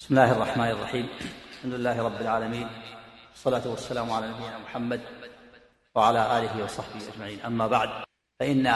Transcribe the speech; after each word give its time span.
بسم 0.00 0.18
الله 0.18 0.32
الرحمن 0.32 0.70
الرحيم. 0.70 1.08
الحمد 1.52 1.74
لله 1.74 2.02
رب 2.02 2.20
العالمين. 2.20 2.66
والصلاة 3.30 3.68
والسلام 3.68 4.10
على 4.10 4.26
نبينا 4.26 4.58
محمد 4.58 5.00
وعلى 5.94 6.38
آله 6.38 6.64
وصحبه 6.64 7.00
أجمعين. 7.14 7.40
أما 7.46 7.66
بعد 7.66 7.88
فإن 8.40 8.72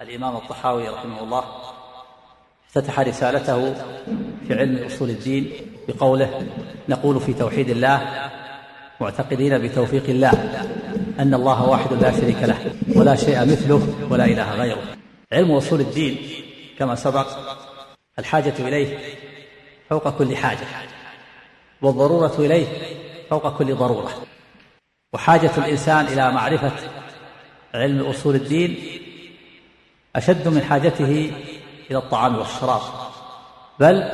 الإمام 0.00 0.36
الطحاوي 0.36 0.88
رحمه 0.88 1.22
الله 1.22 1.44
افتتح 2.68 3.00
رسالته 3.00 3.74
في 4.48 4.54
علم 4.54 4.84
أصول 4.86 5.10
الدين 5.10 5.52
بقوله 5.88 6.46
نقول 6.88 7.20
في 7.20 7.34
توحيد 7.34 7.70
الله 7.70 8.30
معتقدين 9.00 9.58
بتوفيق 9.58 10.04
الله 10.08 10.30
أن 11.18 11.34
الله 11.34 11.64
واحد 11.68 11.92
لا 11.92 12.12
شريك 12.12 12.42
له 12.42 12.72
ولا 12.96 13.16
شيء 13.16 13.40
مثله 13.40 14.08
ولا 14.10 14.24
إله 14.24 14.54
غيره. 14.54 14.82
علم 15.32 15.50
أصول 15.52 15.80
الدين 15.80 16.16
كما 16.78 16.94
سبق 16.94 17.26
الحاجة 18.18 18.54
إليه 18.58 18.98
فوق 19.94 20.18
كل 20.18 20.36
حاجة 20.36 20.66
والضرورة 21.82 22.32
إليه 22.38 22.66
فوق 23.30 23.58
كل 23.58 23.74
ضرورة. 23.74 24.10
وحاجة 25.12 25.50
الإنسان 25.58 26.06
إلى 26.06 26.30
معرفة 26.30 26.72
علم 27.74 28.06
أصول 28.06 28.34
الدين 28.34 29.00
أشد 30.16 30.48
من 30.48 30.62
حاجته 30.62 31.32
إلى 31.90 31.98
الطعام 31.98 32.36
والشراب. 32.36 32.80
بل 33.80 34.10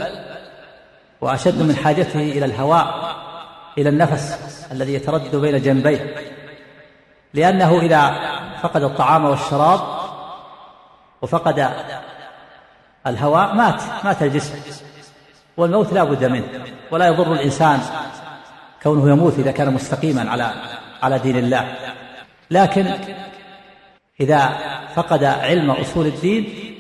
وأشد 1.21 1.63
من 1.63 1.77
حاجته 1.77 2.21
إلى 2.21 2.45
الهواء 2.45 3.17
إلى 3.79 3.89
النفس 3.89 4.67
الذي 4.73 4.95
يتردد 4.95 5.37
بين 5.37 5.63
جنبيه. 5.63 6.15
لأنه 7.35 7.81
إذا 7.81 8.15
فقد 8.63 8.83
الطعام 8.83 9.25
والشراب 9.25 9.81
وفقد 11.23 11.71
الهواء 13.07 13.55
مات 13.55 13.83
مات 14.05 14.23
الجسم. 14.23 14.90
والموت 15.57 15.93
لا 15.93 16.05
بد 16.05 16.25
منه 16.25 16.49
ولا 16.91 17.07
يضر 17.07 17.33
الإنسان 17.33 17.81
كونه 18.83 19.11
يموت 19.11 19.39
إذا 19.39 19.51
كان 19.51 19.75
مستقيما 19.75 20.31
على 20.31 20.53
على 21.03 21.19
دين 21.19 21.37
الله. 21.37 21.75
لكن 22.51 22.87
إذا 24.21 24.49
فقد 24.95 25.25
علم 25.25 25.71
أصول 25.71 26.07
الدين 26.07 26.75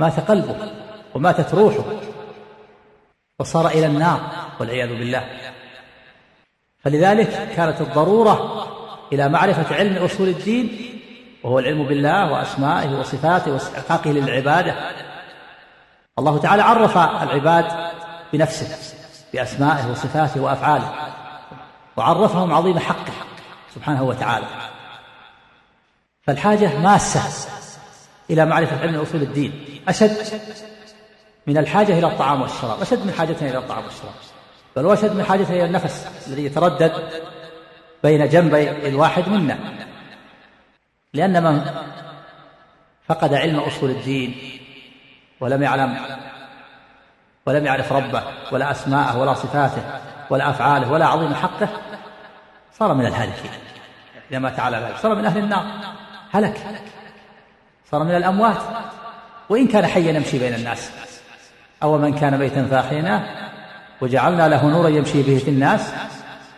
مات 0.00 0.20
قلبه 0.20 0.56
وماتت 1.14 1.54
روحه 1.54 1.84
وصار 3.38 3.66
إلى 3.68 3.86
النار 3.86 4.20
والعياذ 4.60 4.88
بالله. 4.88 5.24
فلذلك 6.78 7.48
كانت 7.56 7.80
الضرورة 7.80 8.66
إلى 9.12 9.28
معرفة 9.28 9.76
علم 9.76 10.04
أصول 10.04 10.28
الدين 10.28 10.92
وهو 11.44 11.58
العلم 11.58 11.84
بالله 11.84 12.32
وأسمائه 12.32 12.98
وصفاته 12.98 13.52
وإستحقاقه 13.52 14.10
للعبادة. 14.10 14.74
الله 16.18 16.38
تعالى 16.38 16.62
عرف 16.62 16.98
العباد 16.98 17.64
بنفسه 18.32 18.76
بأسمائه 19.32 19.90
وصفاته 19.90 20.40
وأفعاله 20.40 20.92
وعرفهم 21.96 22.54
عظيم 22.54 22.78
حقه 22.78 23.12
سبحانه 23.74 24.02
وتعالى. 24.02 24.46
فالحاجة 26.22 26.78
ماسة 26.78 27.48
إلى 28.30 28.46
معرفة 28.46 28.80
علم 28.80 29.00
أصول 29.00 29.22
الدين 29.22 29.82
أشد 29.88 30.42
من 31.46 31.58
الحاجة 31.58 31.98
إلى 31.98 32.06
الطعام 32.06 32.42
والشراب 32.42 32.80
أشد 32.80 33.06
من 33.06 33.12
حاجتنا 33.12 33.50
إلى 33.50 33.58
الطعام 33.58 33.84
والشراب 33.84 34.14
بل 34.76 34.86
وأشد 34.86 35.16
من 35.16 35.24
حاجتنا 35.24 35.56
إلى 35.56 35.64
النفس 35.64 36.06
الذي 36.26 36.44
يتردد 36.44 36.92
بين 38.02 38.28
جنبي 38.28 38.88
الواحد 38.88 39.28
منا. 39.28 39.58
لأن 41.12 41.42
من 41.42 41.64
فقد 43.08 43.34
علم 43.34 43.58
أصول 43.58 43.90
الدين 43.90 44.58
ولم 45.40 45.62
يعلم 45.62 45.96
ولم 47.46 47.66
يعرف 47.66 47.92
ربه 47.92 48.22
ولا 48.52 48.70
أسماءه 48.70 49.18
ولا 49.18 49.34
صفاته 49.34 49.82
ولا 50.30 50.50
أفعاله 50.50 50.92
ولا 50.92 51.06
عظيم 51.06 51.34
حقه 51.34 51.68
صار 52.78 52.94
من 52.94 53.06
الهالكين 53.06 53.50
إذا 54.30 54.38
مات 54.38 54.60
على 54.60 54.76
ذلك 54.76 54.96
صار 55.02 55.14
من 55.14 55.26
أهل 55.26 55.38
النار. 55.38 55.64
هلك. 56.32 56.60
صار 57.90 58.04
من 58.04 58.16
الأموات. 58.16 58.56
وإن 59.48 59.66
كان 59.66 59.86
حيا 59.86 60.12
يمشي 60.12 60.38
بين 60.38 60.54
الناس. 60.54 60.90
أو 61.82 61.98
من 61.98 62.14
كان 62.14 62.38
ميتا 62.38 62.66
فأحييناه 62.70 63.22
وجعلنا 64.00 64.48
له 64.48 64.66
نورا 64.66 64.88
يمشي 64.88 65.22
به 65.22 65.38
في 65.38 65.50
الناس 65.50 65.92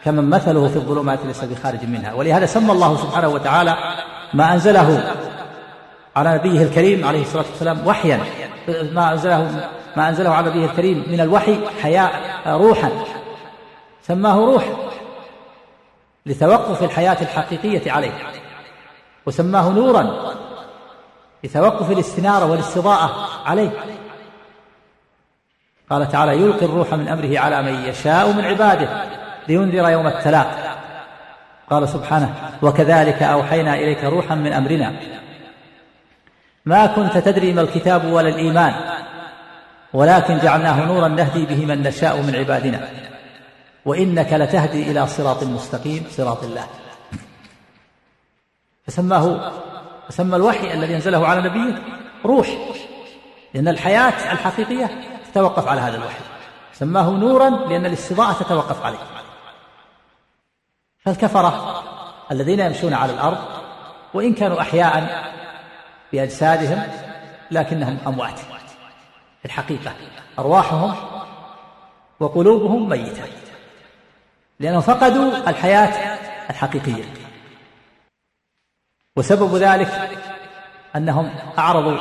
كمن 0.05 0.31
مثله 0.31 0.69
في 0.69 0.77
الظلمات 0.77 1.19
ليس 1.25 1.45
بخارج 1.45 1.85
منها. 1.85 2.13
ولهذا 2.13 2.47
سمى 2.47 2.73
الله 2.73 2.97
سبحانه 2.97 3.29
وتعالى 3.29 3.77
ما 4.35 4.53
أنزله 4.53 5.15
على 6.17 6.35
نبيه 6.35 6.63
الكريم 6.63 7.07
عليه 7.07 7.23
الصلاة 7.23 7.45
والسلام 7.51 7.87
وحيا. 7.87 8.21
ما 8.69 9.13
أنزله 9.13 9.69
ما 9.97 10.09
أنزله 10.09 10.31
على 10.31 10.51
نبيه 10.51 10.65
الكريم 10.65 11.05
من 11.09 11.21
الوحي 11.21 11.61
حياء 11.83 12.13
روحا. 12.47 12.91
سماه 14.03 14.37
روح 14.37 14.65
لتوقف 16.27 16.83
الحياة 16.83 17.17
الحقيقية 17.23 17.93
عليه. 17.93 18.13
وسماه 19.27 19.69
نورا 19.71 20.35
لتوقف 21.45 21.91
الاستنارة 21.91 22.51
والاستضاءة 22.51 23.29
عليه. 23.47 23.71
قال 25.91 26.09
تعالى 26.09 26.33
يلقي 26.33 26.67
الروح 26.67 26.95
من 26.95 27.09
أمره 27.09 27.39
على 27.39 27.63
من 27.63 27.85
يشاء 27.85 28.33
من 28.33 28.45
عباده 28.45 29.05
لينذر 29.49 29.89
يوم 29.89 30.07
التلاق. 30.07 30.79
قال 31.71 31.89
سبحانه 31.89 32.35
وكذلك 32.63 33.23
أوحينا 33.23 33.75
إليك 33.75 34.05
روحا 34.05 34.35
من 34.35 34.53
أمرنا. 34.53 34.93
ما 36.65 36.87
كنت 36.87 37.19
تدري 37.19 37.53
ما 37.53 37.61
الكتاب 37.61 38.13
ولا 38.13 38.29
الإيمان. 38.29 38.75
ولكن 39.93 40.39
جعلناه 40.39 40.85
نورا 40.85 41.09
نهدي 41.09 41.47
به 41.47 41.67
من 41.67 41.83
نشاء 41.83 42.23
من 42.23 42.37
عبادنا. 42.37 42.89
وإنك 43.85 44.33
لتهدي 44.33 44.91
إلى 44.91 45.07
صراط 45.07 45.45
مستقيم 45.45 46.07
صراط 46.11 46.45
الله. 46.45 46.67
فسماه 48.87 49.53
فسمى 50.09 50.37
الوحي 50.37 50.75
الذي 50.75 50.95
أنزله 50.95 51.27
على 51.27 51.41
نبيه 51.49 51.83
روح. 52.25 52.49
لأن 53.55 53.69
الحياة 53.69 54.33
الحقيقية 54.33 54.91
تتوقف 55.33 55.69
على 55.69 55.81
هذا 55.81 55.97
الوحي. 55.97 56.21
سماه 56.73 57.11
نورا 57.11 57.51
لأن 57.51 57.87
الاستضاءة 57.87 58.43
تتوقف 58.43 58.85
عليه. 58.85 58.99
فالكفرة 60.99 61.83
الذين 62.31 62.61
يمشون 62.61 62.95
على 62.95 63.13
الأرض 63.13 63.39
وإن 64.15 64.35
كانوا 64.35 64.61
أحياء 64.61 65.25
بأجسادهم 66.13 66.83
لكنهم 67.51 67.99
أموات. 68.07 68.41
في 69.39 69.45
الحقيقة. 69.45 69.95
أرواحهم 70.39 70.95
وقلوبهم 72.21 72.89
ميتة. 72.89 73.23
لأنهم 74.61 74.81
فقدوا 74.81 75.49
الحياة 75.51 76.19
الحقيقية. 76.51 77.05
وسبب 79.17 79.55
ذلك 79.55 80.19
أنهم 80.97 81.35
أعرضوا 81.59 81.99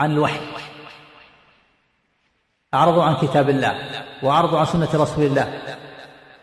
عن 0.00 0.12
الوحي. 0.12 0.40
أعرضوا 2.74 3.04
عن 3.04 3.16
كتاب 3.16 3.50
الله 3.50 4.04
وأعرضوا 4.22 4.58
عن 4.58 4.66
سنة 4.66 4.88
رسول 4.94 5.24
الله 5.24 5.60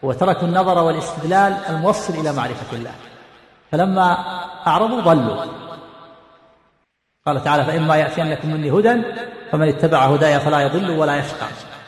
وتركوا 0.03 0.47
النظر 0.47 0.84
والاستدلال 0.84 1.53
الموصل 1.69 2.13
إلى 2.13 2.34
معرفة 2.34 2.78
الله. 2.78 2.96
فلما 3.72 4.13
أعرضوا 4.68 5.02
ضلوا. 5.02 5.62
قال 7.25 7.44
تعالى 7.44 7.66
فإما 7.66 7.95
يأتينكم 7.95 8.53
مني 8.53 8.72
هدى 8.72 9.03
فمن 9.51 9.67
اتبع 9.67 10.06
هداي 10.06 10.39
فلا 10.39 10.59
يضل 10.59 10.89
ولا 10.91 11.17
يشقى. 11.17 11.47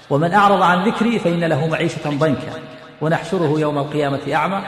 ومن 0.10 0.34
أعرض 0.34 0.62
عن 0.62 0.88
ذكري 0.88 1.20
فإن 1.20 1.44
له 1.44 1.68
معيشة 1.68 2.10
ضنكا. 2.10 2.54
ونحشره 3.02 3.60
يوم 3.60 3.78
القيامة 3.78 4.34
أعمى. 4.34 4.64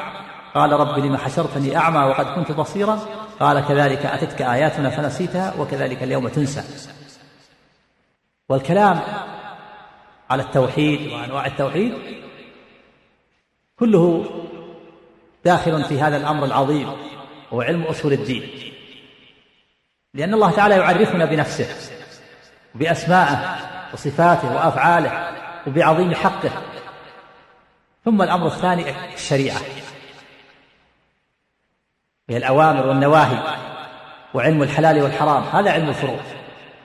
قال 0.56 0.72
رب 0.72 1.00
لم 1.00 1.17
حشرتني 1.17 1.77
أعمى 1.77 2.00
وقد 2.00 2.25
كنت 2.25 2.51
بصيرا. 2.51 3.00
قال 3.39 3.67
كذلك 3.67 4.06
أتتك 4.06 4.41
آياتنا 4.41 4.89
فنسيتها 4.89 5.53
وكذلك 5.59 6.03
اليوم 6.03 6.27
تنسى. 6.27 6.63
والكلام 8.50 9.00
على 10.29 10.44
التوحيد 10.44 11.12
وأنواع 11.12 11.45
التوحيد 11.45 11.94
كله 13.80 14.25
داخل 15.45 15.83
في 15.83 16.01
هذا 16.01 16.18
الأمر 16.18 16.45
العظيم 16.45 16.88
هو 17.53 17.62
علم 17.62 17.83
أصول 17.83 18.13
الدين. 18.13 18.67
لأن 20.18 20.34
الله 20.34 20.52
تعالى 20.52 20.75
يعرفنا 20.75 21.25
بنفسه 21.25 21.68
بأسمائه 22.75 23.56
وصفاته 23.94 24.56
وأفعاله 24.56 25.31
وبعظيم 25.68 26.16
حقه. 26.16 26.52
ثم 28.06 28.22
الأمر 28.22 28.48
الثاني 28.48 29.14
الشريعة. 29.14 29.58
هي 32.30 32.38
الأوامر 32.38 32.88
والنواهي 32.88 33.38
وعلم 34.34 34.64
الحلال 34.64 35.04
والحرام. 35.04 35.44
هذا 35.44 35.72
علم 35.72 35.90
الفروع 35.90 36.19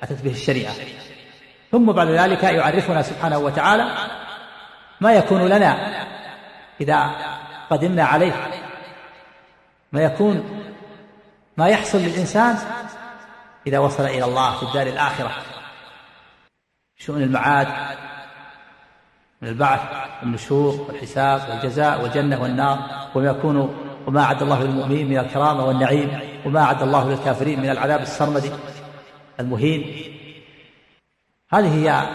أتت 0.03 0.23
به 0.23 0.31
الشريعة. 0.31 0.73
ثم 1.73 1.93
بعد 1.93 2.09
ذلك 2.09 2.43
يعرفنا 2.43 3.03
سبحانه 3.03 3.39
وتعالى 3.39 3.89
ما 5.01 5.13
يكون 5.13 5.49
لنا 5.49 5.77
إذا 6.81 7.11
قدمنا 7.71 8.05
عليه 8.05 8.33
ما 9.93 10.01
يكون 10.01 10.65
ما 11.57 11.69
يحصل 11.69 11.99
للإنسان 11.99 12.59
إذا 13.67 13.79
وصل 13.79 14.05
إلى 14.05 14.25
الله 14.25 14.57
في 14.57 14.63
الدار 14.63 14.87
الآخرة. 14.87 15.31
شؤون 16.97 17.23
المعاد 17.23 17.69
من 19.43 19.49
البعث 19.49 19.81
والنشور 20.23 20.87
والحساب 20.89 21.49
والجزاء 21.51 22.03
والجنة 22.03 22.43
والنار. 22.43 23.09
وما 23.15 23.31
يكون 23.31 23.57
وما 24.07 24.23
أعد 24.23 24.43
الله 24.43 24.63
للمؤمنين 24.63 25.09
من 25.09 25.19
الكرامة 25.19 25.65
والنعيم. 25.65 26.21
وما 26.47 26.63
أعد 26.63 26.83
الله 26.83 27.09
للكافرين 27.09 27.61
من 27.61 27.71
العذاب 27.71 28.01
السرمدي 28.01 28.51
المهين. 29.41 30.05
هذه 31.53 31.75
هي 31.75 32.07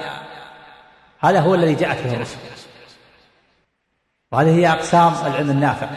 هذا 1.20 1.40
هو 1.40 1.56
الذي 1.56 1.76
جاءت 1.76 2.04
به 2.04 2.14
الرسل. 2.14 2.38
وهذه 4.32 4.56
هي 4.56 4.72
أقسام 4.72 5.14
العلم 5.26 5.50
النافع. 5.50 5.88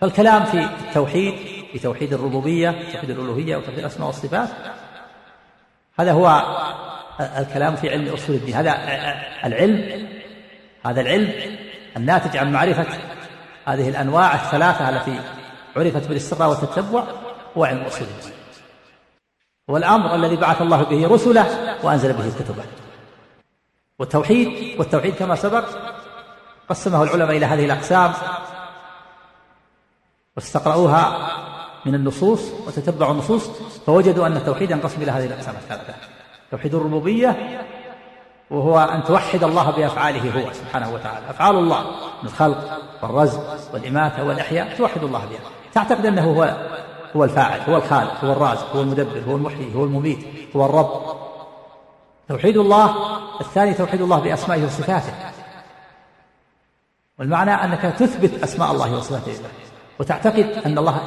فالكلام 0.00 0.44
في 0.44 0.64
التوحيد 0.64 1.53
في 1.74 1.80
توحيد 1.80 2.12
الربوبية 2.12 2.70
توحيد 2.92 3.10
الألوهية 3.10 3.56
وتوحيد 3.56 3.78
الأسماء 3.78 4.06
والصفات. 4.06 4.48
هذا 5.98 6.12
هو 6.12 6.42
الكلام 7.20 7.76
في 7.76 7.90
علم 7.90 8.12
أصول 8.14 8.36
الدين. 8.36 8.54
هذا 8.54 8.70
العلم 9.44 10.08
هذا 10.86 11.00
العلم 11.00 11.32
الناتج 11.96 12.36
عن 12.36 12.52
معرفة 12.52 12.86
هذه 13.64 13.88
الأنواع 13.88 14.34
الثلاثة 14.34 14.88
التي 14.88 15.20
عرفت 15.76 16.08
بالاستقراء 16.08 16.48
والتتبع 16.48 17.04
هو 17.56 17.64
علم 17.64 17.82
أصول 17.82 18.08
الدين. 18.18 18.32
والأمر 19.68 20.14
الذي 20.14 20.36
بعث 20.36 20.62
الله 20.62 20.82
به 20.82 21.08
رسله 21.08 21.76
وأنزل 21.82 22.12
به 22.12 22.30
كتبه 22.38 22.64
والتوحيد 23.98 24.78
والتوحيد 24.78 25.14
كما 25.14 25.34
سبق 25.34 25.64
قسمه 26.68 27.02
العلماء 27.02 27.36
إلى 27.36 27.46
هذه 27.46 27.64
الأقسام 27.64 28.12
واستقرأوها 30.36 31.43
من 31.86 31.94
النصوص 31.94 32.40
وتتبعوا 32.66 33.12
النصوص 33.12 33.50
فوجدوا 33.86 34.26
أن 34.26 34.36
التوحيد 34.36 34.70
ينقسم 34.70 35.02
إلى 35.02 35.10
هذه 35.10 35.26
الأقسام 35.26 35.54
الثلاثة. 35.54 35.94
توحيد 36.50 36.74
الربوبية 36.74 37.60
وهو 38.50 38.78
أن 38.78 39.04
توحد 39.04 39.44
الله 39.44 39.70
بأفعاله 39.70 40.40
هو 40.40 40.52
سبحانه 40.52 40.94
وتعالى. 40.94 41.30
أفعال 41.30 41.56
الله 41.56 41.80
من 42.22 42.28
الخلق 42.28 42.80
والرزق 43.02 43.74
والإماتة 43.74 44.24
والإحياء 44.24 44.76
توحد 44.76 45.04
الله 45.04 45.18
بها. 45.18 45.50
تعتقد 45.74 46.06
أنه 46.06 46.24
هو 46.24 46.56
هو 47.16 47.24
الفاعل 47.24 47.60
هو 47.60 47.76
الخالق 47.76 48.24
هو 48.24 48.32
الرازق 48.32 48.76
هو 48.76 48.80
المدبر 48.80 49.22
هو 49.28 49.36
المحيي 49.36 49.74
هو 49.74 49.84
المميت 49.84 50.18
هو 50.56 50.66
الرب. 50.66 51.02
توحيد 52.28 52.56
الله 52.56 52.94
الثاني 53.40 53.74
توحيد 53.74 54.00
الله 54.00 54.18
بأسمائه 54.18 54.64
وصفاته. 54.64 55.12
والمعنى 57.18 57.50
أنك 57.50 57.82
تثبت 57.98 58.42
أسماء 58.42 58.72
الله 58.72 58.96
وصفاته. 58.96 59.32
وتعتقد 60.00 60.62
أن 60.66 60.78
الله 60.78 61.00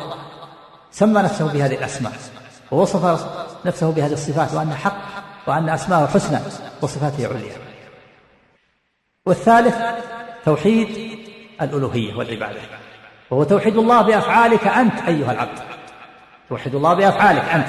سمى 0.91 1.21
نفسه 1.21 1.53
بهذه 1.53 1.75
الأسماء 1.75 2.13
ووصف 2.71 3.27
نفسه 3.65 3.91
بهذه 3.91 4.13
الصفات 4.13 4.53
وأن 4.53 4.73
حق 4.73 4.97
وأن 5.47 5.69
أسماءه 5.69 6.07
حسنى 6.07 6.39
وصفاته 6.81 7.27
عليا. 7.27 7.55
والثالث 9.25 9.75
توحيد 10.45 11.19
الألوهية 11.61 12.15
والعبادة. 12.15 12.59
وهو 13.29 13.43
توحيد 13.43 13.77
الله 13.77 14.01
بأفعالك 14.01 14.67
أنت 14.67 14.99
أيها 15.07 15.31
العبد. 15.31 15.59
توحد 16.49 16.75
الله 16.75 16.93
بأفعالك 16.93 17.43
أنت. 17.43 17.67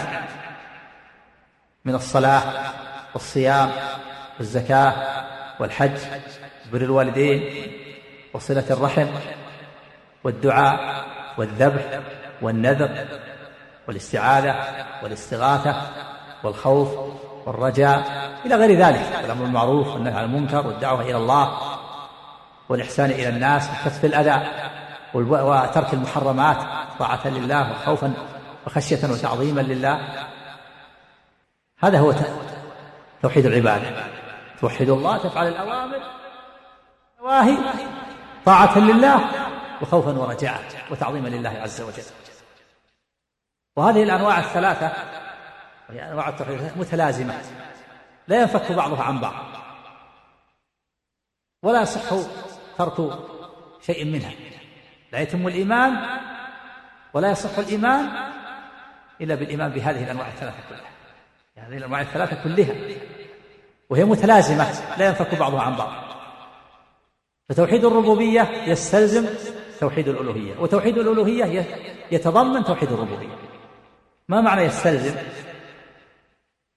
من 1.85 1.95
الصلاة 1.95 2.43
والصيام 3.15 3.71
والزكاة 4.39 4.95
والحج 5.61 5.99
بر 6.73 6.81
الوالدين 6.81 7.73
وصلة 8.35 8.65
الرحم 8.71 9.07
والدعاء 10.25 11.05
والذبح 11.39 12.01
والنذر 12.43 13.07
والاستعاذة 13.89 14.57
والاستغاثة 15.03 15.83
والخوف 16.43 16.89
والرجاء 17.47 18.29
إلى 18.47 18.55
غير 18.55 18.79
ذلك 18.79 19.25
الأمر 19.25 19.45
بالمعروف 19.45 19.89
والنهي 19.89 20.15
عن 20.15 20.25
المنكر 20.25 20.67
والدعوة 20.67 21.03
إلى 21.03 21.17
الله 21.17 21.59
والإحسان 22.69 23.11
إلى 23.11 23.29
الناس 23.29 23.71
وكف 23.71 24.05
الأذى 24.05 24.47
وترك 25.15 25.95
المحرمات 25.95 26.57
طاعة 26.99 27.29
لله 27.29 27.73
وخوفا 27.73 28.13
وخشية 28.67 29.11
وتعظيما 29.11 29.61
لله. 29.61 30.01
هذا 31.79 31.99
هو 31.99 32.15
توحيد 33.23 33.47
العبادة. 33.47 34.05
توحد 34.61 34.89
الله 34.89 35.19
تفعل 35.19 35.49
الأوامر. 35.49 36.01
النواهي 37.19 37.57
طاعة 38.45 38.79
لله 38.79 39.21
وخوفا 39.83 40.11
ورجاء 40.11 40.61
وتعظيما 40.91 41.29
لله 41.29 41.51
عز 41.63 41.81
وجل. 41.81 42.03
وهذه 43.79 44.03
الأنواع 44.03 44.39
الثلاثة 44.39 44.93
وهي 45.89 46.11
أنواع 46.13 46.29
التوحيد 46.29 46.73
متلازمة 46.77 47.35
لا 48.29 48.41
ينفك 48.41 48.73
بعضها 48.73 49.03
عن 49.03 49.21
بعض 49.21 49.45
ولا 51.63 51.83
يصح 51.83 52.01
ترك 52.79 53.19
شيء 53.87 54.05
منها 54.05 54.33
لا 55.13 55.19
يتم 55.19 55.49
الإيمان 55.49 55.97
ولا 57.15 57.31
يصح 57.31 57.59
الإيمان 57.59 58.09
إلا 59.21 59.35
بالإيمان 59.35 59.71
بهذه 59.71 60.05
الأنواع 60.05 60.29
الثلاثة 60.29 60.57
كلها 60.69 60.91
هذه 61.57 61.77
الأنواع 61.77 62.01
الثلاثة 62.01 62.43
كلها 62.45 62.75
وهي 63.91 64.05
متلازمة 64.05 64.97
لا 64.99 65.07
ينفك 65.07 65.35
بعضها 65.35 65.61
عن 65.61 65.77
بعض. 65.77 65.93
فتوحيد 67.49 67.85
الربوبية 67.85 68.43
يستلزم 68.67 69.27
توحيد 69.81 70.09
الألوهية 70.09 70.59
وتوحيد 70.59 70.99
الألوهية 70.99 71.65
يتضمن 72.11 72.65
توحيد 72.65 72.93
الربوبية. 72.93 73.48
ما 74.29 74.41
معنى 74.41 74.63
يستلزم؟ 74.63 75.15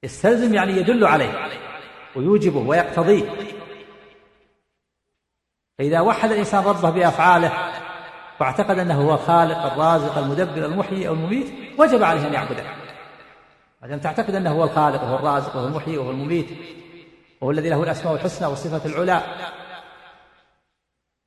يستلزم 0.04 0.54
يعني 0.54 0.72
يدل 0.72 1.06
عليه 1.06 1.50
ويوجبه 2.16 2.60
ويقتضيه. 2.60 3.30
فإذا 5.78 6.00
وحد 6.00 6.32
الإنسان 6.32 6.64
ربه 6.64 6.90
بأفعاله 6.90 7.52
واعتقد 8.40 8.80
أنه 8.80 9.02
هو 9.02 9.14
الخالق 9.14 9.58
الرازق 9.58 10.18
المدبر 10.18 10.66
المحيي 10.66 11.08
أو 11.08 11.14
المميت 11.14 11.48
وجب 11.78 12.04
عليه 12.04 12.28
أن 12.28 12.34
يعبده. 12.34 12.64
ما 13.82 13.98
تعتقد 13.98 14.36
أنه 14.36 14.52
هو 14.52 14.64
الخالق 14.64 15.04
وهو 15.04 15.16
الرازق 15.16 15.56
وهو 15.56 15.68
المحيي 15.68 15.98
وهو 15.98 16.12
المميت 16.12 16.48
وهو 17.42 17.52
الذي 17.52 17.70
له 17.70 17.84
الأسماء 17.84 18.16
الحسنى 18.16 18.48
والصفة 18.48 18.86
العلى 18.86 19.22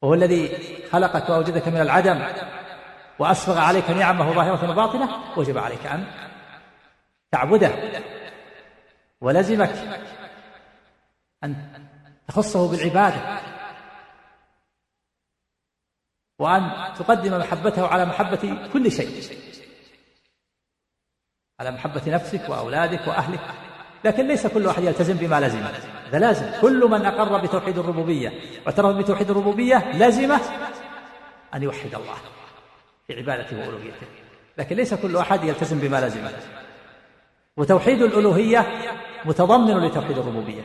وهو 0.03 0.15
الذي 0.15 0.59
خلقك 0.93 1.31
وأوجدك 1.31 1.69
من 1.69 1.81
العدم 1.81 2.23
وأسبغ 3.19 3.58
عليك 3.58 3.90
نعمه 3.90 4.32
ظاهرة 4.32 4.70
وباطنة 4.70 5.38
وجب 5.38 5.58
عليك 5.58 5.87
أن 5.87 6.06
تعبده. 7.32 7.72
ولزمك 9.20 10.00
أن 11.44 11.56
تخصه 12.28 12.70
بالعبادة. 12.70 13.40
وأن 16.38 16.94
تقدم 16.99 17.38
محبته 17.38 17.87
على 17.87 18.04
محبة 18.04 18.68
كل 18.73 18.92
شيء. 18.92 19.38
على 21.61 21.71
محبة 21.71 22.02
نفسك 22.06 22.49
وأولادك 22.49 23.09
وأهلك. 23.09 23.40
لكن 24.04 24.28
ليس 24.28 24.47
كل 24.47 24.68
أحد 24.68 24.83
يلتزم 24.83 25.16
بما 25.16 25.40
لزم. 25.40 25.62
هذا 26.06 26.18
لازم. 26.18 26.61
كل 26.61 26.88
من 26.90 27.06
أقر 27.06 27.38
بتوحيد 27.38 27.78
الربوبية 27.78 28.33
واعترف 28.66 28.97
بتوحيد 28.97 29.30
الربوبية 29.30 29.92
لزمه 29.92 30.40
أن 31.54 31.62
يوحد 31.62 31.94
الله. 31.94 32.34
في 33.06 33.16
عبادته 33.16 33.58
وألوهيته. 33.58 34.06
لكن 34.58 34.76
ليس 34.76 34.94
كل 34.94 35.16
أحد 35.16 35.44
يلتزم 35.44 35.78
بما 35.78 36.06
لزمه. 36.06 36.30
وتوحيد 37.56 38.02
الألوهية 38.02 38.66
متضمن 39.25 39.87
لتوحيد 39.87 40.18
الربوبية. 40.18 40.62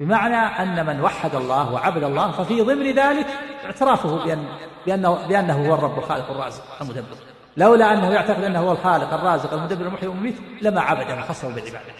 بمعنى 0.00 0.36
أن 0.36 0.86
من 0.86 1.00
وحد 1.00 1.34
الله 1.34 1.72
وعبد 1.72 2.04
الله 2.04 2.32
ففي 2.32 2.60
ضمن 2.60 2.94
ذلك 2.94 3.26
اعترافه 3.64 4.24
بأن 4.24 4.46
بأنه, 4.86 5.26
بأنه 5.26 5.68
هو 5.68 5.74
الرب 5.74 5.98
الخالق 5.98 6.30
الرازق 6.30 6.64
المدبر. 6.80 7.16
لولا 7.56 7.92
أنه 7.92 8.12
يعتقد 8.12 8.44
أنه 8.44 8.60
هو 8.60 8.72
الخالق 8.72 9.14
الرازق 9.14 9.52
المدبر 9.52 9.86
المحيي 9.86 10.08
والمميت 10.08 10.36
لما 10.62 10.80
عبد 10.80 11.18
وخصه 11.18 11.48
بالعبادة. 11.48 11.92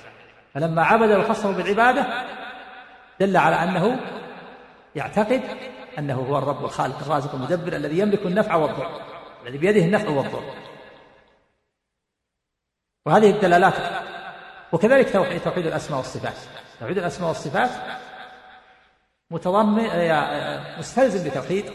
فلما 0.54 0.84
عبد 0.84 1.10
وخصه 1.10 1.52
بالعبادة 1.52 2.06
دل 3.20 3.36
على 3.36 3.56
أنه 3.62 4.00
يعتقد 4.94 5.42
أنه 5.98 6.14
هو 6.14 6.38
الرب 6.38 6.64
الخالق 6.64 6.98
الرازق 6.98 7.34
المدبر 7.34 7.76
الذي 7.76 7.98
يملك 7.98 8.26
النفع 8.26 8.54
والضر 8.54 9.00
الذي 9.42 9.58
بيده 9.58 9.84
النفع 9.84 10.08
والضر. 10.08 10.54
وهذه 13.06 13.30
الدلالات 13.30 13.74
وكذلك 14.72 15.12
توحيد 15.12 15.40
توحيد 15.40 15.66
الأسماء 15.66 15.98
والصفات. 15.98 16.36
توحيد 16.80 16.98
الأسماء 16.98 17.28
والصفات 17.28 17.70
متضمن 19.30 19.84
مستلزم 20.78 21.30
بتوحيد 21.30 21.72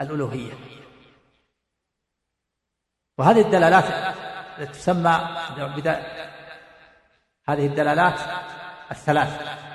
الألوهية. 0.00 0.52
وهذه 3.18 3.40
الدلالات 3.40 3.84
التي 4.58 4.72
تسمى 4.72 5.28
هذه 7.48 7.66
الدلالات 7.66 8.20
الثلاث. 8.90 9.65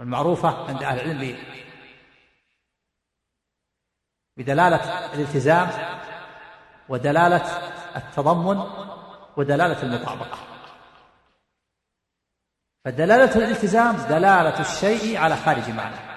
المعروفة 0.00 0.68
عند 0.68 0.82
أهل 0.82 1.00
العلم 1.00 1.36
بدلالة 4.36 5.14
الالتزام 5.14 5.68
ودلالة 6.88 7.44
التضمن 7.96 8.64
ودلالة 9.36 9.82
المطابقة. 9.82 10.38
فدلالة 12.84 13.36
الالتزام 13.36 13.96
دلالة 13.96 14.60
الشيء 14.60 15.18
على 15.18 15.36
خارج 15.36 15.70
معناه 15.70 16.10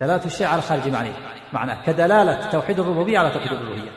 دلالة 0.00 0.24
الشيء 0.24 0.46
على 0.46 0.62
خارج 0.62 0.88
معناه 0.88 1.14
معناه 1.52 1.84
كدلالة 1.86 2.50
توحيد 2.50 2.80
الربوبية 2.80 3.18
على 3.18 3.30
توحيد 3.30 3.52
الألوهية 3.52 3.90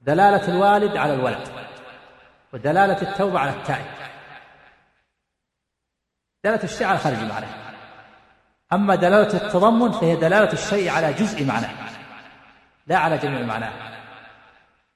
دلالة 0.00 0.48
الوالد 0.48 0.96
على 0.96 1.14
الولد. 1.14 1.48
ودلالة 2.52 3.02
التوبة 3.02 3.38
على 3.38 3.50
التائب. 3.50 4.03
دلالة 6.44 6.64
الشيء 6.64 6.86
على 6.86 6.98
خارج 6.98 7.18
معناه 7.18 7.48
أما 8.72 8.94
دلالة 8.94 9.46
التضمن 9.46 9.92
فهي 9.92 10.16
دلالة 10.16 10.52
الشيء 10.52 10.90
على 10.90 11.12
جزء 11.12 11.44
معناه 11.44 11.70
لا 12.86 12.96
على 12.96 13.18
جميع 13.18 13.42
معناه 13.42 13.72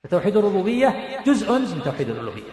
فتوحيد 0.05 0.37
الربوبية 0.37 1.19
جزء 1.27 1.53
من 1.53 1.83
توحيد 1.85 2.11
الألوهية. 2.11 2.51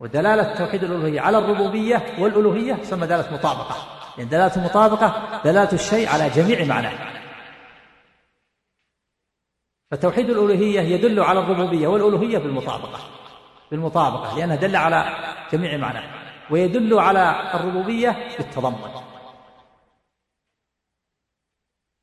ودلالة 0.00 0.54
توحيد 0.54 0.84
الألوهية 0.84 1.20
على 1.20 1.38
الربوبية 1.38 2.02
والألوهية 2.18 2.74
تسمى 2.74 3.06
دلالة 3.06 3.32
مطابقة. 3.32 3.76
يعني 4.18 4.30
دلالة 4.30 4.56
المطابقة 4.56 5.40
دلالة 5.44 5.72
الشيء 5.72 6.08
على 6.08 6.30
جميع 6.30 6.64
معناه. 6.64 6.92
فتوحيد 9.90 10.30
الألوهية 10.30 10.80
يدل 10.80 11.20
على 11.20 11.40
الربوبية 11.40 11.88
والألوهية 11.88 12.38
بالمطابقة. 12.38 13.00
بالمطابقة 13.70 14.38
لأنها 14.38 14.56
دل 14.56 14.76
على 14.76 15.16
جميع 15.52 15.76
معناه. 15.76 16.17
ويدل 16.50 16.98
على 16.98 17.54
الربوبية 17.54 18.36
بالتضمن 18.38 19.02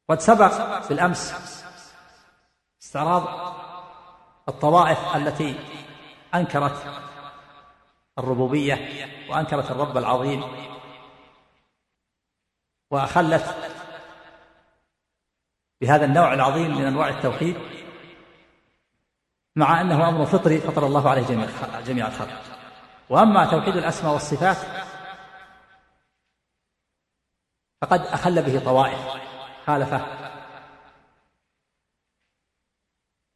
قد 0.09 0.19
سبق 0.19 0.87
بالأمس 0.87 1.33
استعراض 2.81 3.55
الطوائف 4.47 5.15
التي 5.15 5.59
أنكرت 6.35 7.01
الربوبية 8.17 9.05
وأنكرت 9.29 9.71
الرب 9.71 9.97
العظيم 9.97 10.43
وأخلت 12.91 13.55
بهذا 15.81 16.05
النوع 16.05 16.33
العظيم 16.33 16.77
من 16.77 16.85
أنواع 16.85 17.09
التوحيد 17.09 17.55
مع 19.55 19.81
أنه 19.81 20.09
أمر 20.09 20.25
فطري 20.25 20.59
فطر 20.59 20.85
الله 20.85 21.09
عليه 21.09 21.27
جميع 21.85 22.07
الخلق. 22.07 22.54
وأما 23.09 23.45
توحيد 23.51 23.75
الأسماء 23.75 24.13
والصفات 24.13 24.57
فقد 27.81 27.99
أخل 27.99 28.41
به 28.41 28.65
طوائف 28.65 28.99
خالفه 29.65 30.05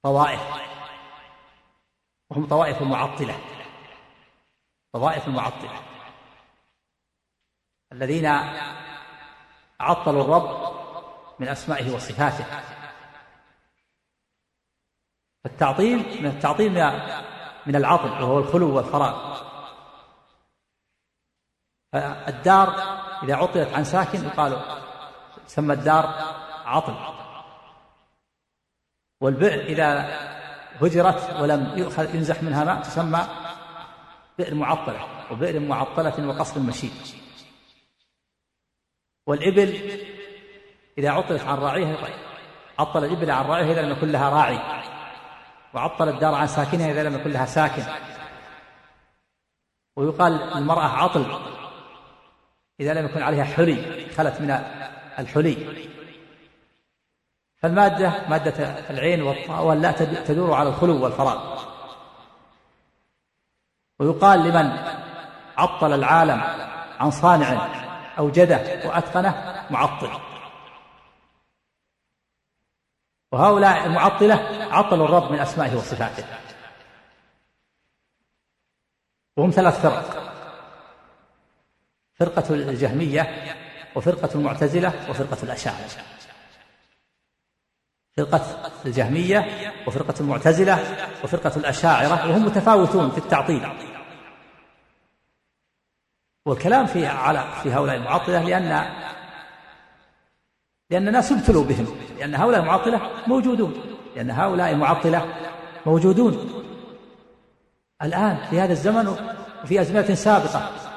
طوائف 0.03 0.41
وهم 2.29 2.47
طوائف 2.47 2.81
المعطلة 2.81 3.39
طوائف 4.93 5.27
المعطلة 5.27 5.81
الذين 7.91 8.25
عطلوا 9.79 10.23
الرب 10.23 10.79
من 11.39 11.47
أسمائه 11.47 11.95
وصفاته. 11.95 12.45
التعطيل 15.45 15.97
من 15.97 16.25
التعطيل 16.25 16.71
من 17.65 17.75
العطل 17.75 18.23
وهو 18.23 18.39
الخلو 18.39 18.75
والفراغ. 18.75 19.48
الدار 21.95 22.69
إذا 23.23 23.35
عطلت 23.35 23.73
عن 23.73 23.83
ساكن 23.83 24.23
يقال 24.25 24.61
تسمى 25.47 25.73
الدار 25.73 26.35
عطل. 26.65 26.95
والبئر 29.21 29.59
إذا 29.59 30.19
هجرت 30.81 31.41
ولم 31.41 31.73
يؤخذ 31.77 32.15
ينزح 32.15 32.43
منها 32.43 32.63
ماء 32.63 32.81
تسمى 32.81 33.27
بئر 34.37 34.55
معطلة 34.55 35.31
وبئر 35.31 35.59
معطلة 35.59 36.27
وقصر 36.27 36.59
مشيد 36.59 36.91
والإبل 39.27 39.99
إذا 40.97 41.09
عطلت 41.09 41.41
عن 41.41 41.57
راعيها 41.57 41.97
عطل 42.79 43.05
الإبل 43.05 43.31
عن 43.31 43.45
راعيها 43.45 43.71
إذا 43.71 43.81
لم 43.81 43.91
يكن 43.91 44.11
لها 44.11 44.29
راعي 44.29 44.59
وعطل 45.73 46.09
الدار 46.09 46.35
عن 46.35 46.47
ساكنها 46.47 46.91
إذا 46.91 47.03
لم 47.03 47.15
يكن 47.15 47.31
لها 47.31 47.45
ساكن. 47.45 47.83
ويقال 49.95 50.53
المرأة 50.53 50.87
عطل. 50.87 51.48
إذا 52.79 52.93
لم 52.93 53.05
يكن 53.05 53.21
عليها 53.21 53.43
حلي 53.43 54.09
خلت 54.09 54.41
من 54.41 54.51
الحلي. 55.19 55.89
فالمادة 57.57 58.27
مادة 58.29 58.89
العين 58.89 59.21
والطاء 59.21 59.65
واللا 59.65 59.91
تدور 60.27 60.53
على 60.53 60.69
الخلو 60.69 61.03
والفراغ 61.03 61.65
ويقال 63.99 64.39
لمن 64.39 64.71
عطل 65.57 65.93
العالم 65.93 66.41
عن 66.99 67.11
صانع 67.11 67.67
أوجده 68.19 68.87
وأتقنه 68.87 69.65
معطل. 69.69 70.09
وهؤلاء 73.31 73.85
المعطلة 73.85 74.67
عطلوا 74.71 75.05
الرب 75.05 75.31
من 75.31 75.39
أسمائه 75.39 75.75
وصفاته. 75.75 76.25
وهم 79.37 79.49
ثلاث 79.49 79.81
فرق. 79.81 80.18
فرقة 82.19 82.53
الجهمية 82.53 83.55
وفرقة 83.95 84.29
المعتزلة 84.35 85.09
وفرقة 85.09 85.37
الأشاعرة. 85.43 85.89
فرقة 88.17 88.71
الجهمية 88.85 89.47
وفرقة 89.87 90.13
المعتزلة 90.19 91.07
وفرقة 91.23 91.57
الأشاعرة 91.57 92.29
وهم 92.29 92.45
متفاوتون 92.45 93.11
في 93.11 93.17
التعطيل. 93.17 93.67
والكلام 96.45 96.85
في 96.85 97.05
على 97.05 97.43
في 97.63 97.73
هؤلاء 97.73 97.95
المعطلة 97.95 98.43
لأن 98.43 98.85
لأن 100.89 101.07
الناس 101.07 101.31
ابتلوا 101.31 101.63
بهم 101.63 101.87
لأن 102.17 102.35
هؤلاء 102.35 102.61
المعطلة 102.61 103.11
موجودون 103.27 103.81
لأن 104.15 104.31
هؤلاء 104.31 104.71
المعطلة 104.71 105.33
موجودون. 105.85 106.63
الآن 108.01 108.37
في 108.49 108.59
هذا 108.59 108.71
الزمن 108.71 109.07
وفي 109.63 109.81
أزمنة 109.81 110.15
سابقة 110.15 110.88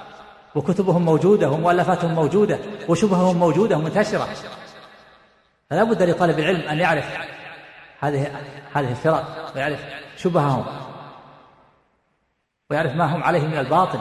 وكتبهم 0.54 1.02
موجودة 1.02 1.50
ومؤلفاتهم 1.50 2.14
موجودة 2.14 2.58
وشبههم 2.88 3.36
موجودة 3.36 3.76
ومنتشرة. 3.76 4.28
فلا 5.70 5.84
بد 5.84 6.02
لطالب 6.02 6.38
العلم 6.38 6.68
أن 6.68 6.78
يعرف 6.78 7.04
هذه 8.00 8.40
هذه 8.74 8.90
الفرق 8.90 9.52
ويعرف 9.54 9.80
شبههم 10.16 10.64
ويعرف 12.70 12.92
ما 12.92 13.16
هم 13.16 13.22
عليه 13.22 13.40
من 13.40 13.58
الباطل 13.58 14.00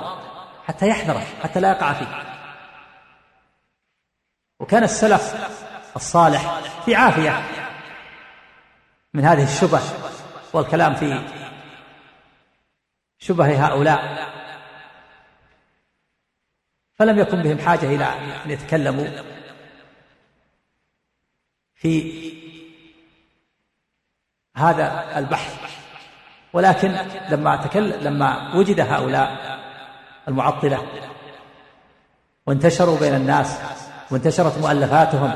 حتى 0.67 0.87
يحذره 0.87 1.23
حتى 1.43 1.59
لا 1.59 1.71
يقع 1.71 1.93
فيه. 1.93 2.23
وكان 4.59 4.83
السلف 4.83 5.35
الصالح 5.95 6.59
في 6.85 6.95
عافية 6.95 7.43
من 9.13 9.25
هذه 9.25 9.43
الشبه 9.43 9.79
والكلام 10.53 10.95
في 10.95 11.21
شبه 13.19 13.67
هؤلاء. 13.67 14.31
فلم 17.01 17.19
يكن 17.19 17.41
بهم 17.41 17.59
حاجة 17.59 17.85
إلى 17.85 18.05
أن 18.45 18.51
يتكلموا 18.51 19.05
في 21.75 22.31
هذا 24.55 25.17
البحث. 25.17 25.71
ولكن 26.53 26.95
لما 27.29 27.55
تكلم 27.55 28.01
لما 28.01 28.55
وجد 28.55 28.79
هؤلاء 28.79 29.59
المعطلة 30.27 30.87
وانتشروا 32.47 32.99
بين 32.99 33.15
الناس 33.15 33.59
وانتشرت 34.11 34.57
مؤلفاتهم 34.57 35.35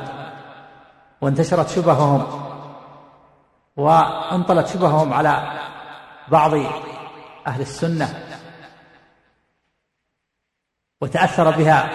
وانتشرت 1.21 1.69
شبههم 1.69 2.27
وانطلت 3.75 4.67
شبههم 4.67 5.13
على 5.13 5.59
بعض 6.27 6.53
أهل 7.47 7.61
السنة 7.61 8.24
وتأثر 11.05 11.51
بها 11.51 11.89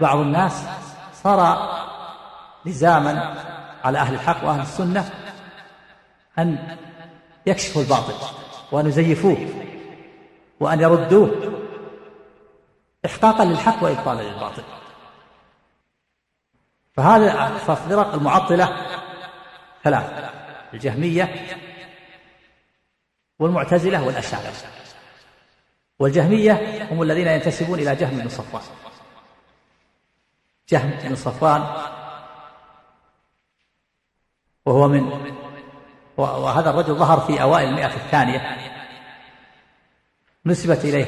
بعض 0.00 0.18
الناس 0.18 0.64
صار 1.14 1.68
لزاما 2.64 3.34
على 3.84 3.98
أهل 3.98 4.14
الحق 4.14 4.44
وأهل 4.44 4.60
السنة 4.60 5.10
أن 6.38 6.76
يكشفوا 7.46 7.82
الباطل 7.82 8.14
وأن 8.72 8.86
يزيفوه 8.86 9.48
وأن 10.60 10.80
يردوه 10.80 11.30
إحقاقا 13.06 13.44
للحق 13.44 13.84
وإبطالا 13.84 14.22
للباطل. 14.22 14.62
فهذا 16.96 17.46
ففرق 17.46 18.14
المعطلة 18.14 18.76
ثلاث 19.84 20.30
الجهمية 20.74 21.46
والمعتزلة 23.38 24.06
والأشاعرة. 24.06 24.81
والجهمية 25.98 26.88
هم 26.90 27.02
الذين 27.02 27.26
ينتسبون 27.26 27.78
إلى 27.78 27.96
جهم 27.96 28.18
بن 28.18 28.28
صفوان. 28.28 28.62
جهم 30.68 30.90
بن 30.90 31.14
صفوان 31.14 31.64
وهو 34.66 34.88
من 34.88 35.32
وهذا 36.16 36.70
الرجل 36.70 36.94
ظهر 36.94 37.20
في 37.20 37.42
أوائل 37.42 37.68
المئة 37.68 37.94
الثانية. 37.96 38.56
نسبت 40.46 40.84
إليه 40.84 41.06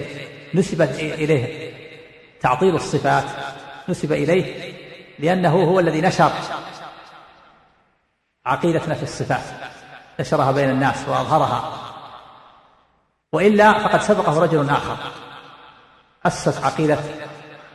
نسب 0.54 0.82
إليه 0.82 1.72
تعطيل 2.40 2.74
الصفات. 2.74 3.24
نسب 3.88 4.12
إليه 4.12 4.74
لأنه 5.18 5.64
هو 5.64 5.80
الذي 5.80 6.00
نشر 6.00 6.32
عقيدة 8.46 8.86
نفي 8.86 9.02
الصفات. 9.02 9.44
نشرها 10.20 10.52
بين 10.52 10.70
الناس 10.70 11.08
وأظهرها. 11.08 11.83
وإلا 13.34 13.88
فقد 13.88 14.02
سبقه 14.02 14.40
رجل 14.40 14.70
آخر. 14.70 14.96
أسس 16.26 16.64
عقيدة 16.64 16.98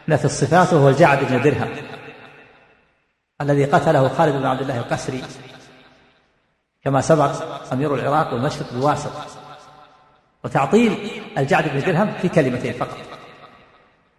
نفي 0.07 0.25
الصفات 0.25 0.73
وهو 0.73 0.89
الجعد 0.89 1.23
بن 1.23 1.41
درهم 1.41 1.69
الذي 3.41 3.65
قتله 3.65 4.09
خالد 4.09 4.35
بن 4.35 4.45
عبد 4.45 4.61
الله 4.61 4.77
القسري 4.77 5.23
كما 6.83 7.01
سبق 7.01 7.31
أمير 7.73 7.95
العراق 7.95 8.33
والمشرق 8.33 8.73
بواسط 8.73 9.11
وتعطيل 10.43 11.21
الجعد 11.37 11.69
بن 11.69 11.79
درهم 11.79 12.13
في 12.21 12.29
كلمتين 12.29 12.73
فقط. 12.73 12.97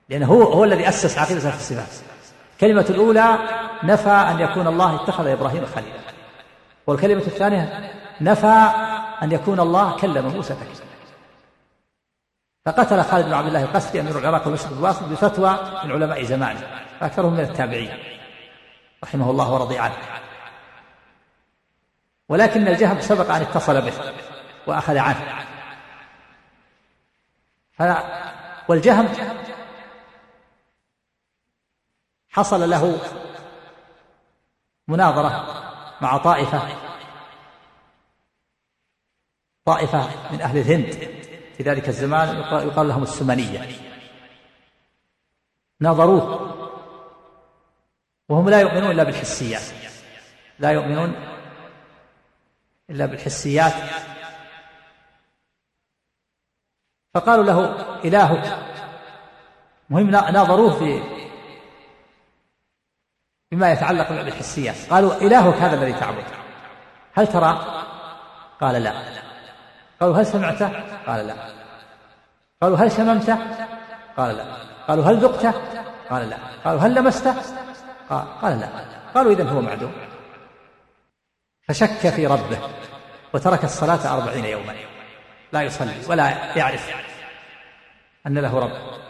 لأنه 0.09 0.27
هو 0.27 0.43
هو 0.43 0.65
الذي 0.65 0.89
أسس 0.89 1.19
عقيدة 1.19 1.49
نفي 1.49 1.57
الصفات. 1.57 2.05
الكلمة 2.55 2.87
الأولى 2.91 3.39
نفى 3.85 4.11
أن 4.11 4.41
يكون 4.41 4.67
الله 4.67 5.03
اتخذ 5.03 5.27
إبراهيم 5.27 5.67
خليلا. 5.67 6.01
والكلمة 6.87 7.23
الثانية 7.23 7.91
نفى 8.21 8.71
أن 9.23 9.33
يكون 9.33 9.61
الله 9.61 9.97
كلم 9.97 10.29
موسى 10.29 10.55
تكليما. 10.55 10.90
فقتل 12.71 13.03
خالد 13.03 13.27
بن 13.27 13.33
عبد 13.33 13.47
الله 13.47 13.65
القسري 13.65 14.01
أمير 14.01 14.19
العراق 14.19 14.47
والمشرق 14.47 14.73
الواسط 14.73 15.03
بفتوى 15.03 15.51
من 15.85 15.93
علماء 15.93 16.23
زمانه 16.23 16.85
أكثرهم 17.03 17.33
من 17.33 17.41
التابعين 17.41 17.99
رحمه 19.05 19.31
الله 19.31 19.53
ورضي 19.53 19.79
عنه. 19.79 19.97
ولكن 22.29 22.69
الجهم 22.69 23.01
سبق 23.01 23.35
أن 23.35 23.43
اتصل 23.43 23.81
به 23.81 23.93
وأخذ 24.67 24.97
عنه. 24.97 25.47
والجهم 28.69 29.09
حصل 32.31 32.71
له 32.71 32.99
مناظرة 34.89 35.63
مع 36.01 36.17
طائفة 36.17 36.63
طائفة 39.65 40.09
من 40.33 40.41
أهل 40.41 40.59
الهند. 40.59 41.20
في 41.61 41.71
ذلك 41.71 41.89
الزمان 41.89 42.37
يقال 42.39 42.89
لهم 42.89 43.03
السمنية. 43.03 43.69
ناظروه 45.81 46.57
وهم 48.29 48.49
لا 48.49 48.61
يؤمنون 48.61 48.91
إلا 48.91 49.03
بالحسيات. 49.03 49.63
لا 50.59 50.71
يؤمنون 50.71 51.15
إلا 52.91 53.07
بالحسيات. 53.07 53.73
فقالوا 57.15 57.45
له 57.45 57.81
إلهك 58.05 58.59
مهم 59.91 60.11
ناظروه 60.11 60.79
في 60.79 61.03
بما 63.53 63.73
يتعلق 63.73 64.09
بالحسيات. 64.13 64.77
قالوا 64.91 65.15
إلهك 65.15 65.55
هذا 65.55 65.83
الذي 65.83 65.93
تعبد. 65.93 66.25
هل 67.15 67.27
ترى؟ 67.27 67.83
قال 68.61 68.83
لا. 68.83 69.20
قالوا 70.01 70.17
هل 70.17 70.27
سمعته؟ 70.27 70.71
قال 71.07 71.27
لا. 71.27 71.35
قالوا 72.63 72.77
هل 72.77 72.93
شممته؟ 72.93 73.39
قال 74.17 74.37
لا. 74.37 74.45
قالوا 74.89 75.05
هل 75.05 75.17
ذقته؟ 75.17 75.55
قال 76.11 76.31
لا. 76.31 76.37
قالوا 76.65 76.81
هل 76.81 76.95
لمسته؟ 76.95 77.35
قال, 78.11 78.41
قال 78.43 78.61
لا. 78.61 78.69
قالوا 79.15 79.33
إذن 79.33 79.49
هو 79.49 79.61
معدوم. 79.61 79.93
فشك 81.69 82.09
في 82.09 82.27
ربه 82.27 82.59
وترك 83.35 83.65
الصلاة 83.65 84.15
أربعين 84.17 84.45
يوما. 84.45 84.75
لا 85.53 85.63
يصلي 85.63 85.95
ولا 86.09 86.57
يعرف 86.57 86.91
أن 88.27 88.39
له 88.39 88.59
رب. 88.59 89.01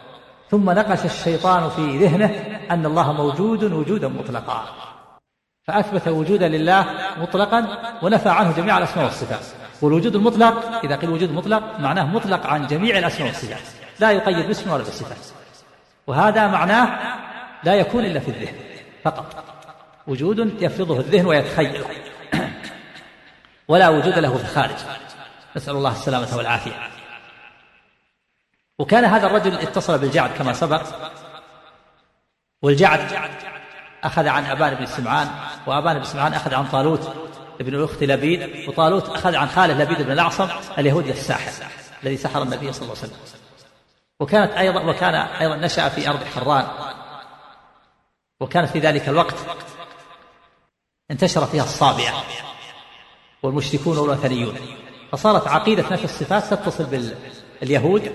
ثم 0.50 0.70
نقش 0.70 1.04
الشيطان 1.04 1.70
في 1.70 1.98
ذهنه 1.98 2.58
أن 2.70 2.86
الله 2.86 3.12
موجود 3.12 3.64
وجودا 3.64 4.08
مطلقا. 4.08 4.64
فأثبت 5.64 6.08
وجودا 6.08 6.48
لله 6.48 6.86
مطلقا 7.16 7.78
ونفى 8.02 8.28
عنه 8.28 8.52
جميع 8.56 8.78
الأسماء 8.78 9.04
والصفات. 9.04 9.59
والوجود 9.82 10.14
المطلق 10.14 10.84
إذا 10.84 10.96
قيل 10.96 11.10
وجود 11.10 11.30
مطلق 11.30 11.80
معناه 11.80 12.04
مطلق 12.04 12.46
عن 12.46 12.66
جميع 12.66 12.98
الأسماء 12.98 13.28
والصفات 13.28 13.62
لا 14.00 14.10
يقيد 14.10 14.46
باسم 14.46 14.70
ولا 14.70 14.82
بصفات 14.82 15.26
وهذا 16.06 16.46
معناه 16.46 17.16
لا 17.64 17.74
يكون 17.74 18.04
إلا 18.04 18.20
في 18.20 18.28
الذهن 18.28 18.54
فقط. 19.04 19.44
وجود 20.06 20.62
يفرضه 20.62 21.00
الذهن 21.00 21.26
ويتخيل. 21.26 21.84
ولا 23.68 23.88
وجود 23.88 24.18
له 24.18 24.36
في 24.36 24.42
الخارج. 24.42 24.76
نسأل 25.56 25.76
الله 25.76 25.92
السلامة 25.92 26.36
والعافية. 26.36 26.72
وكان 28.78 29.04
هذا 29.04 29.26
الرجل 29.26 29.54
اتصل 29.54 29.98
بالجعد 29.98 30.30
كما 30.30 30.52
سبق. 30.52 30.82
والجعد 32.62 33.00
أخذ 34.04 34.28
عن 34.28 34.44
أبان 34.44 34.74
بن 34.74 34.86
سمعان 34.86 35.28
وأبان 35.66 35.98
بن 35.98 36.04
سمعان 36.04 36.34
أخذ 36.34 36.54
عن 36.54 36.66
طالوت. 36.66 37.30
ابن 37.60 37.84
أخت 37.84 38.02
لبيد 38.02 38.68
وطالوت 38.68 39.08
أخذ 39.08 39.34
عن 39.34 39.48
خاله 39.48 39.74
لبيد 39.84 40.02
بن 40.02 40.12
الأعصم 40.12 40.48
اليهودي 40.78 41.10
الساحر 41.10 41.66
الذي 42.02 42.16
سحر 42.16 42.42
النبي 42.42 42.72
صلى 42.72 42.82
الله 42.82 42.96
عليه 42.96 43.12
وسلم. 43.12 43.18
وكانت 44.20 44.52
أيضا 44.52 44.80
وكان 44.80 45.14
أيضا 45.14 45.56
نشأ 45.56 45.88
في 45.88 46.08
أرض 46.08 46.24
حران. 46.24 46.66
وكانت 48.40 48.70
في 48.70 48.78
ذلك 48.78 49.08
الوقت 49.08 49.34
انتشر 51.10 51.46
فيها 51.46 51.64
الصابئة 51.64 52.24
والمشركون 53.42 53.98
والوثنيون. 53.98 54.56
فصارت 55.12 55.48
عقيدة 55.48 55.82
نفي 55.82 56.04
الصفات 56.04 56.44
تتصل 56.44 57.12
باليهود 57.60 58.12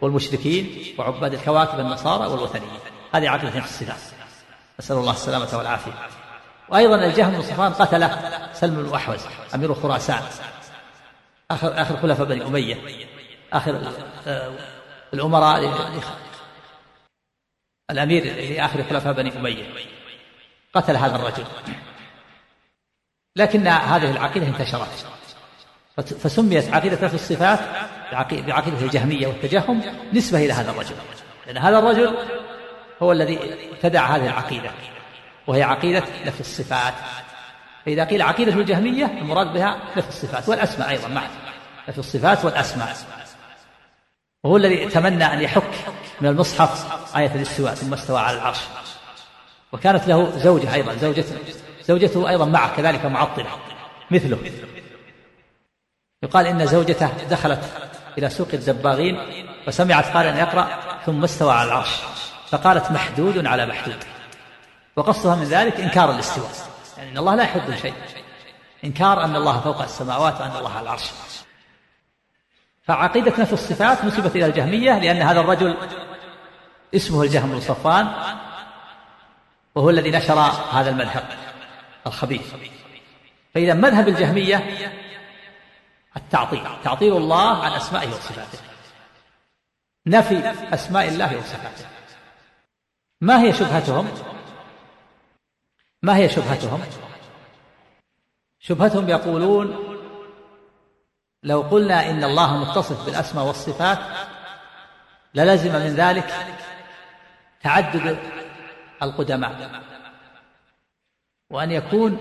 والمشركين 0.00 0.94
وعباد 0.98 1.34
الكواكب 1.34 1.80
النصارى 1.80 2.26
والوثنيين. 2.26 2.80
هذه 3.12 3.28
عقيدة 3.28 3.58
نفس 3.58 3.82
الصفات. 3.82 4.00
نسأل 4.80 4.96
الله 4.96 5.12
السلامة 5.12 5.58
والعافية. 5.58 6.19
وأيضا 6.70 7.04
الجهم 7.04 7.30
بن 7.30 7.42
صفوان 7.42 7.72
قتل 7.72 8.08
سلم 8.52 8.74
بن 8.74 8.88
الأحوز 8.88 9.20
أمير 9.54 9.74
خراسان. 9.74 10.22
آخر 11.50 11.82
آخر 11.82 11.96
خلفاء 11.96 12.26
بني 12.26 12.46
أمية. 12.46 12.76
آخر 13.52 13.92
آه، 14.26 14.52
الأمراء 15.14 15.80
الأمير 17.90 18.24
لآخر 18.24 18.84
خلفاء 18.84 19.12
بني 19.12 19.38
أمية. 19.38 19.64
قتل 20.74 20.96
هذا 20.96 21.16
الرجل. 21.16 21.44
لكن 23.36 23.66
هذه 23.66 24.10
العقيدة 24.10 24.46
انتشرت. 24.46 25.06
فسميت 25.96 26.74
عقيدة 26.74 27.04
نفي 27.04 27.14
الصفات 27.14 27.60
بعقيدة 28.12 28.80
الجهمية 28.82 29.26
والتجهم 29.26 29.82
نسبة 30.12 30.38
إلى 30.38 30.52
هذا 30.52 30.70
الرجل. 30.70 30.94
لأن 31.46 31.58
هذا 31.58 31.78
الرجل 31.78 32.16
هو 33.02 33.12
الذي 33.12 33.38
ابتدع 33.72 34.16
هذه 34.16 34.26
العقيدة. 34.26 34.70
وهي 35.46 35.62
عقيدة 35.62 36.04
نفي 36.26 36.40
الصفات. 36.40 36.94
فإذا 37.86 38.04
قيل 38.04 38.22
عقيدة 38.22 38.52
الجهمية 38.52 39.06
المراد 39.06 39.52
بها 39.52 39.78
نفي 39.96 40.08
الصفات 40.08 40.48
والأسماء 40.48 40.90
أيضا 40.90 41.08
معا 41.08 41.28
نفي 41.88 41.98
الصفات 41.98 42.44
والأسماء. 42.44 42.96
وهو 44.44 44.56
الذي 44.56 44.86
تمنى 44.86 45.24
أن 45.24 45.40
يحك 45.40 45.70
من 46.20 46.28
المصحف 46.28 46.86
آية 47.16 47.34
الاستواء 47.34 47.74
ثم 47.74 47.92
استوى 47.92 48.18
على 48.18 48.36
العرش. 48.36 48.58
وكانت 49.72 50.08
له 50.08 50.38
زوجة 50.38 50.74
أيضا 50.74 50.94
زوجته 50.94 51.36
زوجته 51.82 52.28
أيضا 52.28 52.44
معه 52.44 52.76
كذلك 52.76 53.04
معطلة 53.04 53.50
مثله. 54.10 54.38
يقال 56.22 56.46
إن 56.46 56.66
زوجته 56.66 57.10
دخلت 57.30 57.64
إلى 58.18 58.30
سوق 58.30 58.48
الدباغين 58.52 59.18
وسمعت 59.68 60.16
قال 60.16 60.26
أن 60.26 60.36
يقرأ 60.36 60.68
ثم 61.06 61.24
استوى 61.24 61.52
على 61.52 61.68
العرش. 61.68 61.90
فقالت 62.48 62.90
محدود 62.90 63.46
على 63.46 63.66
محدود. 63.66 64.04
وقصدها 64.96 65.34
من 65.34 65.44
ذلك 65.44 65.80
إنكار 65.80 66.10
الاستواء. 66.10 66.50
يعني 66.98 67.10
أن 67.10 67.18
الله 67.18 67.34
لا 67.34 67.42
يحد 67.42 67.74
شيء 67.74 67.94
إنكار 68.84 69.24
أن 69.24 69.36
الله 69.36 69.60
فوق 69.60 69.82
السماوات 69.82 70.40
وأن 70.40 70.56
الله 70.56 70.72
على 70.72 70.82
العرش. 70.82 71.10
فعقيدة 72.82 73.32
نفس 73.38 73.52
الصفات 73.52 74.04
نسبت 74.04 74.36
إلى 74.36 74.46
الجهمية 74.46 74.98
لأن 74.98 75.22
هذا 75.22 75.40
الرجل 75.40 75.76
اسمه 76.94 77.22
الجهم 77.22 77.50
بن 77.50 77.60
صفان 77.60 78.12
وهو 79.74 79.90
الذي 79.90 80.10
نشر 80.10 80.38
هذا 80.72 80.90
المذهب 80.90 81.24
الخبيث. 82.06 82.54
فإذا 83.54 83.74
مذهب 83.74 84.08
الجهمية 84.08 84.90
التعطيل 86.16 86.64
تعطيل 86.84 87.16
الله 87.16 87.64
عن 87.64 87.72
أسمائه 87.72 88.08
وصفاته. 88.08 88.58
نفي 90.06 90.54
أسماء 90.74 91.08
الله 91.08 91.36
وصفاته. 91.36 91.84
ما 93.20 93.42
هي 93.42 93.52
شبهتهم؟ 93.52 94.08
ما 96.02 96.16
هي 96.16 96.28
شبهتهم؟ 96.28 96.82
شبهتهم 98.58 99.08
يقولون 99.08 99.96
لو 101.42 101.60
قلنا 101.60 102.10
إن 102.10 102.24
الله 102.24 102.56
متصف 102.56 103.06
بالأسماء 103.06 103.44
والصفات 103.46 103.98
للزم 105.34 105.72
من 105.72 105.94
ذلك 105.94 106.46
تعدد 107.62 108.18
القدماء. 109.02 109.82
وأن 111.50 111.70
يكون 111.70 112.18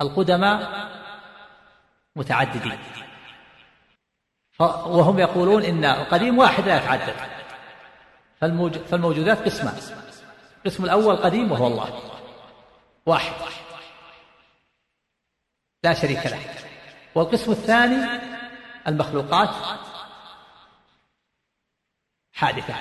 القدماء 0.00 0.88
متعددين. 2.16 2.78
وهم 4.60 5.18
يقولون 5.18 5.62
إن 5.62 5.84
القديم 5.84 6.38
واحد 6.38 6.68
لا 6.68 6.76
يتعدد. 6.76 7.14
فالموجودات 8.90 9.44
قسمان 9.44 9.74
القسم 10.56 10.84
الأول 10.84 11.16
قديم 11.16 11.52
وهو 11.52 11.66
الله. 11.66 12.15
واحد. 13.06 13.32
لا 15.84 15.94
شريك 15.94 16.26
له. 16.26 16.40
والقسم 17.14 17.52
الثاني 17.52 18.20
المخلوقات 18.88 19.50
حادثة. 22.32 22.74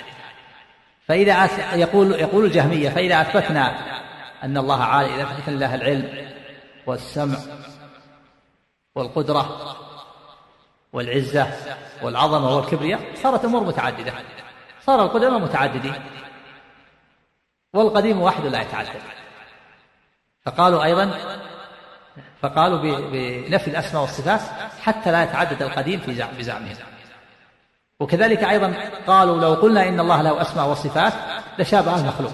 فإذا 1.08 1.46
يقول 1.76 2.12
يقول 2.12 2.46
الجهمية 2.46 2.90
فإذا 2.90 3.22
أثبتنا 3.22 3.96
أن 4.44 4.58
الله 4.58 4.84
عالي 4.84 5.16
إذا 5.16 5.24
أثبتنا 5.24 5.56
الله 5.56 5.76
العلم 5.76 6.32
والسمع 6.86 7.38
والقدرة 8.96 9.76
والعزة 10.94 11.54
والعظمة 12.02 12.56
والكبرياء 12.56 13.16
صارت 13.16 13.46
أمور 13.46 13.64
متعددة. 13.64 14.14
صار 14.82 15.04
القدماء 15.04 15.40
متعددين. 15.40 16.04
والقديم 17.74 18.22
واحد 18.22 18.46
لا 18.46 18.62
يتعدد. 18.62 19.02
فقالوا 20.46 20.84
أيضا 20.84 21.12
فقالوا 22.42 22.78
بنفي 23.12 23.68
الأسماء 23.68 24.02
والصفات 24.02 24.42
حتى 24.82 25.12
لا 25.12 25.24
يتعدد 25.24 25.62
القديم 25.62 26.00
في 26.00 26.16
زعم 26.16 26.38
بزعمهم 26.38 26.76
وكذلك 28.00 28.44
أيضا 28.44 28.74
قالوا 29.08 29.42
لو 29.42 29.54
قلنا 29.54 29.90
إن 29.90 30.00
الله 30.00 30.22
له 30.22 30.42
أسماء 30.42 30.70
وصفات 30.70 31.14
لشابه 31.60 31.96
المخلوق. 31.96 32.34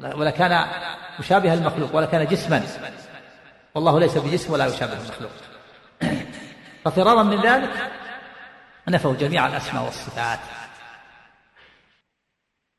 ولكان 0.00 0.66
مشابه 1.18 1.54
المخلوق 1.54 1.96
ولكان 1.96 2.26
جسما. 2.26 2.62
والله 3.74 4.00
ليس 4.00 4.18
بجسم 4.18 4.52
ولا 4.52 4.66
يشابه 4.66 4.92
المخلوق. 4.92 5.30
ففرارا 6.84 7.22
من 7.22 7.40
ذلك 7.40 7.70
نفوا 8.88 9.14
جميع 9.14 9.46
الأسماء 9.46 9.84
والصفات. 9.84 10.38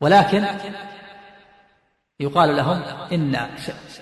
ولكن 0.02 0.46
يقال 2.20 2.56
لهم 2.56 2.84
إن 3.12 3.50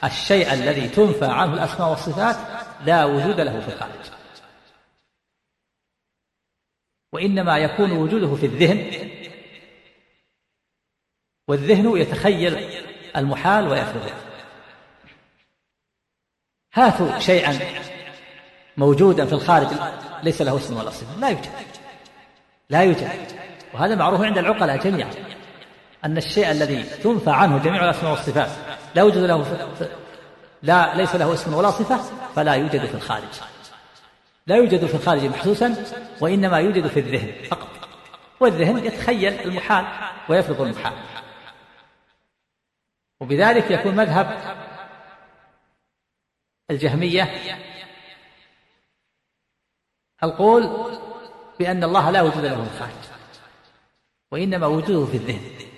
الشيء 0.04 0.54
الذي 0.54 0.90
تنفى 0.90 1.26
عنه 1.26 1.54
الأسماء 1.54 1.90
والصفات 1.90 2.36
لا 2.86 3.06
وجود 3.06 3.40
له 3.40 3.60
في 3.60 3.74
الخارج 3.74 4.12
وإنما 7.14 7.58
يكون 7.58 7.92
وجوده 7.92 8.36
في 8.36 8.46
الذهن. 8.46 9.10
والذهن 11.48 11.98
يتخيل 11.98 12.70
المحال 13.16 13.68
ويفرضه 13.68 14.14
هاتوا 16.74 17.20
شيئا 17.20 17.60
موجودا 18.78 19.26
في 19.26 19.34
الخارج 19.34 19.68
ليس 20.24 20.42
له 20.42 20.58
اسم 20.58 20.78
ولا 20.78 20.90
صفة. 20.90 21.20
لا 21.20 21.30
يوجد. 21.30 21.52
لا 22.70 22.82
يوجد. 22.82 23.10
وهذا 23.74 23.96
معروف 23.96 24.22
عند 24.22 24.38
العقلاء 24.38 24.78
جميعا. 24.78 25.31
أن 26.06 26.18
الشيء 26.18 26.52
الذي 26.52 26.84
تنفى 26.84 27.30
عنه 27.30 27.58
جميع 27.58 27.86
الأسماء 27.86 28.12
والصفات 28.12 28.50
لا 28.96 29.02
يوجد 29.02 29.18
له 29.18 29.68
لا 30.64 30.96
ليس 30.96 31.16
له 31.16 31.34
اسم 31.34 31.54
ولا 31.54 31.72
صفة 31.72 31.98
فلا 32.36 32.54
يوجد 32.54 32.86
في 32.86 32.94
الخارج. 32.94 33.42
لا 34.48 34.56
يوجد 34.56 34.86
في 34.86 34.96
الخارج 34.96 35.26
محسوسا 35.26 35.86
وإنما 36.22 36.60
يوجد 36.60 36.88
في 36.88 37.00
الذهن 37.00 37.44
فقط. 37.44 37.68
والذهن 38.40 38.86
يتخيل 38.86 39.34
المحال 39.34 39.86
ويفرض 40.30 40.62
المحال. 40.62 40.94
وبذلك 43.20 43.72
يكون 43.72 43.96
مذهب 43.96 44.58
الجهمية 46.72 47.24
القول 50.24 50.92
بأن 51.60 51.84
الله 51.84 52.12
لا 52.12 52.22
وجود 52.22 52.46
له 52.46 52.64
في 52.64 52.72
الخارج 52.74 52.92
وإنما 54.32 54.68
وجوده 54.68 55.12
في 55.12 55.18
الذهن. 55.18 55.71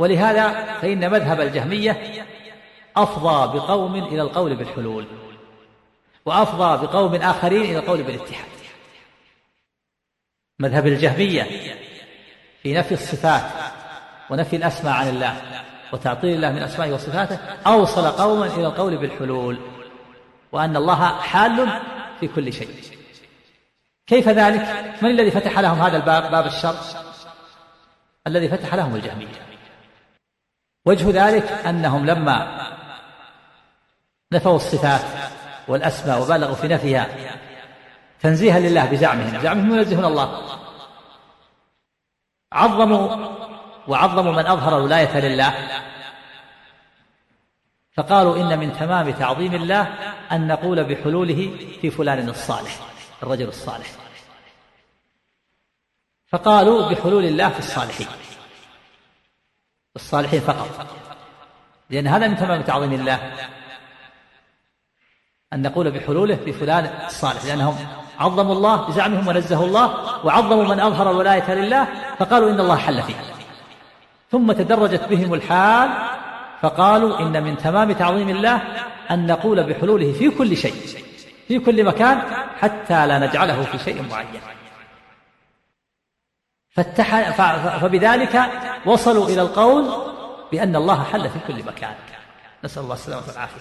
ولهذا 0.00 0.74
فإن 0.80 1.10
مذهب 1.10 1.40
الجهمية 1.40 2.24
أفضى 2.96 3.58
بقوم 3.58 3.94
إلى 3.94 4.22
القول 4.22 4.56
بالحلول 4.56 5.04
وأفضى 6.26 6.86
بقوم 6.86 7.14
آخرين 7.14 7.62
إلى 7.62 7.78
القول 7.78 8.02
بالاتحاد 8.02 8.50
مذهب 10.58 10.86
الجهمية 10.86 11.46
في 12.62 12.74
نفي 12.74 12.94
الصفات 12.94 13.42
ونفي 14.30 14.56
الأسماء 14.56 14.92
عن 14.94 15.08
الله 15.08 15.42
وتعطيل 15.92 16.34
الله 16.34 16.52
من 16.52 16.62
أسمائه 16.62 16.92
وصفاته 16.92 17.38
أوصل 17.66 18.06
قوما 18.06 18.46
إلى 18.46 18.66
القول 18.66 18.96
بالحلول 18.96 19.58
وأن 20.52 20.76
الله 20.76 21.20
حال 21.20 21.80
في 22.20 22.28
كل 22.28 22.52
شيء 22.52 22.74
كيف 24.06 24.28
ذلك؟ 24.28 24.94
من 25.02 25.10
الذي 25.10 25.30
فتح 25.30 25.58
لهم 25.58 25.78
هذا 25.78 25.96
الباب 25.96 26.30
باب 26.30 26.46
الشر؟ 26.46 26.76
الذي 28.26 28.48
فتح 28.48 28.74
لهم 28.74 28.94
الجهمية 28.94 29.49
وجه 30.84 31.26
ذلك 31.26 31.44
أنهم 31.44 32.06
لما 32.06 32.66
نفوا 34.32 34.56
الصفات 34.56 35.04
والأسماء 35.68 36.22
وبالغوا 36.22 36.54
في 36.54 36.68
نفيها 36.68 37.08
تنزيها 38.20 38.58
لله 38.58 38.86
بزعمهم 38.86 39.40
زعمهم 39.40 39.74
ينزهون 39.74 40.04
الله. 40.04 40.58
عظموا 42.52 43.28
وعظموا 43.88 44.32
من 44.32 44.46
أظهر 44.46 44.78
الولاية 44.78 45.20
لله. 45.20 45.54
فقالوا 47.92 48.36
إن 48.36 48.58
من 48.58 48.72
تمام 48.72 49.10
تعظيم 49.10 49.54
الله 49.54 49.82
أن 50.32 50.46
نقول 50.46 50.84
بحلوله 50.84 51.56
في 51.80 51.90
فلان 51.90 52.28
الصالح 52.28 52.78
الرجل 53.22 53.48
الصالح. 53.48 53.86
فقالوا 56.28 56.88
بحلول 56.88 57.24
الله 57.24 57.48
في 57.48 57.58
الصالحين. 57.58 58.06
الصالحين 59.96 60.40
فقط. 60.40 60.86
لأن 61.90 62.06
هذا 62.06 62.28
من 62.28 62.36
تمام 62.36 62.62
تعظيم 62.62 62.92
الله. 62.92 63.32
أن 65.52 65.62
نقول 65.62 65.90
بحلوله 65.90 66.38
بفلان 66.46 66.90
الصالح 67.06 67.44
لأنهم 67.44 67.76
عظموا 68.18 68.54
الله 68.54 68.88
بزعمهم 68.88 69.28
ونزهوا 69.28 69.66
الله 69.66 69.86
وعظموا 70.26 70.64
من 70.64 70.80
أظهر 70.80 71.10
الولاية 71.10 71.54
لله 71.54 71.88
فقالوا 72.18 72.50
إن 72.50 72.60
الله 72.60 72.76
حل 72.76 73.02
فيه. 73.02 73.14
ثم 74.30 74.52
تدرجت 74.52 75.08
بهم 75.08 75.34
الحال 75.34 75.90
فقالوا 76.62 77.20
إن 77.20 77.42
من 77.42 77.56
تمام 77.58 77.92
تعظيم 77.92 78.28
الله 78.28 78.62
أن 79.10 79.26
نقول 79.26 79.62
بحلوله 79.62 80.12
في 80.12 80.30
كل 80.30 80.56
شيء 80.56 80.74
في 81.48 81.58
كل 81.58 81.84
مكان 81.84 82.22
حتى 82.60 83.06
لا 83.06 83.18
نجعله 83.18 83.62
في 83.62 83.78
شيء 83.78 84.02
معين. 84.10 84.40
فاتح 86.70 87.30
فبذلك 87.78 88.40
وصلوا 88.86 89.26
إلى 89.26 89.42
القول 89.42 90.10
بأن 90.52 90.76
الله 90.76 91.04
حل 91.04 91.30
في 91.30 91.38
كل 91.46 91.64
مكان. 91.64 91.94
نسأل 92.64 92.82
الله 92.82 92.94
السلامة 92.94 93.22
والعافية. 93.28 93.60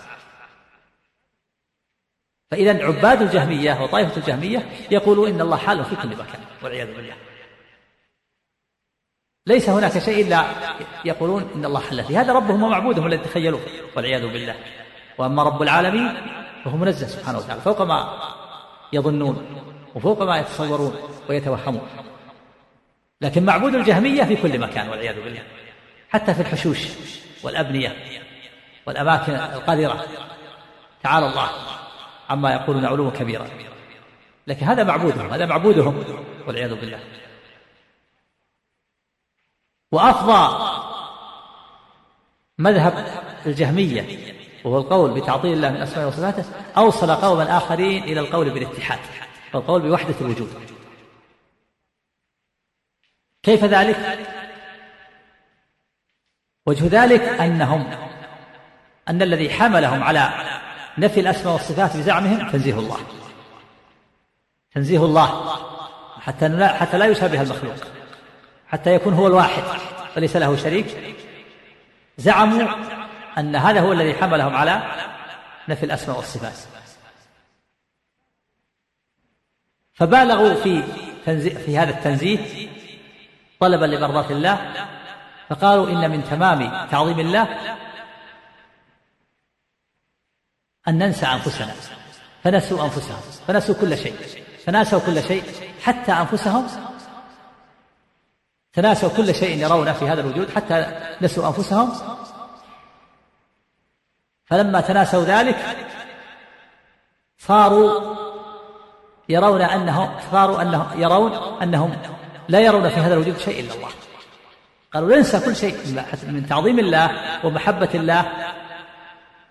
فإذا 2.52 2.86
عباد 2.86 3.22
الجهمية 3.22 3.84
وطائفة 3.84 4.18
الجهمية 4.18 4.70
يقولون 4.92 5.30
إن 5.30 5.42
الله 5.42 5.58
حال 5.58 5.86
في 5.86 5.96
كل 5.96 6.10
مكان 6.10 6.42
والعياذ 6.64 6.96
بالله. 6.96 7.14
ليس 9.48 9.70
هناك 9.70 10.00
شيء 10.00 10.26
إلا 10.28 10.46
يقولون 11.06 11.50
إن 11.56 11.66
الله 11.66 11.80
حل 11.80 12.04
فيه. 12.04 12.22
هذا 12.22 12.34
ربهم 12.34 12.64
ومعبودهم 12.64 13.08
الذي 13.08 13.24
تخيلوه 13.24 13.62
والعياذ 13.96 14.22
بالله. 14.22 14.56
وأما 15.18 15.44
رب 15.44 15.62
العالمين 15.62 16.18
فهو 16.66 16.78
منزه 16.78 17.08
سبحانه 17.08 17.38
وتعالى 17.38 17.62
فوق 17.62 17.82
ما 17.82 18.20
يظنون 18.94 19.64
وفوق 19.96 20.24
ما 20.24 20.38
يتصورون 20.38 20.96
ويتوهمون. 21.30 21.88
لكن 23.22 23.46
معبود 23.46 23.76
الجهمية 23.76 24.24
في 24.24 24.36
كل 24.36 24.60
مكان 24.60 24.90
والعياذ 24.90 25.24
بالله. 25.24 25.44
حتى 26.10 26.34
في 26.34 26.42
الحشوش 26.42 26.80
والأبنية 27.44 27.96
والأماكن 28.88 29.34
القذرة. 29.34 30.06
تعالى 31.04 31.30
الله 31.30 31.50
عما 32.30 32.54
يقولون 32.54 32.86
علوا 32.86 33.12
كبيرا 33.12 33.48
لكن 34.48 34.66
هذا 34.66 34.84
معبودهم 34.84 35.34
هذا 35.34 35.46
معبودهم 35.46 36.04
والعياذ 36.48 36.76
بالله. 36.76 37.00
وأفضى 39.92 40.70
مذهب 42.58 43.06
الجهمية 43.46 44.06
وهو 44.64 44.78
القول 44.78 45.22
بتعطيل 45.22 45.54
الله 45.54 45.70
من 45.70 45.82
أسمائه 45.82 46.08
وصفاته 46.08 46.46
أوصل 46.78 47.12
قوما 47.12 47.58
آخرين 47.58 48.04
إلى 48.04 48.20
القول 48.20 48.50
بالاتحاد 48.50 49.00
والقول 49.54 49.82
بوحدة 49.82 50.16
الوجود. 50.22 50.79
كيف 53.44 53.66
ذلك؟ 53.66 54.20
وجه 56.66 57.04
ذلك 57.04 57.22
أنهم 57.22 57.90
أن 59.08 59.22
الذي 59.22 59.50
حملهم 59.50 60.04
على 60.04 60.30
نفي 60.98 61.20
الأسماء 61.20 61.54
والصفات 61.54 61.98
بزعمهم 61.98 62.50
تنزيه 62.50 62.74
الله. 62.74 62.98
تنزيه 64.76 65.06
الله. 65.06 65.56
حتى 66.22 66.48
لا 66.48 66.74
حتى 66.74 66.98
لا 66.98 67.06
يشابه 67.06 67.42
المخلوق. 67.42 67.76
حتى 68.68 68.94
يكون 68.94 69.14
هو 69.14 69.28
الواحد 69.28 69.64
وليس 70.18 70.36
له 70.36 70.56
شريك. 70.56 71.16
زعموا 72.18 72.68
أن 73.38 73.56
هذا 73.56 73.82
هو 73.82 73.94
الذي 73.94 74.14
حملهم 74.14 74.56
على 74.56 74.82
نفي 75.70 75.86
الأسماء 75.86 76.18
والصفات. 76.18 76.58
فبالغوا 79.94 80.54
في 80.54 80.84
في 81.66 81.78
هذا 81.78 81.90
التنزيه 81.90 82.70
طلبا 83.60 83.86
لمرضاة 83.86 84.32
الله 84.32 84.74
فقالوا 85.50 85.90
إن 85.90 86.12
من 86.12 86.24
تمام 86.24 86.88
تعظيم 86.92 87.20
الله 87.20 87.48
أن 90.88 90.98
ننسى 90.98 91.26
أنفسنا 91.26 91.74
فنسوا 92.44 92.84
أنفسهم 92.84 93.22
فنسوا 93.48 93.76
كل 93.82 93.98
شيء 93.98 94.16
فناسوا 94.66 95.00
كل 95.00 95.24
شيء 95.24 95.44
حتى 95.82 96.12
أنفسهم 96.12 96.68
تناسوا 98.74 99.10
كل 99.18 99.36
شيء 99.36 99.58
يرونه 99.58 99.94
في 99.94 100.10
هذا 100.10 100.22
الوجود 100.22 100.50
حتى 100.50 101.02
نسوا 101.22 101.48
أنفسهم. 101.48 101.94
فلما 104.46 104.82
تناسوا 104.82 105.24
ذلك 105.24 105.78
صاروا 107.38 108.16
يرون 109.30 109.62
أنهم 109.62 110.20
صاروا 110.32 110.62
أنهم 110.62 111.02
يرون 111.02 111.34
أنهم 111.62 111.98
لا 112.50 112.60
يرون 112.60 112.90
في 112.90 112.96
هذا 112.96 113.14
الوجود 113.14 113.38
شيء 113.38 113.60
إلا 113.60 113.74
الله. 113.74 113.90
قالوا 114.94 115.16
ننسى 115.16 115.40
كل 115.40 115.56
شيء 115.56 115.78
من 116.24 116.46
تعظيم 116.50 116.80
الله 116.80 117.10
ومحبة 117.46 117.90
الله 117.94 118.20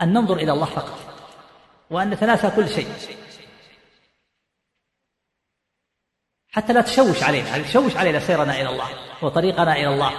أن 0.03 0.13
ننظر 0.13 0.37
إلى 0.37 0.53
الله 0.53 0.67
فقط 0.67 0.99
وأن 1.91 2.11
نتناسى 2.11 2.51
كل 2.51 2.69
شيء. 2.69 2.89
حتى 6.53 6.73
لا 6.73 6.81
تشوش 6.81 7.23
علينا 7.23 7.59
تشوش 7.59 7.97
علينا 7.97 8.21
سيرنا 8.21 8.61
إلى 8.61 8.69
الله 8.69 8.89
وطريقنا 9.23 9.73
إلى 9.77 9.89
الله؟ 9.89 10.13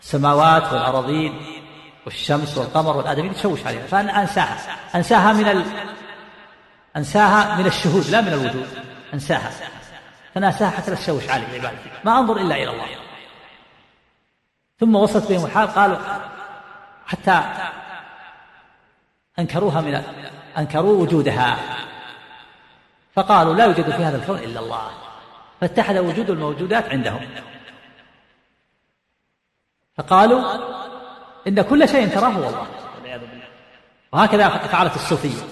السماوات 0.00 0.72
والأراضين 0.72 1.62
والشمس 2.04 2.58
والقمر 2.58 2.96
والآدمين 2.96 3.34
تشوش 3.34 3.66
علينا 3.66 3.86
فأنا 3.86 4.22
أنساها 4.22 4.76
أنساها 4.94 5.32
من 5.32 5.48
ال... 5.48 5.64
أنساها 6.96 7.56
من 7.56 7.66
الشهود 7.66 8.10
لا 8.10 8.20
من 8.20 8.28
الوجود 8.28 8.68
أنساها. 9.14 9.50
فناساها 10.34 10.70
حتى 10.70 10.90
لا 10.90 10.96
تشوش 10.96 11.28
علي. 11.28 11.72
ما 12.04 12.18
أنظر 12.18 12.36
إلا 12.36 12.54
إلى 12.54 12.70
الله. 12.70 12.86
ثم 14.80 14.96
وصلت 14.96 15.32
بهم 15.32 15.44
الحال 15.44 15.68
قالوا 15.68 15.98
حتى 17.06 17.42
أنكروها 19.38 19.80
من 19.80 20.02
أنكروا 20.58 21.02
وجودها. 21.02 21.58
فقالوا 23.14 23.54
لا 23.54 23.64
يوجد 23.64 23.84
في 23.84 24.04
هذا 24.04 24.16
الكون 24.16 24.38
إلا 24.38 24.60
الله. 24.60 24.90
فاتحد 25.60 25.96
وجود 25.96 26.30
الموجودات 26.30 26.88
عندهم. 26.88 27.28
فقالوا 29.96 30.42
إن 31.48 31.62
كل 31.62 31.88
شيء 31.88 32.08
تراه 32.08 32.28
هو 32.28 32.48
الله. 32.48 32.66
والعياذ 32.96 33.20
بالله 33.20 33.44
وهكذا 34.12 34.48
فعلت 34.48 34.94
الصوفية. 34.96 35.42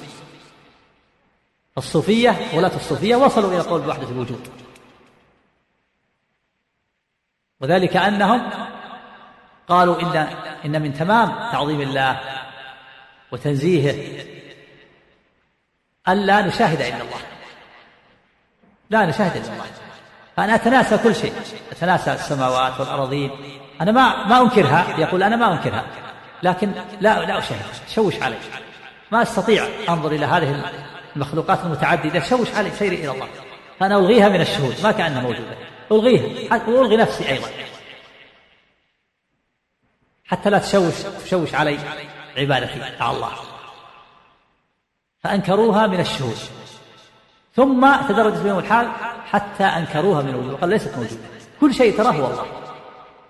الصوفية 1.78 2.36
ولاة 2.54 2.76
الصوفية 2.76 3.16
وصلوا 3.16 3.50
إلى 3.50 3.60
قول 3.60 3.80
بوحدة 3.80 4.08
الوجود. 4.08 4.48
وذلك 7.60 7.96
أنهم 7.96 8.50
قالوا 9.68 10.02
إن 10.02 10.26
إن 10.64 10.82
من 10.82 10.94
تمام 10.94 11.28
تعظيم 11.52 11.80
الله 11.80 12.20
وتنزيهه 13.32 14.24
ألا 16.08 16.40
نشاهد 16.40 16.80
إلا 16.80 17.02
الله. 17.02 17.20
لا 18.90 19.06
نشاهد 19.06 19.36
إلا 19.36 19.52
الله. 19.52 19.64
فأنا 20.36 20.54
أتناسى 20.54 20.98
كل 20.98 21.14
شيء. 21.14 21.32
أتناسى 21.72 22.12
السماوات 22.12 22.80
والأراضين. 22.80 23.30
أنا 23.80 23.92
ما 23.92 24.26
ما 24.26 24.40
أنكرها. 24.40 24.98
يقول 24.98 25.22
أنا 25.22 25.36
ما 25.36 25.52
أنكرها. 25.52 25.84
لكن 26.42 26.72
لا 27.00 27.24
لا 27.24 27.38
أشاهد. 27.38 27.62
شوش 27.88 28.22
علي. 28.22 28.36
ما 29.12 29.22
أستطيع 29.22 29.66
أنظر 29.88 30.12
إلى 30.12 30.26
هذه 30.26 30.64
المخلوقات 31.16 31.58
المتعددة. 31.64 32.20
شوش 32.20 32.54
علي. 32.54 32.70
سيري 32.70 32.96
إلى 32.96 33.10
الله. 33.10 33.28
فأنا 33.80 33.96
ألغيها 33.96 34.28
من 34.28 34.40
الشهود. 34.40 34.76
ما 34.82 34.92
كأنها 34.92 35.20
موجودة. 35.20 35.69
ألغيها 35.92 36.68
وألغي 36.68 36.96
نفسي 36.96 37.29
أيضا. 37.29 37.48
حتى 40.24 40.50
لا 40.50 40.59
تشوش 40.59 40.94
تشوش 41.24 41.55
علي 41.55 41.79
عبادتي 42.37 42.79
مع 43.00 43.11
الله. 43.11 43.31
فأنكروها 45.24 45.87
من 45.87 46.00
الشهود. 46.00 46.38
ثم 47.57 47.96
تدرجت 48.09 48.37
بهم 48.37 48.59
الحال 48.59 48.88
حتى 49.31 49.64
أنكروها 49.64 50.22
من 50.22 50.29
الوجود. 50.29 50.61
قال 50.61 50.70
ليست 50.70 50.96
موجودة. 50.96 51.22
كل 51.61 51.74
شيء 51.74 51.96
تراه 51.96 52.12
هو 52.12 52.26
الله. 52.26 52.46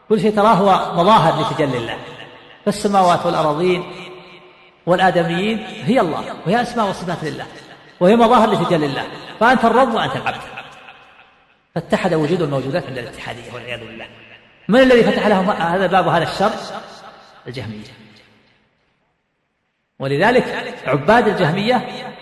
كل 0.08 0.20
شيء 0.20 0.36
تراه 0.36 0.54
هو 0.54 0.94
مظاهر 1.02 1.40
لتجلي 1.40 1.78
الله. 1.78 1.98
فالسماوات 2.64 3.26
والأراضين 3.26 3.92
والآدميين 4.86 5.58
هي 5.58 6.00
الله. 6.00 6.36
وهي 6.46 6.62
أسماء 6.62 6.88
وصفات 6.88 7.24
لله. 7.24 7.46
وهي 8.00 8.16
مظاهر 8.16 8.50
لتجلي 8.50 8.86
الله. 8.86 9.06
فأنت 9.40 9.64
الرب 9.64 9.94
وأنت 9.94 10.16
العبد. 10.16 10.59
فاتحد 11.74 12.14
وجود 12.14 12.42
الموجودات 12.42 12.86
عند 12.86 12.98
الاتحادية 12.98 13.52
والعياذ 13.52 13.80
بالله. 13.80 14.08
من 14.68 14.80
الذي 14.80 15.02
فتح 15.04 15.26
لهم 15.26 15.50
هذا 15.50 15.84
الباب 15.84 16.06
وهذا 16.06 16.24
الشر؟ 16.24 16.52
الجهمية. 17.46 17.84
ولذلك 19.98 20.74
عباد 20.86 21.28
الجهمية 21.28 21.76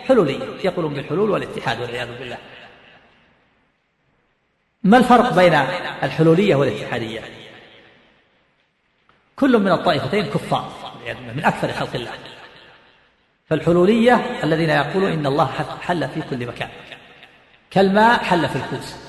حلولية 0.08 0.44
يقولون 0.64 0.94
بالحلول 0.94 1.30
والاتحاد 1.30 1.80
والعياذ 1.80 2.18
بالله. 2.18 2.38
ما 4.82 4.98
الفرق 4.98 5.34
بين 5.34 5.54
الحلولية 6.02 6.54
والاتحادية؟ 6.54 7.20
كل 9.36 9.58
من 9.58 9.72
الطائفتين 9.72 10.26
كفار 10.26 10.72
من 11.36 11.44
أكثر 11.44 11.72
خلق 11.72 11.94
الله. 11.94 12.12
فالحلولية 13.50 14.44
الذين 14.44 14.70
يقولون 14.70 15.12
إن 15.12 15.26
الله 15.26 15.50
حل 15.80 16.08
في 16.08 16.22
كل 16.30 16.46
مكان. 16.46 16.68
كالماء 17.70 18.24
حل 18.24 18.48
في 18.48 18.56
الكوس. 18.56 19.07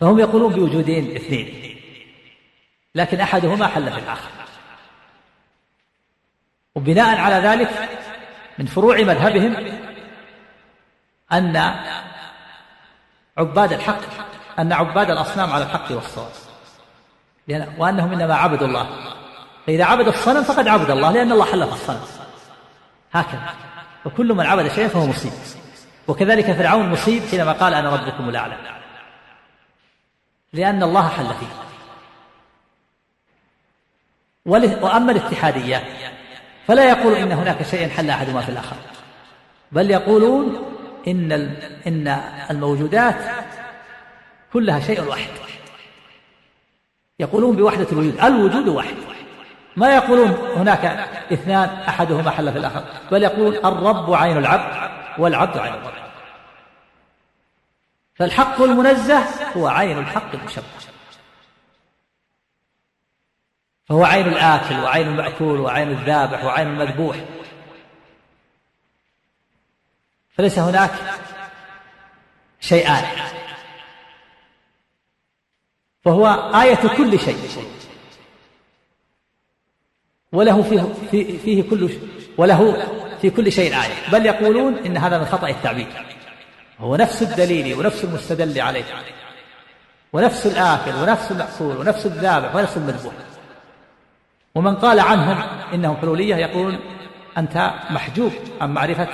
فهم 0.00 0.18
يقولون 0.18 0.52
بوجودين 0.52 1.16
اثنين. 1.16 1.76
لكن 2.94 3.20
أحدهما 3.20 3.66
حل 3.66 3.92
في 3.92 3.98
الآخر. 3.98 4.30
وبناء 6.74 7.18
على 7.18 7.34
ذلك 7.34 7.88
من 8.58 8.66
فروع 8.66 8.96
مذهبهم 8.96 9.78
أن 11.32 11.56
عباد 13.38 13.72
الحق 13.72 14.00
أن 14.58 14.72
عباد 14.72 15.10
الأصنام 15.10 15.50
على 15.50 15.64
الحق 15.64 15.92
والصواب. 15.92 16.30
لأن 17.48 17.74
وأنهم 17.78 18.12
إنما 18.12 18.34
عبدوا 18.34 18.66
الله. 18.66 18.88
فإذا 19.66 19.84
عبد 19.84 20.08
الصنم 20.08 20.42
فقد 20.42 20.68
عبد 20.68 20.90
الله 20.90 21.12
لأن 21.12 21.32
الله 21.32 21.44
حل 21.44 21.66
في 21.66 21.72
الصنم. 21.72 22.04
هكذا. 23.12 23.54
وكل 24.04 24.34
من 24.34 24.46
عبد 24.46 24.72
شيئا 24.72 24.88
فهو 24.88 25.06
مصيب. 25.06 25.32
وكذلك 26.08 26.52
فرعون 26.52 26.88
مصيب 26.88 27.22
حينما 27.30 27.52
قال 27.52 27.74
أنا 27.74 27.90
ربكم 27.90 28.28
الأعلى. 28.28 28.75
لأن 30.56 30.82
الله 30.82 31.08
حل 31.08 31.26
فيه. 31.26 31.46
وأما 34.82 35.12
الاتحادية 35.12 35.84
فلا 36.66 36.88
يقول 36.88 37.14
إن 37.14 37.32
هناك 37.32 37.62
شيء 37.62 37.88
حل 37.88 38.10
أحدهما 38.10 38.40
في 38.40 38.48
الآخر. 38.48 38.76
بل 39.72 39.90
يقولون 39.90 40.64
إن 41.08 41.32
إن 41.86 42.08
الموجودات 42.50 43.16
كلها 44.52 44.80
شيء 44.80 45.02
واحد. 45.02 45.30
يقولون 47.20 47.56
بوحدة 47.56 47.86
الوجود 47.92 48.20
الوجود 48.20 48.68
واحد. 48.68 48.94
ما 49.76 49.94
يقولون 49.94 50.30
هناك 50.56 50.84
اثنان 51.32 51.68
أحدهما 51.68 52.30
حل 52.30 52.52
في 52.52 52.58
الآخر 52.58 52.84
بل 53.10 53.22
يقولون 53.22 53.56
الرب 53.56 54.14
عين 54.14 54.38
العبد 54.38 54.90
والعبد 55.18 55.58
عين 55.58 55.74
الرب. 55.74 56.05
فالحق 58.16 58.62
المنزه 58.62 59.18
هو 59.56 59.68
عين 59.68 59.98
الحق 59.98 60.34
المشبه. 60.34 60.64
فهو 63.84 64.04
عين 64.04 64.28
الآكل 64.28 64.74
وعين 64.74 65.06
المأكول 65.06 65.60
وعين 65.60 65.88
الذابح 65.88 66.44
وعين 66.44 66.68
المذبوح. 66.68 67.16
فليس 70.30 70.58
هناك 70.58 70.90
شيئان. 72.60 73.04
فهو 76.04 76.26
آية 76.62 76.96
كل 76.96 77.18
شيء. 77.18 77.70
وله 80.32 80.62
فيه, 80.62 81.38
فيه 81.38 81.70
كل 81.70 81.98
وله 82.38 82.86
في 83.20 83.30
كل 83.30 83.52
شيء 83.52 83.74
آية. 83.74 84.10
بل 84.12 84.26
يقولون 84.26 84.74
إن 84.78 84.96
هذا 84.96 85.18
من 85.18 85.26
خطأ 85.26 85.48
التعبير. 85.48 86.15
هو 86.80 86.96
نفس 86.96 87.22
الدليل 87.22 87.74
ونفس 87.74 88.04
المستدل 88.04 88.60
عليه. 88.60 88.84
ونفس 90.12 90.46
الآكل 90.46 90.94
ونفس 90.94 91.30
المأكول 91.30 91.76
ونفس 91.76 92.06
الذابح 92.06 92.54
ونفس 92.54 92.76
المذبوح. 92.76 93.12
ومن 94.54 94.76
قال 94.76 95.00
عنهم 95.00 95.38
إنهم 95.74 95.96
حلولية 95.96 96.36
يقولون 96.36 96.78
أنت 97.38 97.70
محجوب 97.90 98.32
عن 98.60 98.74
معرفة 98.74 99.08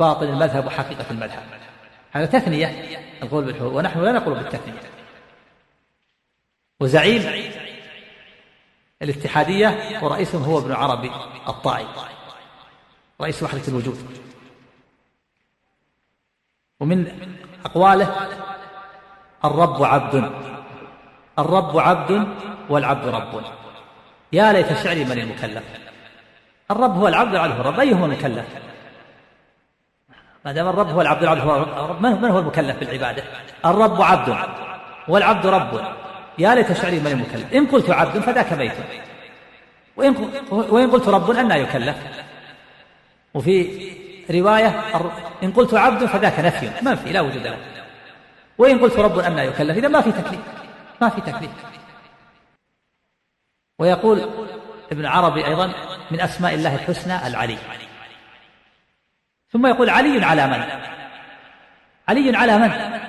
باطل 0.00 0.26
المذهب 0.26 0.66
وحقيقة 0.66 1.04
المذهب. 1.10 1.42
هذا 2.12 2.26
تثنية 2.26 2.98
القول 3.22 3.44
بالحلول 3.44 3.74
ونحن 3.74 4.00
لا 4.00 4.12
نقول 4.12 4.34
بالتثنية. 4.34 4.82
وزعيم 6.80 7.52
الاتحادية 9.02 9.98
ورئيسهم 10.02 10.42
هو 10.42 10.58
ابن 10.58 10.72
عربي 10.72 11.10
الطائي 11.48 11.86
رئيس 13.20 13.42
وحدة 13.42 13.62
الوجود. 13.68 14.27
ومن 16.80 17.06
أقواله 17.64 18.14
الرب 19.44 19.82
عبد 19.82 20.30
الرب 21.38 21.78
عبد 21.78 22.28
والعبد 22.68 23.08
رب. 23.08 23.42
يا 24.32 24.52
ليت 24.52 24.72
شعري 24.72 25.04
من 25.04 25.18
المكلف. 25.18 25.62
الرب 26.70 26.96
هو 26.96 27.08
العبد 27.08 27.32
والعبد 27.32 27.54
هو 27.54 27.60
الرب 27.60 27.80
أيهما 27.80 28.06
المكلف؟ 28.06 28.46
ما 30.44 30.52
دام 30.52 30.68
الرب 30.68 30.90
هو 30.90 31.00
العبد 31.00 31.22
والعبد 31.22 31.40
هو 31.40 31.56
الرب 31.62 32.02
من 32.02 32.30
هو 32.30 32.38
المكلف 32.38 32.76
بالعبادة 32.76 33.24
الرب 33.64 34.02
عبد 34.02 34.36
والعبد 35.08 35.46
رب. 35.46 35.80
يا 36.38 36.54
ليت 36.54 36.72
شعري 36.72 37.00
من 37.00 37.06
المكلف. 37.06 37.54
إن 37.54 37.66
قلت 37.66 37.90
عبد 37.90 38.18
فذاك 38.18 38.54
بيت. 38.54 38.72
وإن, 39.96 40.90
قلت 40.90 41.08
رب 41.08 41.30
أنا 41.30 41.56
يكلف. 41.56 41.96
وفي 43.34 43.97
رواية 44.30 44.68
إن 45.42 45.52
قلت 45.52 45.74
عبد 45.74 46.04
فذاك 46.04 46.40
نفي 46.40 46.70
ما 46.82 46.94
في 46.94 47.12
لا 47.12 47.20
وجود 47.20 47.46
له. 47.46 47.58
وإن 48.58 48.78
قلت 48.78 48.98
رب 48.98 49.18
أن 49.18 49.38
يكلف 49.38 49.78
إذا 49.78 49.88
ما 49.88 50.00
في 50.00 50.12
تكليف 50.12 50.40
ما 51.00 51.08
في 51.08 51.20
تكليف. 51.20 51.50
ويقول 53.78 54.30
ابن 54.92 55.06
عربي 55.06 55.46
أيضا 55.46 55.72
من 56.10 56.20
أسماء 56.20 56.54
الله 56.54 56.74
الحسنى 56.74 57.26
العلي. 57.26 57.58
ثم 59.52 59.66
يقول 59.66 59.90
علي 59.90 60.24
على 60.24 60.46
من؟ 60.46 60.62
علي 62.08 62.36
على 62.36 62.58
من؟ 62.58 63.00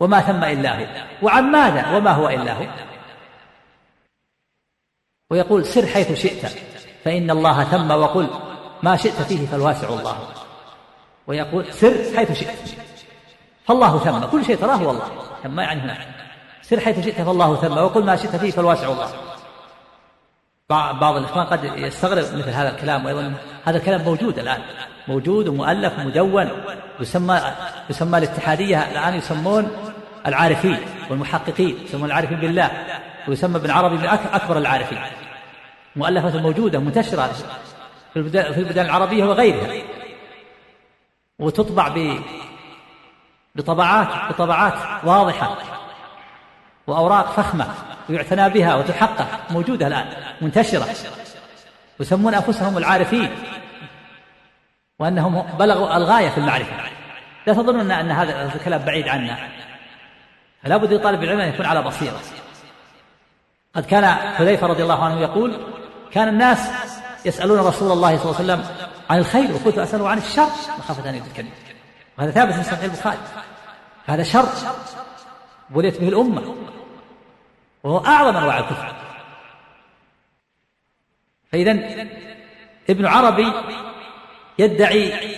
وما 0.00 0.20
ثم 0.20 0.44
إلا 0.44 0.80
هو. 0.80 0.86
وعن 1.22 1.44
ماذا؟ 1.44 1.96
وما 1.96 2.10
هو 2.10 2.28
إلا 2.28 2.52
هو؟ 2.52 2.66
ويقول 5.30 5.66
سر 5.66 5.86
حيث 5.86 6.12
شئت. 6.12 6.73
فإن 7.04 7.30
الله 7.30 7.64
ثم 7.64 7.90
وقل 7.90 8.28
ما 8.82 8.96
شئت 8.96 9.22
فيه 9.22 9.46
فالواسع 9.46 9.88
الله. 9.88 10.16
ويقول 11.26 11.72
سر 11.72 12.16
حيث 12.16 12.32
شئت. 12.32 12.76
فالله 13.66 13.98
ثم. 13.98 14.24
كل 14.24 14.44
شيء 14.44 14.56
تراه 14.56 14.82
والله 14.82 15.08
ثم 15.42 15.60
يعني 15.60 15.80
هناك 15.80 15.98
سر 16.62 16.80
حيث 16.80 17.04
شئت 17.04 17.22
فالله 17.22 17.56
ثم. 17.56 17.78
وقل 17.78 18.04
ما 18.04 18.16
شئت 18.16 18.36
فيه 18.36 18.50
فالواسع 18.50 18.88
الله. 18.88 19.08
بعض 20.68 21.16
الإخوان 21.16 21.46
قد 21.46 21.64
يستغرب 21.64 22.18
مثل 22.18 22.50
هذا 22.50 22.70
الكلام 22.70 23.06
ويظن 23.06 23.32
هذا 23.64 23.76
الكلام 23.76 24.02
موجود 24.02 24.38
الآن. 24.38 24.60
موجود 25.08 25.48
ومؤلف 25.48 25.98
ومدون 25.98 26.48
يسمى 27.00 27.40
يسمى 27.90 28.18
الاتحادية 28.18 28.90
الآن 28.92 29.14
يسمون 29.14 29.70
العارفين 30.26 30.78
والمحققين 31.10 31.78
يسمون 31.84 32.04
العارفين 32.04 32.40
بالله 32.40 32.70
ويسمى 33.28 33.56
ابن 33.56 33.70
عربي 33.70 33.96
من 33.96 34.06
أكبر 34.06 34.58
العارفين. 34.58 34.98
مؤلفة 35.96 36.40
موجودة 36.40 36.78
منتشرة 36.78 37.32
في 38.12 38.20
البلدان 38.58 38.86
العربية 38.86 39.24
وغيرها. 39.24 39.82
وتطبع 41.38 41.94
بطبعات 43.54 44.32
بطبعات 44.32 45.04
واضحة 45.04 45.56
وأوراق 46.86 47.32
فخمة 47.32 47.66
ويعتنى 48.08 48.50
بها 48.50 48.74
وتحقق 48.74 49.50
موجودة 49.50 49.86
الآن 49.86 50.06
منتشرة. 50.40 50.86
يسمون 52.00 52.34
أنفسهم 52.34 52.78
العارفين 52.78 53.30
وأنهم 54.98 55.42
بلغوا 55.58 55.96
الغاية 55.96 56.28
في 56.28 56.38
المعرفة. 56.38 56.76
لا 57.46 57.52
تظنون 57.52 57.90
أن 57.90 58.10
هذا 58.10 58.54
الكلام 58.54 58.82
بعيد 58.82 59.08
عنا. 59.08 59.38
فلا 60.62 60.76
بد 60.76 60.92
لطالب 60.92 61.22
العلم 61.22 61.40
أن 61.40 61.48
يكون 61.48 61.66
على 61.66 61.82
بصيرة. 61.82 62.20
قد 63.74 63.84
كان 63.84 64.04
حذيفة 64.34 64.66
رضي 64.66 64.82
الله 64.82 65.04
عنه 65.04 65.20
يقول 65.20 65.73
كان 66.14 66.28
الناس 66.28 66.58
يسألون 67.24 67.58
رسول 67.58 67.92
الله 67.92 68.16
صلى 68.18 68.24
الله 68.24 68.52
عليه 68.52 68.62
وسلم 68.62 68.66
عن 69.10 69.18
الخير 69.18 69.54
وكنت 69.54 69.78
أسأله 69.78 70.08
عن 70.08 70.18
الشر 70.18 70.48
مخافة 70.78 71.10
أن 71.10 71.14
يدركني. 71.14 71.50
وهذا 72.18 72.30
ثابت 72.30 72.52
في 72.52 72.62
صحيح 72.62 72.82
البخاري. 72.82 73.18
هذا 74.06 74.22
شر 74.22 74.48
بليت 75.70 76.00
به 76.00 76.08
الأمة 76.08 76.54
وهو 77.82 78.06
أعظم 78.06 78.36
أنواع 78.36 78.58
الكفر. 78.58 78.94
فإذا 81.52 81.70
ابن 82.90 83.06
عربي 83.06 83.52
يدعي 84.58 85.34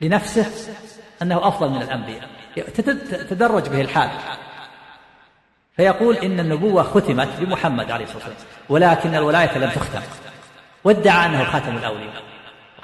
لنفسه 0.00 0.46
أنه 1.22 1.48
أفضل 1.48 1.70
من 1.70 1.82
الأنبياء. 1.82 2.28
تدرج 3.30 3.68
به 3.68 3.80
الحال. 3.80 4.10
فيقول 5.80 6.16
إن 6.16 6.40
النبوة 6.40 6.82
ختمت 6.82 7.28
بمحمد 7.38 7.90
عليه 7.90 8.04
الصلاة 8.04 8.24
والسلام 8.24 8.46
ولكن 8.68 9.14
الولاية 9.14 9.58
لم 9.58 9.70
تختم. 9.70 10.00
وادعى 10.84 11.26
أنه 11.26 11.44
خاتم 11.44 11.76
الأولياء. 11.76 12.22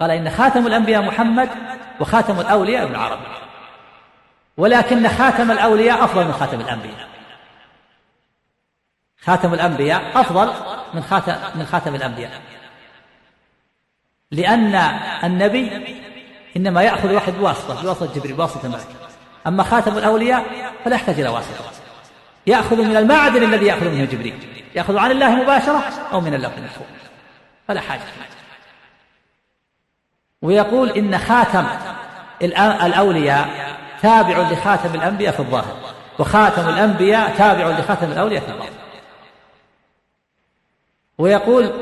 قال 0.00 0.10
إن 0.10 0.30
خاتم 0.30 0.66
الأنبياء 0.66 1.02
محمد 1.02 1.48
وخاتم 2.00 2.40
الأولياء 2.40 2.82
ابن 2.82 2.94
عربي. 2.94 3.22
ولكن 4.56 5.08
خاتم 5.08 5.50
الأولياء 5.50 6.04
أفضل 6.04 6.24
من 6.24 6.32
خاتم 6.32 6.60
الأنبياء. 6.60 7.08
خاتم 9.24 9.54
الأنبياء 9.54 10.20
أفضل 10.20 10.52
من 10.94 11.02
خاتم 11.02 11.34
من 11.54 11.66
خاتم 11.66 11.94
الأنبياء. 11.94 12.40
لأن 14.30 14.74
النبي 15.24 15.96
إنما 16.56 16.82
يأخذ 16.82 17.12
واحد 17.12 17.32
بواسطة 17.32 17.82
بواسطة 17.82 18.14
جبريل 18.14 18.36
بواسطة 18.36 18.66
الملك 18.66 18.88
أما 19.46 19.62
خاتم 19.62 19.98
الأولياء 19.98 20.44
فلا 20.84 20.94
يحتاج 20.94 21.20
إلى 21.20 21.28
واسطة. 21.28 21.85
يأخذ 22.46 22.76
من 22.76 22.96
المعدن 22.96 23.42
الذي 23.42 23.66
يأخذ 23.66 23.88
منه 23.88 24.04
جبريل. 24.04 24.38
يأخذ 24.74 24.96
عن 24.96 25.10
الله 25.10 25.34
مباشرة 25.34 25.82
أو 26.12 26.20
من 26.20 26.34
اللوح 26.34 26.52
المحفوظ 26.56 26.86
فلا 27.68 27.80
حاجة. 27.80 28.02
ويقول 30.42 30.90
إن 30.90 31.18
خاتم 31.18 31.66
الأولياء 32.42 33.76
تابع 34.02 34.50
لخاتم 34.50 34.94
الأنبياء 34.94 35.32
في 35.32 35.40
الظاهر. 35.40 35.94
وخاتم 36.18 36.68
الأنبياء 36.68 37.36
تابع 37.36 37.78
لخاتم 37.78 38.12
الأولياء 38.12 38.42
في 38.42 38.52
الباطن 38.52 38.72
ويقول 41.18 41.72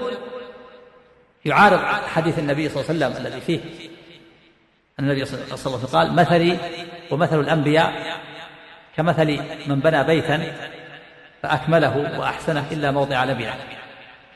يعارض 1.44 1.80
حديث 2.14 2.38
النبي 2.38 2.68
صلى 2.68 2.82
الله 2.90 3.06
عليه 3.06 3.16
وسلم 3.16 3.26
الذي 3.26 3.40
فيه. 3.40 3.60
النبي 5.00 5.24
صلى 5.24 5.34
الله 5.34 5.58
عليه 5.66 5.76
وسلم 5.76 5.98
قال 5.98 6.14
مثلي 6.14 6.58
ومثل 7.10 7.40
الأنبياء 7.40 8.18
كمثل 8.96 9.40
من 9.66 9.80
بنى 9.80 10.04
بيتا 10.04 10.52
فأكمله 11.42 12.20
وأحسنه 12.20 12.66
إلا 12.72 12.90
موضع 12.90 13.24
لبنة. 13.24 13.54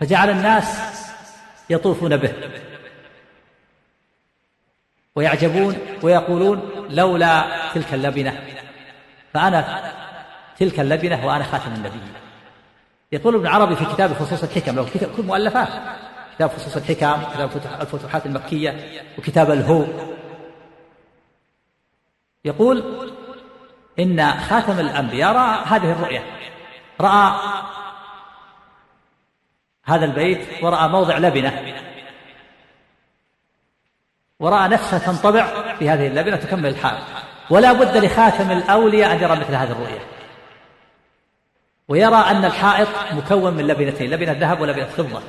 فجعل 0.00 0.30
الناس 0.30 0.78
يطوفون 1.70 2.16
به. 2.16 2.34
ويعجبون 5.14 5.78
ويقولون 6.02 6.86
لولا 6.90 7.44
تلك 7.74 7.94
اللبنة. 7.94 8.42
فأنا 9.34 9.92
تلك 10.58 10.80
اللبنة 10.80 11.26
وأنا 11.26 11.44
خاتم 11.44 11.72
النبيين 11.72 12.12
يقول 13.12 13.34
ابن 13.34 13.46
عربي 13.46 13.76
في 13.76 13.84
كتاب 13.84 14.12
فصوص 14.12 14.42
الحكم 14.42 14.76
له 14.76 14.88
كتاب 14.94 15.16
كل 15.16 15.22
مؤلفات. 15.22 15.68
كتاب 16.34 16.50
فصوص 16.50 16.76
الحكم 16.76 17.22
كتاب 17.34 17.50
الفتوحات 17.80 18.26
المكية 18.26 19.02
وكتاب 19.18 19.50
الهو. 19.50 19.86
يقول 22.44 23.08
إن 24.00 24.40
خاتم 24.40 24.80
الأنبياء 24.80 25.32
رأى 25.32 25.64
هذه 25.66 25.92
الرؤية. 25.92 26.24
رأى 27.00 27.32
هذا 29.84 30.04
البيت 30.04 30.62
ورأى 30.62 30.88
موضع 30.88 31.18
لبنة. 31.18 31.74
ورأى 34.40 34.68
نفسه 34.68 34.98
تنطبع 34.98 35.74
في 35.78 35.90
هذه 35.90 36.06
اللبنة 36.06 36.36
تكمل 36.36 36.66
الحال. 36.66 36.98
ولا 37.50 37.72
بد 37.72 37.96
لخاتم 37.96 38.50
الأولياء 38.50 39.12
أن 39.12 39.22
يرى 39.22 39.36
مثل 39.36 39.54
هذه 39.54 39.72
الرؤية. 39.72 40.00
ويرى 41.88 42.16
أن 42.16 42.44
الحائط 42.44 42.88
مكون 43.12 43.54
من 43.54 43.66
لبنتين 43.66 44.10
لبنة 44.10 44.32
ذهب 44.32 44.60
ولبنة 44.60 44.84
فضة. 44.84 45.22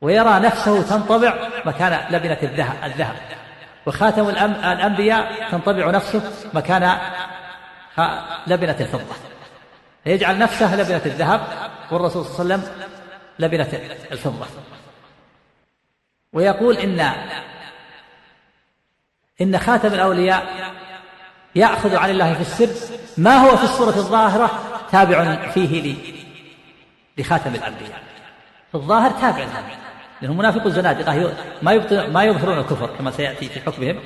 ويرى 0.00 0.40
نفسه 0.40 0.82
تنطبع 0.82 1.48
مكان 1.64 2.14
لبنة 2.14 2.38
الذهب. 2.84 3.37
وخاتم 3.88 4.28
الأنبياء 4.28 5.50
تنطبع 5.50 5.90
نفسه 5.90 6.32
مكان 6.54 6.98
لبنة 8.46 8.76
الفضة. 8.80 9.14
فيجعل 10.04 10.38
نفسه 10.38 10.76
لبنة 10.76 11.02
الذهب 11.06 11.70
والرسول 11.90 12.24
صلى 12.24 12.42
الله 12.42 12.54
عليه 12.54 12.64
وسلم 12.64 12.88
لبنة 13.38 13.68
الفضة. 14.12 14.46
ويقول 16.32 16.76
إن 16.76 17.12
إن 19.40 19.58
خاتم 19.58 19.94
الأولياء 19.94 20.72
يأخذ 21.54 21.96
عن 21.96 22.10
الله 22.10 22.34
في 22.34 22.40
السر 22.40 22.96
ما 23.18 23.36
هو 23.36 23.56
في 23.56 23.64
الصورة 23.64 23.96
الظاهرة 23.96 24.50
تابع 24.92 25.50
فيه 25.50 25.94
لخاتم 27.18 27.54
الأنبياء. 27.54 28.02
في 28.68 28.74
الظاهر 28.74 29.10
تابع 29.10 29.44
له 29.44 29.64
لأنهم 30.20 30.38
منافق 30.38 30.66
الزنادقة 30.66 31.34
ما 31.62 32.06
ما 32.08 32.24
يظهرون 32.24 32.58
الكفر 32.58 32.90
كما 32.98 33.10
سيأتي 33.10 33.48
في 33.48 33.60
حكمهم. 33.60 34.00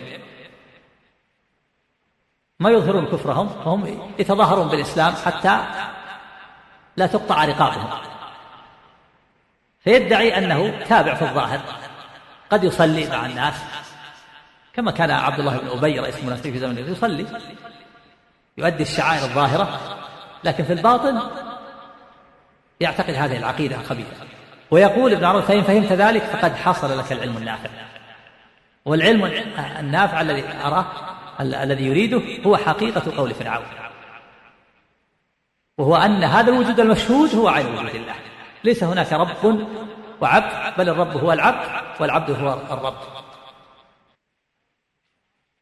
ما 2.60 2.70
يظهرون 2.70 3.06
كفرهم 3.06 3.48
فهم 3.48 4.12
يتظاهرون 4.18 4.68
بالإسلام 4.68 5.14
حتى 5.14 5.64
لا 6.96 7.06
تقطع 7.06 7.44
رقابهم. 7.44 7.90
فيدعي 9.84 10.38
أنه 10.38 10.84
تابع 10.88 11.14
في 11.14 11.22
الظاهر 11.22 11.60
قد 12.50 12.64
يصلي 12.64 13.08
مع 13.08 13.26
الناس. 13.26 13.54
كما 14.74 14.90
كان 14.90 15.10
عبد 15.10 15.38
الله 15.38 15.58
بن 15.58 15.68
أبي 15.68 15.98
رئيس 15.98 16.18
المنافقين 16.18 16.52
في 16.52 16.58
زمن 16.58 16.78
يصلي 16.78 17.26
يؤدي 18.58 18.82
الشعائر 18.82 19.24
الظاهرة 19.24 19.80
لكن 20.44 20.64
في 20.64 20.72
الباطن 20.72 21.20
يعتقد 22.80 23.14
هذه 23.14 23.36
العقيدة 23.36 23.76
الخبيثة. 23.76 24.31
ويقول 24.72 25.12
ابن 25.12 25.24
عربي 25.24 25.42
فإن 25.42 25.62
فهمت 25.62 25.92
ذلك 25.92 26.22
فقد 26.22 26.56
حصل 26.56 26.98
لك 26.98 27.12
العلم 27.12 27.36
النافع. 27.36 27.70
والعلم 28.84 29.24
النافع 29.78 30.20
الذي 30.20 30.44
أراه 30.64 30.86
الذي 31.40 31.84
يريده 31.84 32.22
هو 32.46 32.56
حقيقة 32.56 33.16
قول 33.16 33.34
فرعون. 33.34 33.64
وهو 35.78 35.96
أن 35.96 36.24
هذا 36.24 36.50
الوجود 36.52 36.80
المشهود 36.80 37.34
هو 37.34 37.48
عين 37.48 37.66
وجود 37.66 37.94
الله. 37.94 38.14
ليس 38.64 38.84
هناك 38.84 39.12
رب 39.12 39.66
وعبد 40.20 40.78
بل 40.78 40.88
الرب 40.88 41.16
هو 41.16 41.32
العبد 41.32 42.00
والعبد 42.00 42.30
هو 42.30 42.52
الرب. 42.70 42.96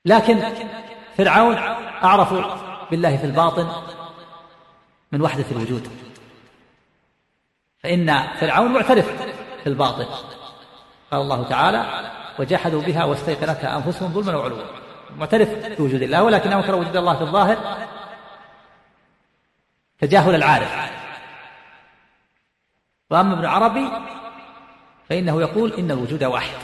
لكن 0.05 0.43
فرعون 1.17 1.57
أعرف 2.05 2.35
بالله 2.91 3.17
في 3.17 3.25
الباطن 3.25 3.69
من 5.13 5.23
وحدة 5.23 5.45
الوجود. 5.51 6.10
فإن 7.83 8.23
فرعون 8.41 8.73
معترف 8.73 9.07
في 9.63 9.67
الباطن 9.67 10.07
قال 11.11 11.21
الله 11.21 11.49
تعالى 11.49 12.11
وجحدوا 12.39 12.83
بها 12.83 13.05
واستيقنتها 13.05 13.77
أنفسهم 13.77 14.13
ظلما 14.13 14.37
وعلوا. 14.37 14.59
معترف 15.17 15.49
بوجود 15.79 16.03
الله 16.03 16.23
ولكن 16.23 16.53
أنكر 16.53 16.75
وجود 16.75 16.97
الله 16.97 17.17
في 17.17 17.23
الظاهر 17.23 17.87
تجاهل 19.99 20.35
العارف. 20.35 20.91
وأما 23.11 23.35
ابن 23.35 23.45
عربي 23.45 23.91
فإنه 25.09 25.41
يقول 25.41 25.73
إن 25.73 25.91
الوجود 25.91 26.25
واحد. 26.25 26.57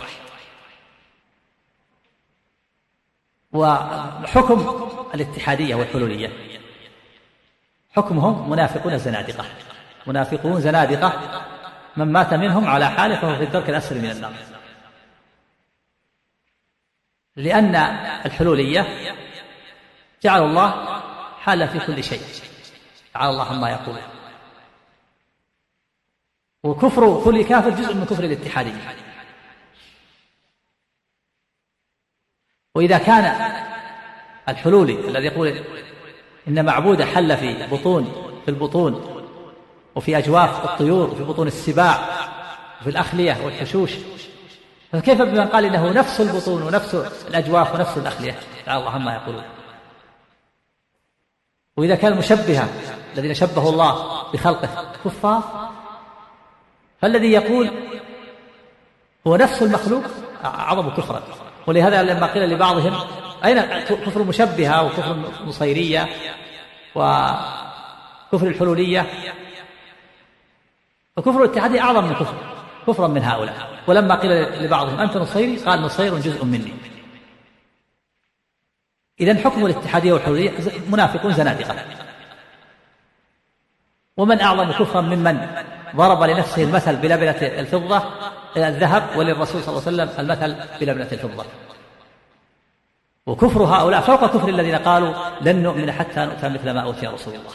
وحكم 3.52 4.88
الاتحادية 5.14 5.74
والحلولية 5.74 6.32
حكمهم 7.96 8.50
منافقون 8.50 8.98
زنادقة 8.98 9.44
منافقون 10.06 10.60
زنادقة. 10.60 11.42
من 11.96 12.12
مات 12.12 12.34
منهم 12.34 12.66
على 12.66 12.90
حاله 12.90 13.20
فهو 13.20 13.36
في 13.36 13.44
الدرك 13.44 13.70
الأسفل 13.70 13.98
من 13.98 14.10
النار. 14.10 14.32
لأن 17.36 17.74
الحلولية 18.26 18.86
جعل 20.22 20.42
الله 20.42 21.00
حالا 21.40 21.66
في 21.66 21.78
كل 21.78 22.04
شيء. 22.04 22.22
تعالى 23.14 23.30
الله 23.30 23.44
عما 23.44 23.70
يقول. 23.70 23.96
وكفر 26.62 27.24
كل 27.24 27.44
كافر 27.44 27.70
جزء 27.70 27.94
من 27.94 28.04
كفر 28.04 28.24
الاتحادية. 28.24 28.96
وإذا 32.74 32.98
كان 32.98 33.52
الحلولي 34.48 35.08
الذي 35.08 35.26
يقول 35.26 35.64
إن 36.48 36.64
معبود 36.64 37.02
حل 37.02 37.36
في 37.36 37.66
بطون 37.66 38.04
في 38.44 38.50
البطون 38.50 39.15
وفي 39.96 40.18
أجواف 40.18 40.64
الطيور 40.64 41.10
وفي 41.10 41.24
بطون 41.24 41.46
السباع 41.46 42.08
وفي 42.80 42.90
الأخلية 42.90 43.44
والحشوش. 43.44 43.90
فكيف 44.92 45.22
بمن 45.22 45.46
قال 45.46 45.64
إنه 45.64 45.92
نفس 45.92 46.20
البطون 46.20 46.62
ونفس 46.62 46.94
الأجواف 47.28 47.74
ونفس 47.74 47.98
الأخلية؟ 47.98 48.38
تعالى 48.66 48.80
الله 48.80 48.90
عما 48.90 49.14
يقولون. 49.14 49.42
وإذا 51.76 51.94
كان 51.94 52.12
المشبهة 52.12 52.68
الذين 53.14 53.34
شبهوا 53.34 53.70
الله 53.70 54.22
بخلقه 54.32 54.68
كفار 55.04 55.70
فالذي 57.02 57.32
يقول 57.32 57.70
هو 59.26 59.36
نفس 59.36 59.62
المخلوق 59.62 60.04
أعظم 60.44 60.90
كفرا. 60.90 61.22
ولهذا 61.66 62.02
لما 62.02 62.26
قيل 62.26 62.50
لبعضهم 62.50 62.94
أين 63.44 63.60
كفر 63.80 64.20
المشبهة 64.20 64.82
وكفر 64.84 65.16
النصيرية 65.40 66.08
وكفر 66.94 68.46
الحلولية؟ 68.46 69.06
وكفر 71.16 71.44
الاتحادية 71.44 71.80
أعظم 71.80 72.04
من 72.04 72.14
كفر 72.14 72.34
كفرا 72.86 73.08
من 73.08 73.22
هؤلاء. 73.22 73.54
ولما 73.86 74.14
قيل 74.14 74.62
لبعضهم 74.64 75.00
أنت 75.00 75.16
نصيري 75.16 75.56
قال 75.56 75.82
نصير 75.82 76.18
جزء 76.18 76.44
مني. 76.44 76.74
إذا 79.20 79.34
حكم 79.34 79.66
الاتحادية 79.66 80.12
والحرية 80.12 80.52
منافقون 80.90 81.32
زنادقة. 81.32 81.74
ومن 84.16 84.40
أعظم 84.40 84.72
كفرا 84.72 85.00
ممن 85.00 85.46
ضرب 85.96 86.22
لنفسه 86.22 86.62
المثل 86.62 86.96
بلبنة 86.96 87.42
الفضة 87.42 88.02
الذهب 88.56 89.16
وللرسول 89.16 89.62
صلى 89.62 89.78
الله 89.78 89.86
عليه 89.86 90.12
وسلم 90.12 90.20
المثل 90.20 90.56
بلبنة 90.80 91.08
الفضة. 91.12 91.44
وكفر 93.26 93.62
هؤلاء 93.62 94.00
فوق 94.00 94.26
كفر 94.26 94.48
الذين 94.48 94.74
قالوا 94.74 95.14
لن 95.40 95.62
نؤمن 95.62 95.92
حتى 95.92 96.24
نؤتى 96.24 96.48
مثل 96.48 96.70
ما 96.70 96.80
أوتي 96.80 97.06
رسول 97.06 97.34
الله. 97.34 97.50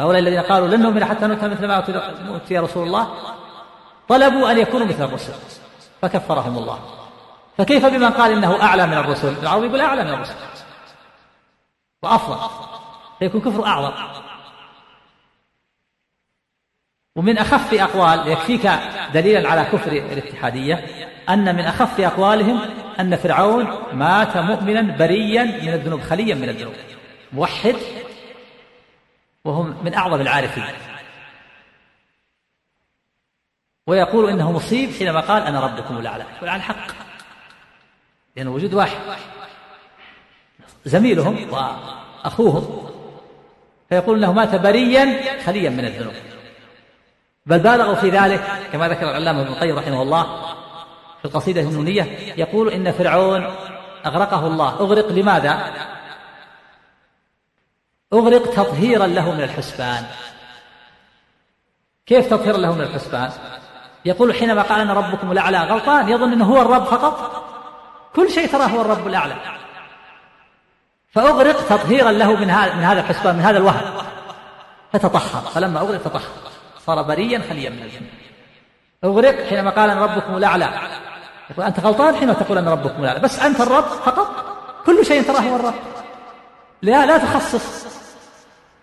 هؤلاء 0.00 0.18
الذين 0.18 0.40
قالوا 0.40 0.68
لن 0.68 0.82
نؤمن 0.82 1.04
حتى 1.04 1.26
نؤتى 1.26 1.48
مثل 1.48 1.66
ما 1.66 1.84
أوتي 2.28 2.58
رسول 2.58 2.86
الله 2.86 3.14
طلبوا 4.08 4.50
أن 4.50 4.58
يكونوا 4.58 4.86
مثل 4.86 5.04
الرسل 5.04 5.32
فكفرهم 6.02 6.58
الله. 6.58 6.78
فكيف 7.58 7.86
بمن 7.86 8.10
قال 8.10 8.32
إنه 8.32 8.62
أعلى 8.62 8.86
من 8.86 8.92
الرسل؟ 8.92 9.34
العربي 9.42 9.66
يقول 9.66 9.80
أعلى 9.80 10.04
من 10.04 10.10
الرسل. 10.10 10.34
وأفضل 12.02 12.50
فيكون 13.18 13.40
كفر 13.40 13.66
أعظم. 13.66 13.92
ومن 17.16 17.38
أخف 17.38 17.74
أقوال 17.74 18.28
يكفيك 18.28 18.70
دليلا 19.14 19.48
على 19.50 19.64
كفر 19.64 19.92
الاتحادية 19.92 20.84
أن 21.28 21.54
من 21.56 21.60
أخف 21.60 22.00
أقوالهم 22.00 22.60
أن 23.00 23.16
فرعون 23.16 23.66
مات 23.92 24.36
مؤمنا 24.36 24.96
بريا 24.96 25.44
من 25.44 25.68
الذنوب 25.68 26.00
خليا 26.00 26.34
من 26.34 26.48
الذنوب. 26.48 26.74
موحد 27.32 27.76
وهم 29.44 29.84
من 29.84 29.94
أعظم 29.94 30.20
العارفين. 30.20 30.64
ويقول 33.86 34.30
إنه 34.30 34.52
مصيب 34.52 34.90
حينما 34.90 35.20
قال 35.20 35.42
أنا 35.42 35.60
ربكم 35.60 35.98
الأعلى 35.98 36.24
يقول 36.36 36.48
على 36.48 36.56
الحق. 36.56 36.86
لأن 38.36 38.48
وجود 38.48 38.74
واحد. 38.74 38.98
زميلهم 40.84 41.50
وأخوهم. 41.50 42.90
فيقول 43.88 44.18
إنه 44.18 44.32
مات 44.32 44.54
بريا 44.54 45.20
خليا 45.46 45.70
من 45.70 45.84
الذنوب. 45.84 46.14
بل 47.46 47.58
بالغوا 47.58 47.94
في 47.94 48.10
ذلك 48.10 48.68
كما 48.72 48.88
ذكر 48.88 49.10
العلامة 49.10 49.40
ابن 49.40 49.52
القيم 49.52 49.78
رحمه 49.78 50.02
الله 50.02 50.54
في 51.18 51.24
القصيدة 51.24 51.60
النونية 51.60 52.02
يقول 52.36 52.68
إن 52.68 52.92
فرعون 52.92 53.54
أغرقه 54.06 54.46
الله. 54.46 54.68
أغرق 54.68 55.12
لماذا؟ 55.12 55.72
أغرق 58.14 58.50
تطهيرا 58.50 59.06
له 59.06 59.32
من 59.32 59.42
الحسبان. 59.42 60.04
كيف 62.06 62.30
تطهيرا 62.30 62.58
له 62.58 62.72
من 62.72 62.80
الحسبان؟ 62.80 63.30
يقول 64.04 64.34
حينما 64.34 64.62
قال 64.62 64.80
أنا 64.80 64.92
ربكم 64.92 65.32
الأعلى 65.32 65.58
غلطان 65.58 66.08
يظن 66.08 66.32
إنه 66.32 66.44
هو 66.44 66.62
الرب 66.62 66.84
فقط؟ 66.84 67.44
كل 68.16 68.30
شيء 68.30 68.48
تراه 68.48 68.66
هو 68.66 68.80
الرب 68.80 69.06
الأعلى. 69.06 69.34
فأغرق 71.12 71.66
تطهيرا 71.66 72.12
له 72.12 72.36
من 72.36 72.50
هذا 72.50 72.74
من 72.74 72.82
هذا 72.82 73.00
الحسبان 73.00 73.36
من 73.36 73.42
هذا 73.42 73.58
الوهم 73.58 73.82
فتطهر. 74.92 75.40
فلما 75.40 75.80
أغرق 75.80 76.02
تطهر. 76.02 76.30
صار 76.86 77.02
بريا 77.02 77.42
خليا 77.48 77.70
من 77.70 77.82
الجن. 77.82 78.06
أغرق 79.04 79.46
حينما 79.46 79.70
قال 79.70 79.90
أنا 79.90 80.04
ربكم 80.04 80.36
الأعلى. 80.36 80.70
يقول 81.50 81.64
أنت 81.64 81.80
غلطان 81.80 82.16
حينما 82.16 82.32
تقول 82.32 82.58
أنا 82.58 82.70
ربكم 82.70 83.02
الأعلى. 83.02 83.20
بس 83.20 83.38
أنت 83.38 83.60
الرب 83.60 83.84
فقط. 83.84 84.28
كل 84.86 85.06
شيء 85.06 85.22
تراه 85.22 85.40
هو 85.40 85.56
الرب. 85.56 85.74
لا 86.82 87.06
لا 87.06 87.18
تخصص. 87.18 87.93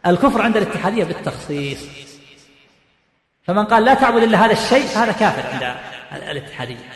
الكفر 0.05 0.41
عند 0.41 0.57
الاتحادية 0.57 1.03
بالتخصيص. 1.03 1.79
فمن 3.43 3.65
قال 3.65 3.85
لا 3.85 3.93
تعبد 3.93 4.23
إلا 4.23 4.45
هذا 4.45 4.51
الشيء 4.51 4.85
فهذا 4.85 5.11
كافر 5.11 5.43
عند 5.53 5.75
الاتحادية. 6.29 6.89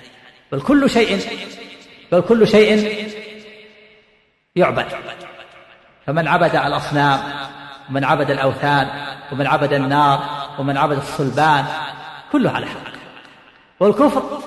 بل 0.51 0.61
كل 0.61 0.89
شيء 0.89 1.21
بل 2.11 2.21
كل 2.21 2.47
شيء 2.47 3.09
يعبد. 4.55 4.85
فمن 6.07 6.27
عبد 6.27 6.55
الأصنام 6.55 7.19
ومن 7.89 8.03
عبد 8.03 8.31
الأوثان 8.31 8.89
ومن 9.31 9.47
عبد 9.47 9.73
النار 9.73 10.47
ومن 10.59 10.77
عبد 10.77 10.97
الصلبان 10.97 11.65
كله 12.31 12.51
على 12.51 12.65
حق. 12.65 12.95
والكفر 13.79 14.39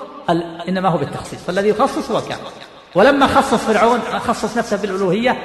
إنما 0.67 0.89
هو 0.89 0.97
بالتخصيص. 0.97 1.43
فالذي 1.43 1.69
يخصص 1.69 2.11
هو 2.11 2.17
الكافر. 2.17 2.51
ولما 2.95 3.27
خصص 3.27 3.55
فرعون 3.55 3.99
خصص 3.99 4.57
نفسه 4.57 4.77
بالألوهية 4.77 5.43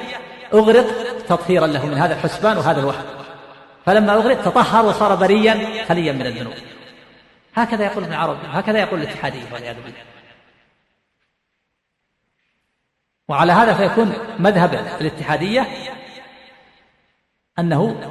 أغرق 0.54 0.86
تطهيرا 1.28 1.66
له 1.66 1.86
من 1.86 1.94
هذا 1.94 2.14
الحسبان 2.14 2.56
وهذا 2.56 2.80
الوهم 2.80 3.04
فلما 3.86 4.14
أغرق 4.14 4.42
تطهر 4.42 4.86
وصار 4.86 5.14
بريا 5.14 5.84
خليا 5.88 6.12
من 6.12 6.26
الذنوب. 6.26 6.54
هكذا 7.54 7.84
يقول 7.84 8.04
ابن 8.04 8.12
عربي 8.12 8.46
هكذا 8.46 8.78
يقول 8.78 9.02
الاتحادية 9.02 9.52
والعياذ 9.52 9.76
بالله. 9.76 10.02
وعلى 13.28 13.52
هذا 13.52 13.74
فيكون 13.74 14.12
مذهب 14.38 14.74
الاتحادية 14.74 15.68
أنه 17.58 18.10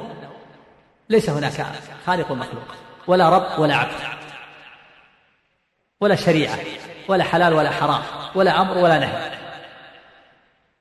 ليس 1.08 1.30
هناك 1.30 1.66
خالق 2.06 2.30
ومخلوق 2.30 2.74
ولا 3.06 3.28
رب 3.28 3.58
ولا 3.58 3.76
عبد 3.76 3.94
ولا 6.00 6.14
شريعة 6.14 6.58
ولا 7.08 7.24
حلال 7.24 7.54
ولا 7.54 7.70
حرام 7.70 8.02
ولا 8.34 8.60
أمر 8.60 8.78
ولا 8.78 8.98
نهي. 8.98 9.43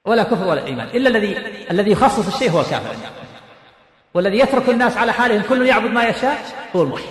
ولا 0.05 0.23
كفر 0.23 0.47
ولا 0.47 0.65
إيمان. 0.65 0.87
إلا 0.87 1.09
الذي 1.09 1.37
الذي 1.71 1.91
يخصص 1.91 2.33
الشيء 2.33 2.51
هو 2.51 2.61
الكافر. 2.61 2.95
والذي 4.13 4.39
يترك 4.39 4.69
الناس 4.69 4.97
على 4.97 5.13
حالهم 5.13 5.41
كل 5.41 5.67
يعبد 5.67 5.91
ما 5.91 6.03
يشاء 6.03 6.69
هو 6.75 6.83
الموحد 6.83 7.03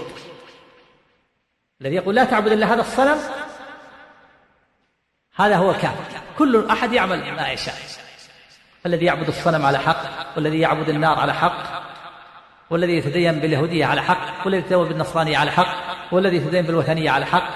الذي 1.80 1.95
يقول 1.95 2.14
لا 2.14 2.24
تعبد 2.24 2.53
إلا 2.53 2.74
هذا 2.74 2.80
الصنم 2.80 3.18
هذا 5.36 5.57
هو 5.57 5.70
الكافر. 5.70 6.05
كل 6.38 6.66
أحد 6.66 6.93
يعمل 6.93 7.32
ما 7.32 7.49
يشاء. 7.49 7.74
الذي 8.86 9.05
يعبد 9.05 9.28
الصنم 9.28 9.66
على 9.66 9.78
حق 9.78 10.36
والذي 10.36 10.61
يعبد 10.61 10.88
النار 10.88 11.18
على 11.18 11.34
حق 11.34 11.82
والذي 12.70 12.93
يتدين 12.93 13.38
باليهودية 13.40 13.86
على 13.86 14.03
حق 14.03 14.47
والذي 14.47 14.62
يتدين 14.62 14.84
بالنصرانية 14.84 15.38
على 15.38 15.51
حق 15.51 15.76
والذي 16.12 16.36
يتدين 16.36 16.62
بالوثنية 16.66 17.11
على 17.11 17.26
حق. 17.26 17.51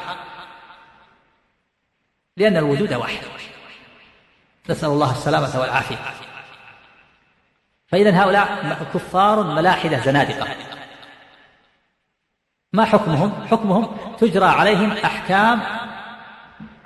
لأن 2.36 2.56
الوجود 2.56 2.94
واحد. 2.94 3.26
نسأل 4.68 4.88
الله 4.88 5.10
السلامة 5.10 5.60
والعافية. 5.60 5.96
فإذا 7.88 8.22
هؤلاء 8.22 8.76
كفار 8.94 9.42
ملاحدة 9.42 9.98
زنادقة 9.98 10.46
ما 12.72 12.84
حكمهم؟ 12.84 13.46
حكمهم 13.50 13.96
تجرى 14.18 14.44
عليهم 14.46 14.90
أحكام 14.90 15.62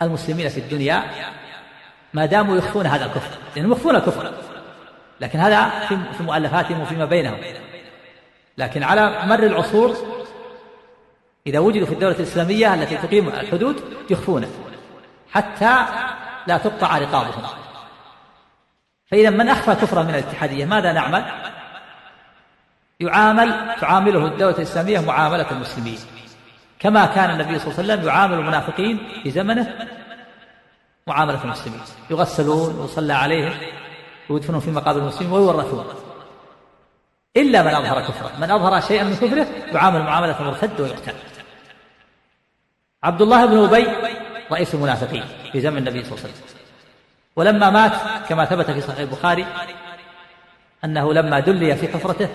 المسلمين 0.02 0.48
في 0.48 0.60
الدنيا 0.60 1.04
ما 2.14 2.26
داموا 2.26 2.56
يخفون 2.56 2.86
هذا 2.86 3.04
الكفر. 3.04 3.38
لأنهم 3.56 3.72
يخفون 3.72 3.96
الكفر. 3.96 4.32
لكن 5.20 5.38
هذا 5.38 5.68
في 5.88 6.22
مؤلفاتهم 6.22 6.80
وفيما 6.80 7.04
بينهم. 7.04 7.38
لكن 8.58 8.82
على 8.82 9.26
مر 9.26 9.42
العصور 9.42 9.96
إذا 11.46 11.58
وجدوا 11.58 11.86
في 11.86 11.94
الدولة 11.94 12.16
الإسلامية 12.16 12.74
التي 12.74 12.96
تقيم 12.96 13.28
الحدود 13.28 13.82
يخفونه. 14.10 14.48
حتى 15.32 15.86
لا 16.46 16.58
تقطع 16.58 16.98
رقابهم. 16.98 17.42
فإذا 19.10 19.30
من 19.30 19.48
أخفى 19.48 19.74
كفرا 19.74 20.02
من 20.02 20.10
الاتحادية؟ 20.10 20.64
ماذا 20.64 20.92
نعمل؟ 20.92 21.24
يعامل 23.00 23.76
تعامله 23.80 24.26
الدولة 24.26 24.56
الإسلامية 24.56 25.00
معاملة 25.00 25.50
المسلمين. 25.50 25.98
كما 26.78 27.06
كان 27.06 27.30
النبي 27.30 27.58
صلى 27.58 27.68
الله 27.68 27.82
عليه 27.82 27.92
وسلم 27.94 28.08
يعامل 28.08 28.38
المنافقين 28.38 29.08
في 29.22 29.30
زمنه 29.30 29.88
معاملة 31.06 31.44
المسلمين. 31.44 31.80
يغسلون 32.10 32.78
ويصلى 32.78 33.12
عليهم 33.12 33.52
ويدفنون 34.28 34.60
في 34.60 34.70
مقابر 34.70 35.00
المسلمين 35.00 35.32
ويورثون. 35.32 35.86
إلا 37.36 37.62
من 37.62 37.74
أظهر 37.74 38.00
كفره 38.00 38.32
من 38.38 38.50
أظهر 38.50 38.80
شيئا 38.80 39.04
من 39.04 39.16
كفره 39.16 39.46
يعامل 39.72 40.02
معاملة 40.02 40.40
المرتد 40.40 40.80
ويقتل. 40.80 41.14
عبد 43.02 43.22
الله 43.22 43.46
بن 43.46 43.58
أبي 43.64 43.86
رئيس 44.52 44.74
المنافقين 44.74 45.24
في 45.52 45.60
زمن 45.60 45.78
النبي 45.78 46.04
صلى 46.04 46.12
الله 46.12 46.24
عليه 46.24 46.34
وسلم. 46.34 46.59
ولما 47.40 47.70
مات 47.70 47.92
كما 48.28 48.44
ثبت 48.44 48.70
في 48.70 48.80
صحيح 48.80 48.98
البخاري 48.98 49.46
أنه 50.84 51.12
لما 51.12 51.40
دلي 51.40 51.76
في 51.76 51.88
حفرته 51.88 52.28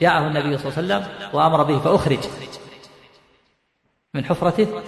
جاءه 0.00 0.26
النبي 0.26 0.58
صلى 0.58 0.82
الله 0.82 0.94
عليه 0.94 1.04
وسلم 1.04 1.28
وأمر 1.32 1.62
به 1.62 1.78
فأخرج 1.78 2.18
من 4.14 4.24
حفرته 4.24 4.82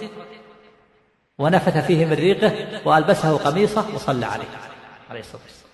ونفث 1.37 1.77
فيه 1.77 2.05
من 2.05 2.13
ريقه 2.13 2.81
وألبسه 2.85 3.37
قميصه 3.37 3.95
وصلى 3.95 4.25
عليه 4.25 4.45
عليه 5.09 5.19
الصلاة 5.19 5.41
والسلام. 5.41 5.71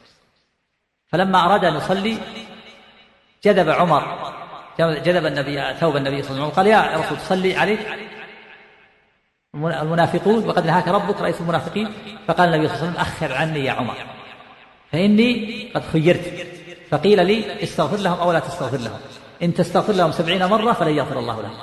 فلما 1.08 1.46
أراد 1.46 1.66
أن 1.66 1.76
يصلي 1.76 2.18
جذب 3.44 3.70
عمر 3.70 4.34
جذب 4.80 5.26
النبي 5.26 5.74
ثوب 5.74 5.98
النبي 5.98 6.24
صلى 6.24 6.32
الله 6.32 6.44
عليه 6.44 6.54
وسلم 6.54 6.56
قال 6.56 6.68
يا 6.68 6.98
رسول 6.98 7.18
تصلي 7.18 7.56
عليه 7.56 8.09
المنافقون 9.56 10.48
وقد 10.48 10.66
نهاك 10.66 10.88
ربك 10.88 11.22
رئيس 11.22 11.42
المنافقين 11.42 11.94
فقال 12.28 12.54
النبي 12.54 12.68
صلى 12.68 12.78
الله 12.78 12.88
عليه 12.88 13.00
وسلم 13.00 13.02
أخر 13.02 13.34
عني 13.34 13.66
يا 13.66 13.72
عمر. 13.72 13.96
فإني 14.92 15.72
قد 15.76 15.84
خيرت. 15.84 16.48
فقيل 16.92 17.26
لي 17.26 17.64
استغفر 17.64 17.98
لهم 17.98 18.20
أو 18.20 18.32
لا 18.32 18.40
تستغفر 18.40 18.78
لهم. 18.78 19.00
إن 19.44 19.54
تستغفر 19.54 19.94
لهم 19.94 20.12
سبعين 20.12 20.46
مرة 20.46 20.74
فلن 20.74 20.98
يغفر 20.98 21.20
الله 21.20 21.42
لهم. 21.42 21.58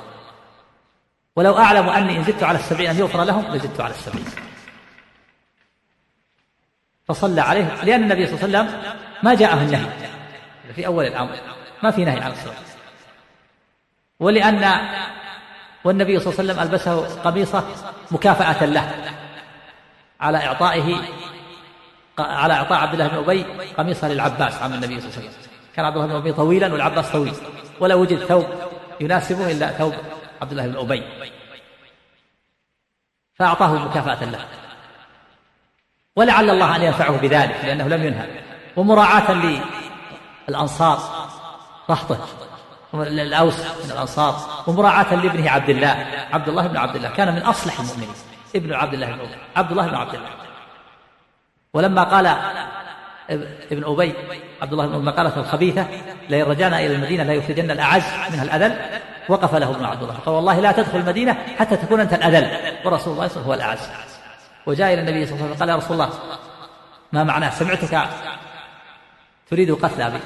ولو 1.35 1.57
أعلم 1.57 1.89
أني 1.89 2.17
إن 2.17 2.23
زدت 2.23 2.43
على 2.43 2.57
السبعين 2.57 2.89
أن 2.89 2.97
يغفر 2.97 3.23
لهم 3.23 3.55
لزدت 3.55 3.81
على 3.81 3.93
السبعين. 3.93 4.25
فصلى 7.05 7.41
عليه 7.41 7.83
لأن 7.83 8.03
النبي 8.03 8.27
صلى 8.27 8.45
الله 8.45 8.59
عليه 8.59 8.69
وسلم 8.69 8.93
ما 9.23 9.35
جاءه 9.35 9.61
النهي. 9.61 9.89
في 10.75 10.87
أول 10.87 11.05
الأمر. 11.05 11.37
ما 11.83 11.91
في 11.91 12.05
نهي 12.05 12.19
عن 12.19 12.31
الصلاة. 12.31 12.55
ولأن 14.19 14.63
والنبي 15.87 16.19
صلى 16.19 16.33
الله 16.33 16.39
عليه 16.39 16.51
وسلم 16.51 16.63
ألبسه 16.63 17.21
قميصة 17.21 17.63
مكافأة 18.11 18.65
له. 18.65 19.13
على 20.19 20.45
إعطائه 20.45 21.01
على 22.19 22.53
إعطاء 22.53 22.79
عبد 22.79 22.93
الله 22.93 23.07
بن 23.07 23.17
أبي 23.17 23.43
قميصا 23.77 24.07
للعباس 24.07 24.55
عم 24.61 24.73
النبي 24.73 24.99
صلى 24.99 25.09
الله 25.09 25.17
عليه 25.17 25.29
وسلم. 25.29 25.49
كان 25.75 25.85
عبد 25.85 25.95
الله 25.95 26.07
بن 26.07 26.15
أبي 26.15 26.33
طويلا 26.33 26.73
والعباس 26.73 27.11
طويل. 27.11 27.33
ولا 27.79 27.95
وجد 27.95 28.25
ثوب 28.25 28.45
يناسبه 28.99 29.51
إلا 29.51 29.67
ثوب 29.67 29.93
عبد 30.41 30.51
الله 30.51 30.67
بن 30.67 30.77
أبي. 30.77 31.03
فأعطاه 33.35 33.73
مكافأة 33.73 34.25
له. 34.25 34.45
ولعل 36.15 36.49
الله 36.49 36.75
أن 36.75 36.83
ينفعه 36.83 37.17
بذلك 37.17 37.65
لأنه 37.65 37.87
لم 37.87 38.03
ينهى. 38.03 38.27
ومراعاة 38.75 39.59
للأنصار 40.49 40.99
رهطه 41.89 42.27
الأوس 43.01 43.59
من 43.59 43.91
الأنصار 43.91 44.63
ومراعاة 44.67 45.15
لابنه 45.15 45.51
عبد 45.51 45.69
الله 45.69 46.07
عبد 46.33 46.49
الله 46.49 46.67
بن 46.67 46.77
عبد 46.77 46.95
الله 46.95 47.09
كان 47.09 47.35
من 47.35 47.41
أصلح 47.41 47.79
المؤمنين 47.79 48.09
ابن 48.55 48.73
عبد 48.73 48.93
الله 48.93 49.07
بن 49.07 49.19
أبي 49.19 49.35
عبد 49.55 49.71
الله 49.71 49.87
بن 49.87 49.95
عبد 49.95 50.15
الله. 50.15 50.29
ولما 51.73 52.03
قال 52.03 52.27
ابن 53.71 53.83
أبي 53.83 54.13
عبد 54.61 54.71
الله 54.71 54.87
بن 54.87 54.93
أبي 54.93 55.03
مقالة 55.03 55.37
الخبيثة 55.37 55.87
لئن 56.29 56.43
رجعنا 56.43 56.79
إلى 56.79 56.95
المدينة 56.95 57.23
لا 57.23 57.33
يخرجن 57.33 57.71
الأعز 57.71 58.03
منها 58.31 58.43
الأذل 58.43 59.01
وقف 59.29 59.55
له 59.55 59.69
ابن 59.69 59.85
عبد 59.85 60.01
الله. 60.03 60.15
قال 60.25 60.35
والله 60.35 60.59
لا 60.59 60.71
تدخل 60.71 60.97
المدينة 60.97 61.37
حتى 61.59 61.77
تكون 61.77 61.99
أنت 61.99 62.13
الأذل 62.13 62.73
ورسول 62.85 63.13
الله 63.13 63.27
صلى 63.27 63.27
الله 63.27 63.27
عليه 63.27 63.31
وسلم 63.31 63.43
هو 63.43 63.53
الأعز. 63.53 63.89
وجاء 64.65 64.93
إلى 64.93 65.01
النبي 65.01 65.25
صلى 65.25 65.35
الله 65.35 65.45
عليه 65.45 65.55
وسلم 65.55 65.59
قال 65.59 65.69
يا 65.69 65.75
رسول 65.75 65.93
الله 65.93 66.09
ما 67.11 67.23
معناه 67.23 67.49
سمعتك؟ 67.49 68.09
تريد 69.49 69.71
قتل 69.71 70.01
أبي. 70.01 70.19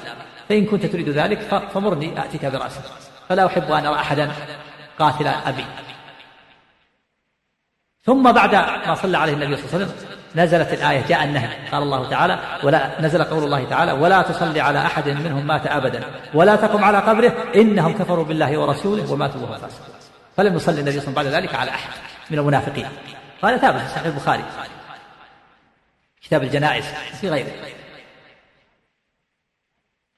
فإن 0.52 0.66
كنت 0.66 0.86
تريد 0.86 1.08
ذلك 1.08 1.38
فمرني 1.74 2.24
آتيك 2.24 2.46
برأسه 2.46 2.80
فلا 3.28 3.46
أحب 3.46 3.72
أن 3.72 3.86
أرى 3.86 3.94
أحدا 3.94 4.32
قاتل 4.98 5.26
أبي. 5.26 5.64
ثم 8.04 8.32
بعد 8.32 8.54
ما 8.86 8.94
صلى 8.94 9.18
عليه 9.18 9.32
النبي 9.32 9.56
صلى 9.56 9.64
الله 9.64 9.74
عليه 9.74 9.84
وسلم 9.84 10.18
نزلت 10.36 10.72
الآية 10.72 11.06
جاء 11.06 11.24
النهي. 11.24 11.68
قال 11.72 11.82
الله 11.82 12.10
تعالى 12.10 12.38
ولا 12.62 13.00
نزل 13.00 13.24
قول 13.24 13.44
الله 13.44 13.64
تعالى 13.64 13.92
ولا 13.92 14.22
تصلي 14.22 14.60
على 14.60 14.86
أحد 14.86 15.08
منهم 15.08 15.46
مات 15.46 15.66
أبدا. 15.66 16.04
ولا 16.34 16.56
تقم 16.56 16.84
على 16.84 16.98
قبره. 16.98 17.32
إنهم 17.54 17.98
كفروا 17.98 18.24
بالله 18.24 18.58
ورسوله 18.58 19.12
وماتوا 19.12 19.40
وهم 19.40 19.58
فاسقون 19.58 19.94
فلم 20.36 20.56
يصلي 20.56 20.80
النبي 20.80 21.00
صلى 21.00 21.08
الله 21.08 21.18
عليه 21.18 21.28
وسلم 21.28 21.32
بعد 21.32 21.42
ذلك 21.42 21.54
على 21.54 21.70
أحد 21.70 21.90
من 22.30 22.38
المنافقين. 22.38 22.88
قال 23.42 23.60
ثابت 23.60 23.80
في 23.80 23.88
صحيح 23.88 24.04
البخاري. 24.06 24.44
كتاب 26.22 26.42
الجنائز 26.42 26.84
في 27.20 27.30
غيره. 27.30 27.52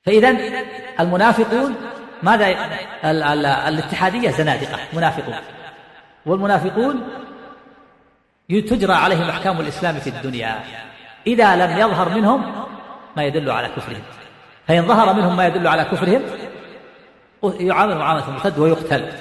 فإذا 0.05 0.37
المنافقون 1.01 1.75
ماذا 2.23 2.71
الاتحادية 3.69 4.31
زنادقة 4.31 4.79
منافقون. 4.93 5.35
والمنافقون 6.27 7.09
تجرى 8.49 8.93
عليهم 8.93 9.29
أحكام 9.29 9.61
الإسلام 9.61 9.95
في 10.01 10.11
الدنيا. 10.11 10.65
إذا 11.27 11.57
لم 11.57 11.79
يظهر 11.79 12.09
منهم 12.09 12.67
ما 13.17 13.25
يدل 13.25 13.51
على 13.51 13.69
كفرهم. 13.69 14.03
فإن 14.67 14.87
ظهر 14.87 15.13
منهم 15.15 15.37
ما 15.37 15.47
يدل 15.47 15.67
على 15.67 15.85
كفرهم 15.85 16.23
يعامل 17.43 17.99
معاملة 17.99 18.29
المرتد 18.29 18.59
ويقتل. 18.59 19.13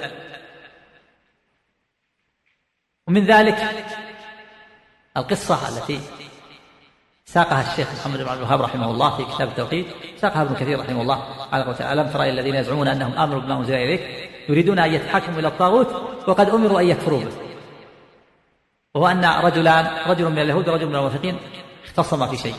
ومن 3.06 3.24
ذلك 3.24 3.86
القصة 5.16 5.68
التي 5.68 6.00
ساقها 7.34 7.72
الشيخ 7.72 7.88
محمد 8.00 8.18
بن 8.18 8.28
عبد 8.28 8.38
الوهاب 8.38 8.62
رحمه 8.62 8.90
الله 8.90 9.16
في 9.16 9.24
كتاب 9.24 9.48
التوحيد. 9.48 9.86
ساقها 10.20 10.42
ابن 10.42 10.54
كثير 10.54 10.80
رحمه 10.80 11.02
الله. 11.02 11.22
على 11.52 11.64
قوله 11.64 11.92
ألم 11.92 12.08
ترى 12.08 12.30
الذين 12.30 12.54
يزعمون 12.54 12.88
أنهم 12.88 13.18
آمنوا 13.18 13.40
بما 13.40 13.58
أنزل 13.58 13.74
إليك 13.74 14.30
يريدون 14.48 14.78
أن 14.78 14.94
يتحاكموا 14.94 15.38
إلى 15.38 15.48
الطاغوت 15.48 15.88
وقد 16.28 16.48
أمروا 16.48 16.80
أن 16.80 16.88
يكفروا 16.88 17.20
به. 17.20 17.30
وهو 18.94 19.06
أن 19.06 19.24
رجلان 19.24 19.90
رجل 20.06 20.30
من 20.30 20.38
اليهود 20.38 20.68
ورجل 20.68 20.86
من 20.86 20.94
المنافقين 20.94 21.36
اختصما 21.84 22.26
في 22.26 22.36
شيء. 22.36 22.54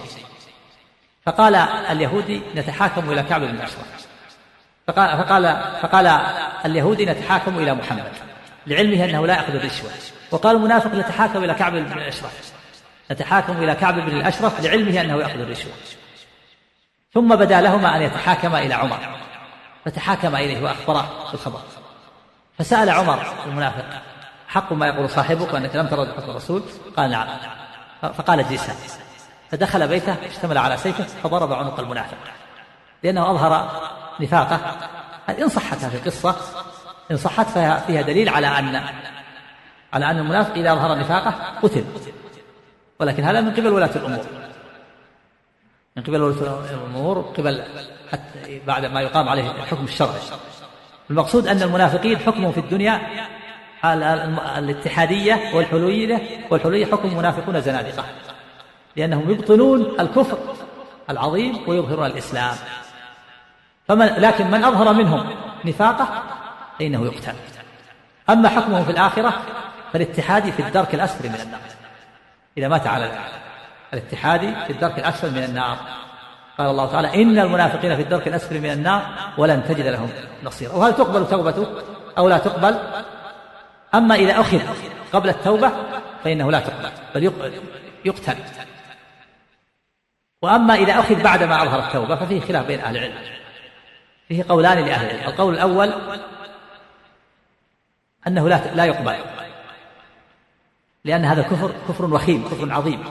فقال 1.25 1.55
اليهودي 1.91 2.41
نتحاكم 2.55 3.11
إلى 3.11 3.23
كعب 3.23 3.41
بن 3.41 3.49
الأشرف 3.49 4.07
فقال, 4.87 5.17
فقال, 5.17 5.43
فقال 5.81 6.07
اليهودي 6.65 7.05
نتحاكم 7.05 7.59
إلى 7.59 7.73
محمد. 7.73 8.11
لعلمه 8.67 9.05
أنه 9.05 9.27
لا 9.27 9.33
يأخذ 9.33 9.55
الرشوة 9.55 9.89
وقال 10.31 10.55
المنافق 10.55 10.95
نتحاكم 10.95 11.43
إلى 11.43 11.53
كعب 11.53 11.71
بن 11.73 11.91
الأشرف 11.91 12.54
نتحاكم 13.11 13.57
إلى 13.57 13.75
كعب 13.75 13.95
بن 13.95 14.17
الأشرف 14.17 14.61
لعلمه 14.61 15.01
أنه 15.01 15.17
يأخذ 15.17 15.39
الرشوة. 15.39 15.71
ثم 17.13 17.35
بدا 17.35 17.61
لهما 17.61 17.97
أن 17.97 18.01
يتحاكما 18.01 18.59
إلى 18.59 18.73
عمر 18.73 18.99
فتحاكم 19.85 20.35
إليه 20.35 20.63
وأخبره 20.63 21.31
بالخبر 21.31 21.59
فسأل 22.57 22.89
عمر 22.89 23.25
المنافق 23.45 23.85
حق 24.47 24.73
ما 24.73 24.87
يقول 24.87 25.09
صاحبك 25.09 25.53
وأنك 25.53 25.75
لم 25.75 25.87
ترد 25.87 26.07
حكم 26.07 26.29
الرسول؟ 26.29 26.63
قال 26.97 27.11
نعم. 27.11 27.27
فقال 28.01 28.39
اجلسا 28.39 28.73
فدخل 29.51 29.87
بيته 29.87 30.15
اشتمل 30.27 30.57
على 30.57 30.77
سيفه 30.77 31.03
فضرب 31.03 31.53
عنق 31.53 31.79
المنافق 31.79 32.17
لأنه 33.03 33.31
أظهر 33.31 33.81
نفاقه. 34.19 34.59
إن 35.29 35.49
صحت 35.49 35.83
هذه 35.83 35.95
القصة 35.95 36.35
إن 37.11 37.17
صحت 37.17 37.49
فيها 37.87 38.01
دليل 38.01 38.29
على 38.29 38.47
أن 38.47 38.83
على 39.93 40.11
أن 40.11 40.17
المنافق 40.17 40.53
إذا 40.53 40.73
أظهر 40.73 40.97
نفاقه 40.97 41.33
قتل. 41.63 41.85
ولكن 42.99 43.23
هذا 43.23 43.41
من 43.41 43.51
قبل 43.51 43.67
ولاة 43.67 43.95
الأمور. 43.95 44.25
من 45.97 46.03
قبل 46.03 46.21
ولاة 46.21 46.73
الأمور 46.73 47.21
قبل 47.21 47.63
حتى 48.11 48.61
بعد 48.67 48.85
ما 48.85 49.01
يقام 49.01 49.29
عليه 49.29 49.51
الحكم 49.51 49.83
الشرعي. 49.83 50.19
المقصود 51.09 51.47
أن 51.47 51.61
المنافقين 51.61 52.17
حكمهم 52.17 52.51
في 52.51 52.59
الدنيا 52.59 53.01
الاتحادية 54.57 55.55
والحلولية 55.55 56.21
والحلولية 56.49 56.85
حكم 56.85 57.17
منافقون 57.17 57.61
زنادقة. 57.61 58.05
لأنهم 58.95 59.31
يبطلون 59.31 59.99
الكفر 59.99 60.37
العظيم 61.09 61.69
ويظهرون 61.69 62.05
الإسلام. 62.05 62.55
فمن 63.87 64.05
لكن 64.05 64.51
من 64.51 64.63
أظهر 64.63 64.93
منهم 64.93 65.29
نفاقه 65.65 66.23
فإنه 66.79 67.05
يقتل. 67.05 67.33
أما 68.29 68.49
حكمه 68.49 68.83
في 68.83 68.91
الآخرة 68.91 69.33
فالاتحادي 69.93 70.51
في 70.51 70.67
الدرك 70.67 70.95
الأسفل 70.95 71.29
من 71.29 71.35
النار 71.35 71.74
إذا 72.57 72.67
مات 72.67 72.87
على 72.87 73.11
الاتحادي 73.93 74.55
في 74.67 74.73
الدرك 74.73 74.99
الأسفل 74.99 75.31
من 75.31 75.43
النار. 75.43 75.77
قال 76.57 76.69
الله 76.69 76.91
تعالى 76.91 77.21
إن 77.21 77.39
المنافقين 77.39 77.95
في 77.95 78.01
الدرك 78.01 78.27
الأسفل 78.27 78.59
من 78.59 78.71
النار 78.71 79.15
ولن 79.37 79.63
تجد 79.63 79.87
لهم 79.87 80.09
نصيرا. 80.43 80.73
وهل 80.73 80.95
تقبل 80.95 81.27
توبته 81.27 81.67
أو 82.17 82.29
لا 82.29 82.37
تقبل؟ 82.37 82.79
أما 83.95 84.15
إذا 84.15 84.41
أخذ 84.41 84.59
قبل 85.13 85.29
التوبة 85.29 85.71
فإنه 86.23 86.51
لا 86.51 86.59
تقبل 86.59 86.91
بل 87.15 87.23
يقتل. 88.05 88.35
وأما 90.41 90.75
إذا 90.75 90.99
أخذ 90.99 91.23
بعد 91.23 91.43
ما 91.43 91.63
أظهر 91.63 91.79
التوبة 91.79 92.15
ففيه 92.15 92.41
خلاف 92.41 92.65
بين 92.65 92.79
أهل 92.79 92.97
العلم. 92.97 93.13
فيه 94.27 94.45
قولان 94.49 94.85
لأهل 94.85 95.05
العلم. 95.05 95.29
القول 95.29 95.53
الأول 95.53 95.93
أنه 98.27 98.49
لا 98.49 98.75
لا 98.75 98.85
يقبل. 98.85 99.15
لأن 101.05 101.25
هذا 101.25 101.41
كفر 101.41 101.71
كفر 101.89 102.05
وخيم 102.05 102.49
كفر 102.49 102.73
عظيم. 102.73 103.03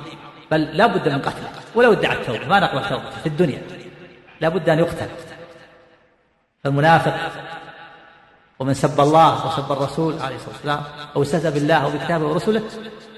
بل 0.51 0.61
لا 0.61 0.87
بد 0.87 1.09
من 1.09 1.19
قتله 1.19 1.51
ولو 1.75 1.93
ادعى 1.93 2.17
التوبة 2.17 2.47
ما 2.47 2.61
نقبل 2.61 2.89
توبته 2.89 3.21
في 3.21 3.27
الدنيا. 3.27 3.63
لا 4.41 4.49
بد 4.49 4.69
أن 4.69 4.79
يقتل. 4.79 5.09
فالمنافق 6.65 7.15
ومن 8.59 8.75
سب 8.75 9.01
الله 9.01 9.47
وسب 9.47 9.73
الرسول 9.73 10.21
عليه 10.21 10.37
الصلاة 10.37 10.55
والسلام 10.55 10.83
أو 11.17 11.23
استهزأ 11.23 11.51
بالله 11.51 11.75
أو 11.75 11.91
بكتابه 11.91 12.25
ورسله 12.27 12.63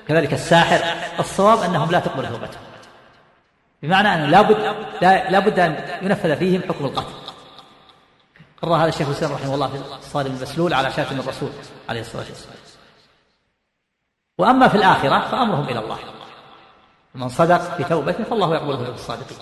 كذلك 0.08 0.32
الساحر. 0.32 0.80
الصواب 1.20 1.58
أنهم 1.58 1.90
لا 1.90 2.00
تقبل 2.00 2.28
توبتهم 2.28 2.62
بمعنى 3.82 4.14
أنه 4.14 4.26
لا 4.26 4.42
بد 4.42 4.76
لا, 5.02 5.30
لا 5.30 5.38
بد 5.38 5.58
أن 5.58 5.76
ينفذ 6.02 6.36
فيهم 6.36 6.62
حكم 6.68 6.84
القتل. 6.84 7.12
قرر 8.62 8.74
هذا 8.74 8.88
الشيخ 8.88 9.08
الإسلام 9.08 9.32
رحمه 9.32 9.54
الله 9.54 9.68
في 9.68 9.74
الصارم 10.06 10.36
المسلول 10.36 10.74
على 10.74 10.90
شاتم 10.92 11.20
الرسول 11.20 11.50
عليه 11.88 12.00
الصلاة 12.00 12.24
والسلام. 12.28 12.65
وأما 14.38 14.68
في 14.68 14.74
الآخرة 14.74 15.28
فأمرهم 15.30 15.68
إلى 15.68 15.78
الله. 15.78 15.98
من 17.14 17.28
صدق 17.28 17.76
في 17.76 17.84
توبته 17.84 18.24
فالله 18.24 18.54
يقبله 18.54 18.84
في 18.84 18.90
الصادقين. 18.90 19.38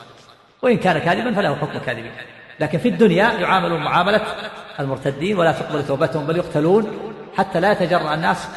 وإن 0.62 0.76
كان 0.76 0.98
كاذبا 0.98 1.34
فله 1.34 1.56
حكم 1.56 1.78
كاذبين 1.78 2.12
لكن 2.60 2.78
في 2.78 2.88
الدنيا 2.88 3.32
يعاملون 3.32 3.80
معاملة 3.82 4.20
المرتدين 4.80 5.38
ولا 5.38 5.52
تقبل 5.52 5.86
توبتهم 5.86 6.26
بل 6.26 6.36
يقتلون 6.36 7.14
حتى 7.36 7.60
لا 7.60 7.72
يتجرأ 7.72 8.14
الناس 8.14 8.48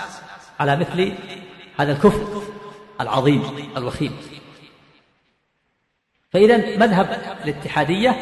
على 0.60 0.76
مثل 0.76 1.14
هذا 1.78 1.92
الكفر 1.92 2.42
العظيم 3.02 3.72
الوخيم. 3.78 4.18
فإذا 6.32 6.78
مذهب 6.78 7.22
الاتحادية 7.44 8.16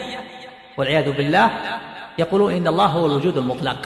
والعياذ 0.78 1.12
بالله 1.12 1.52
يقولون 2.18 2.54
إن 2.54 2.68
الله 2.68 2.86
هو 2.86 3.06
الوجود 3.06 3.38
المطلق. 3.38 3.78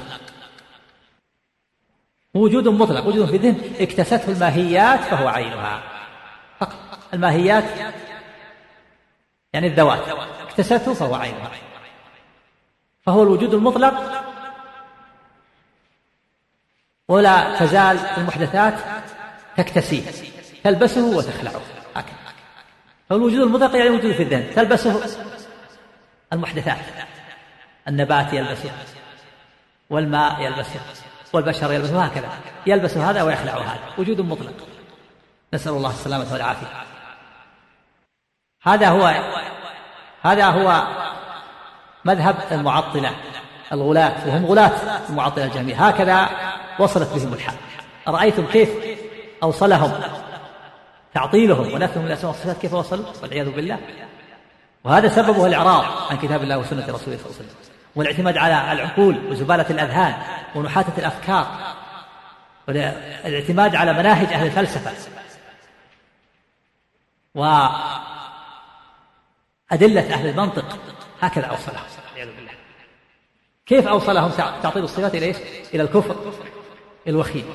وجود 2.33 2.67
مطلق 2.67 3.07
وجود 3.07 3.25
في 3.25 3.35
الذهن. 3.35 3.73
اكتسته 3.79 4.31
الماهيات 4.31 4.99
فهو 4.99 5.27
عينها. 5.27 5.81
فقط. 6.59 6.75
الماهيات 7.13 7.63
يعني 9.53 9.67
الذوات. 9.67 9.99
اكتسته 10.47 10.93
فهو 10.93 11.15
عينها. 11.15 11.51
فهو 13.05 13.23
الوجود 13.23 13.53
المطلق. 13.53 14.23
ولا 17.07 17.59
تزال 17.59 17.97
المحدثات 18.17 18.73
تكتسيه. 19.57 20.03
تلبسه 20.63 21.17
وتخلعه. 21.17 21.61
هكذا. 21.95 22.15
فالوجود 23.09 23.39
المطلق 23.39 23.75
يعني 23.75 23.89
وجود 23.89 24.11
في 24.11 24.23
الذهن. 24.23 24.55
تلبسه 24.55 25.05
المحدثات. 26.33 26.77
النبات 27.87 28.33
يلبسه. 28.33 28.71
والماء 29.89 30.41
يلبسه. 30.41 30.79
والبشر 31.33 31.73
يلبسه 31.73 32.03
هكذا 32.03 32.29
يلبس 32.67 32.97
هذا 32.97 33.23
ويخلع 33.23 33.53
هذا 33.53 33.79
وجود 33.97 34.21
مطلق. 34.21 34.53
نسأل 35.53 35.71
الله 35.71 35.89
السلامة 35.89 36.33
والعافية. 36.33 36.67
هذا 38.63 38.89
هو 38.89 39.13
هذا 40.21 40.45
هو 40.45 40.87
مذهب 42.05 42.35
المعطلة 42.51 43.11
الغلاة 43.71 44.27
وهم 44.27 44.45
غلاة 44.45 44.99
المعطلة 45.09 45.45
الجميع. 45.45 45.89
هكذا 45.89 46.29
وصلت 46.79 47.13
بهم 47.13 47.33
الحال. 47.33 47.55
أرأيتم 48.07 48.45
كيف 48.45 48.69
أوصلهم 49.43 50.01
تعطيلهم 51.13 51.73
ونفهم 51.73 52.05
الأسماء 52.05 52.31
والصفات 52.31 52.57
كيف 52.57 52.73
وصلوا؟ 52.73 53.05
والعياذ 53.21 53.49
بالله. 53.49 53.79
وهذا 54.83 55.09
سببه 55.09 55.45
الإعراض 55.45 55.85
عن 56.09 56.17
كتاب 56.17 56.43
الله 56.43 56.57
وسنة 56.57 56.81
رسوله 56.81 56.97
صلى 56.97 57.25
الله 57.25 57.35
عليه 57.39 57.49
وسلم. 57.49 57.68
والاعتماد 57.99 58.37
على 58.37 58.71
العقول 58.71 59.17
وزبالة 59.31 59.65
الأذهان 59.69 60.13
ونحاتة 60.55 60.93
الأفكار 60.97 61.75
والاعتماد 62.67 63.75
على 63.75 63.93
مناهج 63.93 64.33
أهل 64.33 64.45
الفلسفة 64.45 64.91
وأدلة 67.35 68.01
أهل 70.13 70.29
المنطق 70.29 70.77
هكذا 71.21 71.45
أوصلهم 71.45 71.83
والعياذ 72.09 72.35
بالله 72.35 72.51
كيف 73.65 73.87
أوصلهم 73.87 74.31
تعطيل 74.63 74.83
الصفات 74.83 75.15
إلى 75.15 75.25
إيش؟ 75.25 75.37
إلى 75.73 75.83
الكفر 75.83 76.15
الوخيم 77.07 77.53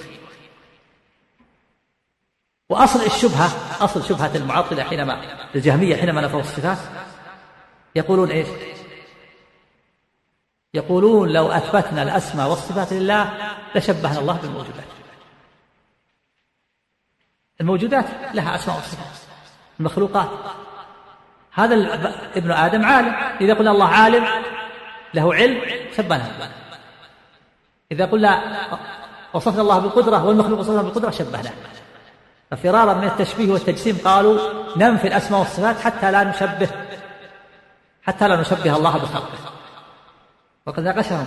وأصل 2.69 3.07
الشبهة 3.07 3.51
أصل 3.85 4.05
شبهة 4.05 4.37
المعطلة 4.37 4.83
حينما 4.83 5.21
الجهمية 5.55 5.97
حينما 5.97 6.21
نفوا 6.21 6.41
الصفات 6.41 6.79
يقولون 7.97 8.31
إيش؟ 8.31 8.49
يقولون 10.75 11.29
لو 11.29 11.53
أثبتنا 11.53 12.03
الأسماء 12.03 12.49
والصفات 12.51 12.93
لله 12.93 13.33
لشبهنا 13.75 14.19
الله 14.19 14.39
بالموجودات. 14.43 14.85
الموجودات 17.61 18.07
لها 18.35 18.55
أسماء 18.55 18.77
وصفات 18.77 19.17
المخلوقات. 19.81 20.29
هذا 21.53 21.75
ابن 22.37 22.51
آدم 22.51 22.85
عالم 22.85 23.15
إذا 23.41 23.55
قلنا 23.55 23.71
الله 23.71 23.89
عالم 23.89 24.27
له 25.15 25.35
علم 25.35 25.61
شبهنا. 25.97 26.51
إذا 27.93 28.05
قلنا 28.05 28.59
وصفنا 29.35 29.63
الله 29.63 29.79
بالقدرة 29.79 30.25
والمخلوق 30.25 30.61
وصفنا 30.61 30.83
بالقدرة 30.83 31.11
شبهنا. 31.11 31.51
ففرارا 32.51 32.95
من 32.95 33.05
التشبيه 33.05 33.53
والتجسيم 33.53 33.99
قالوا 34.05 34.39
ننفي 34.77 35.09
الأسماء 35.09 35.41
والصفات 35.41 35.81
حتى 35.81 36.11
لا 36.11 36.25
نشبه 36.25 36.69
حتى 38.03 38.29
لا 38.29 38.37
نشبه 38.37 38.77
الله 38.77 38.99
بخلقه. 38.99 39.54
وقد 40.67 40.81
ناقشهم 40.81 41.27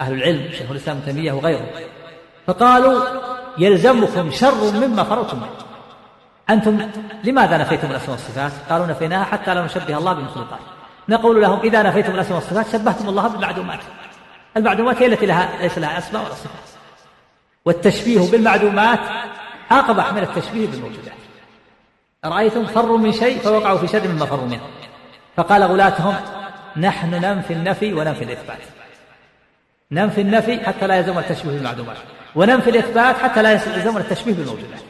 أهل 0.00 0.12
العلم 0.12 0.52
شيخ 0.52 0.70
الإسلام 0.70 0.96
ابن 0.96 1.06
تيمية 1.06 1.32
وغيره. 1.32 1.66
فقالوا 2.46 3.04
يلزمكم 3.58 4.30
شر 4.30 4.72
مما 4.74 5.04
فررتم 5.04 5.36
منه 5.36 5.50
أنتم 6.50 6.90
لماذا 7.24 7.56
نفيتم 7.56 7.90
الأسماء 7.90 8.10
والصفات؟ 8.10 8.52
قالوا 8.70 8.86
نفيناها 8.86 9.24
حتى 9.24 9.54
لا 9.54 9.64
نشبه 9.64 9.98
الله 9.98 10.12
بالمخلوقات 10.12 10.58
نقول 11.08 11.42
لهم 11.42 11.60
إذا 11.60 11.82
نفيتم 11.82 12.14
الأسماء 12.14 12.34
والصفات 12.34 12.72
شبهتم 12.72 13.08
الله 13.08 13.28
بالمعدومات. 13.28 13.80
المعدومات 14.56 15.02
هي 15.02 15.06
التي 15.06 15.26
لها 15.26 15.62
ليس 15.62 15.78
لها 15.78 15.98
أسماء 15.98 16.24
ولا 16.24 16.34
صفات. 16.34 16.68
والتشبيه 17.64 18.30
بالمعدومات 18.30 19.00
أقبح 19.70 20.12
من 20.12 20.22
التشبيه 20.22 20.66
بالموجودات. 20.66 21.12
أرأيتم 22.24 22.66
فروا 22.66 22.98
من 22.98 23.12
شيء 23.12 23.38
فوقعوا 23.38 23.78
في 23.78 23.88
شر 23.88 24.08
مما 24.08 24.26
فروا 24.26 24.46
منه. 24.46 24.66
فقال 25.36 25.62
غلاتهم 25.62 26.14
نحن 26.76 27.10
ننفي 27.10 27.52
النفي 27.52 27.92
وننفي 27.92 28.24
الإثبات. 28.24 28.58
ننفي 29.92 30.20
النفي 30.20 30.66
حتى 30.66 30.86
لا 30.86 30.96
يلزم 30.96 31.18
التشبيه 31.18 31.50
بالمعدومات. 31.50 31.96
وننفي 32.34 32.70
الإثبات 32.70 33.16
حتى 33.16 33.42
لا 33.42 33.52
يلزم 33.52 33.96
التشبيه 33.96 34.32
بالموجودات. 34.34 34.80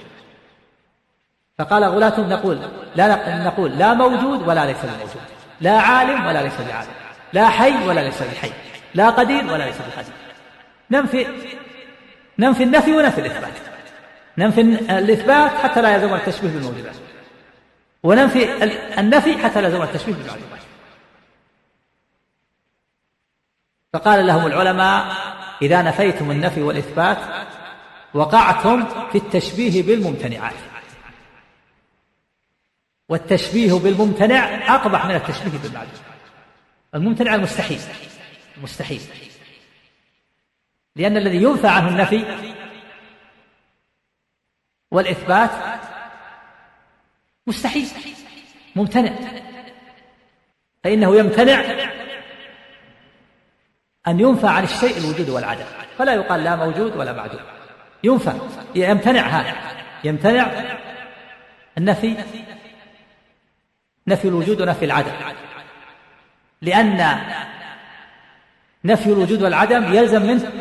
فقال 1.59 1.85
غلاة 1.85 2.21
نقول 2.21 2.59
لا 2.97 3.45
نقول 3.45 3.79
لا 3.79 3.95
موجود 3.95 4.49
ولا 4.49 4.67
ليس 4.67 4.83
بموجود. 4.83 5.23
لا 5.61 5.81
عالم 5.81 6.27
ولا 6.27 6.43
ليس 6.43 6.61
بعالم. 6.69 6.91
لا 7.33 7.49
حي 7.49 7.87
ولا 7.87 8.01
ليس 8.01 8.23
بحي. 8.23 8.51
لا 8.95 9.11
قدير 9.11 9.45
ولا 9.45 9.65
ليس 9.65 9.77
بقدير. 9.77 10.15
ننفي 10.91 11.27
ننفي 12.39 12.63
النفي 12.63 12.93
وننفي 12.93 13.21
الإثبات. 13.21 13.53
ننفي 14.39 14.61
الإثبات 14.99 15.51
حتى 15.51 15.83
لا 15.83 15.95
يلزم 15.95 16.15
التشبيه 16.15 16.49
بالموجودات. 16.49 16.95
وننفي 18.03 18.65
النفي 18.99 19.39
حتى 19.39 19.61
لا 19.61 19.69
يزول 19.69 19.83
التشبيه 19.83 20.13
بالمعلومات 20.13 20.56
فقال 23.93 24.27
لهم 24.27 24.47
العلماء 24.47 25.17
إذا 25.63 25.83
نفيتم 25.83 26.31
النفي 26.31 26.63
والإثبات 26.63 27.19
وقعتم 28.15 28.85
في 29.13 29.19
التشبيه 29.19 29.83
بالممتنعات. 29.83 30.55
والتشبيه 33.09 33.73
بالممتنع 33.73 34.75
أقبح 34.75 35.07
من 35.07 35.15
التشبيه 35.15 35.59
بالمعلوم 35.59 35.93
الممتنع 36.95 37.35
المستحيل 37.35 37.81
مستحيل 38.63 39.01
لأن 40.97 41.17
الذي 41.17 41.37
ينفى 41.37 41.69
عنه 41.69 41.89
النفي 41.89 42.25
والإثبات 44.91 45.51
مستحيل 47.47 47.87
ممتنع. 48.77 49.13
فإنه 50.85 51.17
يمتنع 51.17 51.63
أن 54.09 54.21
ينفى 54.21 54.47
عن 54.47 54.65
الشيء 54.65 54.99
الوجود 54.99 55.29
والعدم 55.29 55.65
فلا 55.99 56.15
يقال 56.15 56.45
لا 56.45 56.57
موجود 56.57 56.97
ولا 56.97 57.13
معدوم. 57.13 57.41
ينفى 58.05 58.33
يمتنع 58.75 59.21
هذا 59.21 59.55
يمتنع 60.05 60.47
النفي 61.79 62.17
نفي 64.07 64.29
الوجود 64.29 64.61
ونفي 64.61 64.85
العدم. 64.85 65.13
لأن 66.63 67.21
نفي 68.85 69.07
الوجود 69.07 69.43
والعدم 69.43 69.95
يلزم 69.95 70.23
منه 70.23 70.53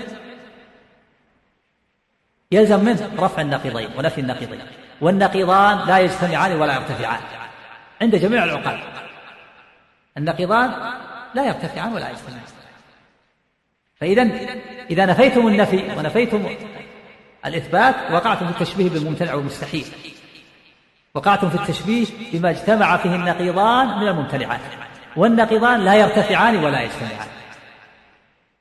يلزم 2.52 2.80
منه 2.80 3.12
رفع 3.20 3.42
النقيضين 3.42 3.90
ونفي 3.98 4.22
النقيضين 4.22 4.62
والنقيضان 5.02 5.88
لا 5.88 6.00
يجتمعان 6.00 6.52
ولا 6.52 6.74
يرتفعان. 6.76 7.20
عند 8.02 8.16
جميع 8.16 8.44
العقلاء 8.44 8.80
النقيضان 10.18 10.94
لا 11.34 11.46
يرتفعان 11.46 11.94
ولا 11.94 12.10
يجتمعان. 12.10 12.55
فإذا 13.96 14.30
إذا 14.90 15.06
نفيتم 15.06 15.48
النفي 15.48 15.84
ونفيتم 15.98 16.56
الإثبات 17.46 17.96
وقعتم 18.12 18.46
في 18.46 18.52
التشبيه 18.52 18.90
بالممتنع 18.90 19.34
والمستحيل. 19.34 19.86
وقعتم 21.14 21.50
في 21.50 21.56
التشبيه 21.56 22.06
بما 22.34 22.50
اجتمع 22.50 22.98
فيه 22.98 23.16
النقيضان 23.16 23.88
من 24.00 24.08
الممتنعات. 24.08 24.60
والنقيضان 25.16 25.80
لا 25.86 25.96
يرتفعان 25.96 26.64
ولا 26.64 26.82
يجتمعان. 26.82 27.28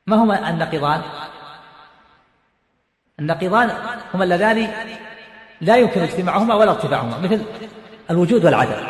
ما 0.06 0.16
هما 0.16 0.50
النقيضان؟ 0.50 1.02
النقيضان 3.20 3.70
هما 4.14 4.24
اللذان 4.24 4.68
لا 5.60 5.76
يمكن 5.76 6.00
اجتماعهما 6.00 6.54
ولا 6.54 6.70
ارتفاعهما 6.70 7.18
مثل 7.18 7.44
الوجود 8.10 8.44
والعدم. 8.44 8.86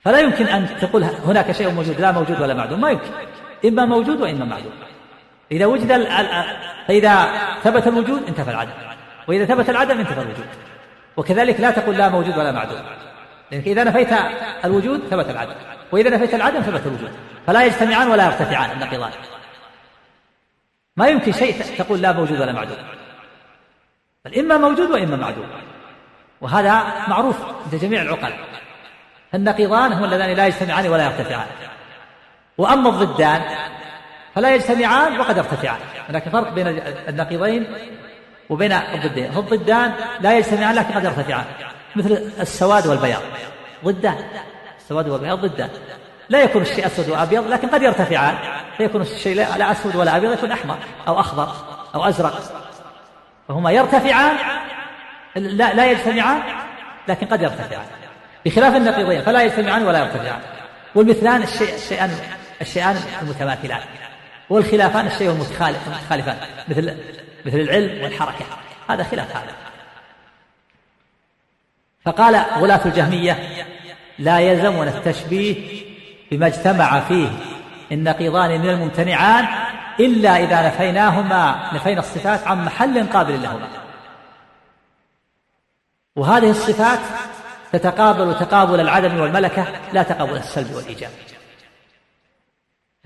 فلا 0.00 0.18
يمكن 0.18 0.46
أن 0.46 0.78
تقول 0.80 1.04
هناك 1.04 1.52
شيء 1.52 1.70
موجود 1.70 2.00
لا 2.00 2.12
موجود 2.12 2.40
ولا 2.40 2.54
معدوم 2.54 2.80
ما 2.80 2.90
يمكن. 2.90 3.10
إما 3.66 3.84
موجود 3.84 4.20
وإما 4.20 4.44
معدوم. 4.44 4.72
إذا 5.52 5.66
وجد 5.66 5.92
فإذا 6.88 7.28
ثبت 7.62 7.86
الوجود 7.86 8.28
انتفى 8.28 8.50
العدم. 8.50 8.72
وإذا 9.28 9.44
ثبت 9.44 9.70
العدم 9.70 9.98
انتفى 9.98 10.20
الوجود. 10.20 10.46
وكذلك 11.16 11.60
لا 11.60 11.70
تقول 11.70 11.96
لا 11.96 12.08
موجود 12.08 12.38
ولا 12.38 12.52
معدوم. 12.52 12.78
لأنك 13.50 13.66
إذا 13.66 13.84
نفيت 13.84 14.08
الوجود 14.64 15.00
ثبت 15.10 15.30
العدم. 15.30 15.54
وإذا 15.92 16.10
نفيت 16.10 16.34
العدم 16.34 16.60
ثبت 16.60 16.86
الوجود. 16.86 17.10
فلا 17.46 17.64
يجتمعان 17.64 18.08
ولا 18.08 18.24
يرتفعان 18.26 18.70
النقيضان. 18.70 19.10
ما 20.96 21.08
يمكن 21.08 21.32
شيء 21.32 21.62
تقول 21.78 22.02
لا 22.02 22.12
موجود 22.12 22.40
ولا 22.40 22.52
معدوم. 22.52 22.76
بل 24.24 24.38
إما 24.38 24.56
موجود 24.56 24.90
وإما 24.90 25.16
معدوم. 25.16 25.46
وهذا 26.40 26.84
معروف 27.08 27.36
عند 27.64 27.74
جميع 27.74 28.02
العقل 28.02 28.32
النقيضان 29.34 29.92
هم 29.92 30.04
اللذان 30.04 30.36
لا 30.36 30.46
يجتمعان 30.46 30.88
ولا 30.88 31.04
يرتفعان. 31.04 31.46
وأما 32.58 32.88
الضدان 32.88 33.42
فلا 34.34 34.54
يجتمعان 34.54 35.20
وقد 35.20 35.36
يرتفعان. 35.36 35.78
هناك 36.08 36.28
فرق 36.28 36.52
بين 36.52 36.66
النقيضين 37.08 37.66
وبين 38.50 38.72
الضدين. 38.72 39.24
الضدان 39.36 39.92
لا 40.20 40.38
يجتمعان 40.38 40.74
لكن 40.74 40.94
قد 40.94 41.04
يرتفعان. 41.04 41.44
مثل 41.96 42.32
السواد 42.40 42.86
والبياض. 42.86 43.22
ضدان. 43.84 44.16
السواد 44.78 45.08
والبياض 45.08 45.46
ضدان. 45.46 45.68
لا 46.28 46.42
يكون 46.42 46.62
الشيء 46.62 46.86
أسود 46.86 47.08
وأبيض 47.08 47.48
لكن 47.48 47.68
قد 47.68 47.82
يرتفعان. 47.82 48.34
فيكون 48.76 49.00
الشيء 49.00 49.34
لا 49.34 49.72
أسود 49.72 49.96
ولا 49.96 50.16
أبيض 50.16 50.32
يكون 50.32 50.52
أحمر 50.52 50.76
أو 51.08 51.20
أخضر 51.20 51.48
أو 51.94 52.04
أزرق. 52.04 52.40
فهما 53.48 53.70
يرتفعان 53.70 54.36
لا, 55.36 55.74
لا 55.74 55.90
يجتمعان 55.90 56.42
لكن 57.08 57.26
قد 57.26 57.42
يرتفعان. 57.42 57.86
بخلاف 58.44 58.76
النقيضين 58.76 59.22
فلا 59.22 59.42
يجتمعان 59.42 59.86
ولا 59.86 59.98
يرتفعان. 59.98 60.40
والمثلان 60.94 61.42
الشيء 61.42 61.74
الشيئان 61.74 62.10
الشيئان 62.60 62.96
المتماثلان 63.22 63.80
والخلافان 64.50 65.06
الشيء 65.06 65.30
المتخالفان 65.30 66.36
مثل 66.68 66.96
مثل 67.46 67.56
العلم 67.56 68.02
والحركة. 68.02 68.44
هذا 68.90 69.02
خلاف 69.02 69.36
هذا. 69.36 69.52
فقال 72.04 72.34
غلاة 72.34 72.80
الجهمية 72.86 73.64
لا 74.18 74.38
يلزمنا 74.38 74.98
التشبيه 74.98 75.82
بما 76.30 76.46
اجتمع 76.46 77.00
فيه. 77.00 77.28
النقيضان 77.92 78.60
من 78.60 78.70
الممتنعان 78.70 79.46
إلا 80.00 80.36
إذا 80.36 80.66
نفيناهما 80.66 81.70
نفينا 81.74 82.00
الصفات 82.00 82.46
عن 82.46 82.64
محل 82.64 83.06
قابل 83.06 83.42
لهما. 83.42 83.68
وهذه 86.16 86.50
الصفات 86.50 86.98
تتقابل 87.72 88.38
تقابل 88.38 88.80
العدم 88.80 89.20
والملكة 89.20 89.66
لا 89.92 90.02
تقابل 90.02 90.36
السلب 90.36 90.74
والإيجاب. 90.74 91.10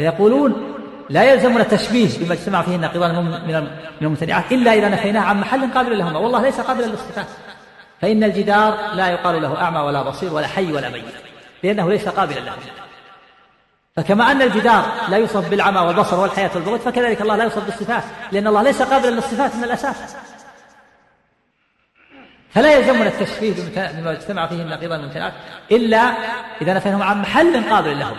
فيقولون 0.00 0.74
لا 1.10 1.32
يلزمنا 1.32 1.62
التشبيه 1.62 2.08
بما 2.18 2.34
اجتمع 2.34 2.62
فيه 2.62 2.76
النقيضان 2.76 3.24
من 3.24 3.68
الممتنعات 4.02 4.52
إلا 4.52 4.74
إذا 4.74 4.88
نفيناه 4.88 5.20
عن 5.20 5.40
محل 5.40 5.72
قابل 5.72 5.98
لهما 5.98 6.18
والله 6.18 6.42
ليس 6.42 6.60
قابلا 6.60 6.86
للصفات 6.86 7.26
فإن 8.00 8.24
الجدار 8.24 8.78
لا 8.94 9.08
يقال 9.08 9.42
له 9.42 9.60
أعمى 9.60 9.80
ولا 9.80 10.02
بصير 10.02 10.34
ولا 10.34 10.46
حي 10.46 10.72
ولا 10.72 10.88
ميت 10.88 11.04
لأنه 11.62 11.90
ليس 11.90 12.08
قابلا 12.08 12.40
له. 12.40 12.52
فكما 13.96 14.32
أن 14.32 14.42
الجدار 14.42 14.84
لا 15.08 15.16
يوصف 15.16 15.50
بالعمى 15.50 15.80
والبصر 15.80 16.20
والحياة 16.20 16.50
والبغض 16.54 16.80
فكذلك 16.80 17.20
الله 17.20 17.36
لا 17.36 17.44
يوصف 17.44 17.64
بالصفات 17.64 18.04
لأن 18.32 18.46
الله 18.46 18.62
ليس 18.62 18.82
قابلا 18.82 19.10
للصفات 19.10 19.56
من 19.56 19.64
الأساس. 19.64 20.16
فلا 22.50 22.76
يلزمنا 22.76 23.06
التشبيه 23.06 23.54
بما 23.76 24.12
اجتمع 24.12 24.46
فيه 24.46 24.62
النقيضان 24.62 25.00
والممتنعات 25.00 25.32
إلا 25.70 26.12
إذا 26.62 26.74
نفيناهم 26.74 27.02
عن 27.02 27.20
محل 27.20 27.70
قابل 27.70 27.98
لهم. 27.98 28.16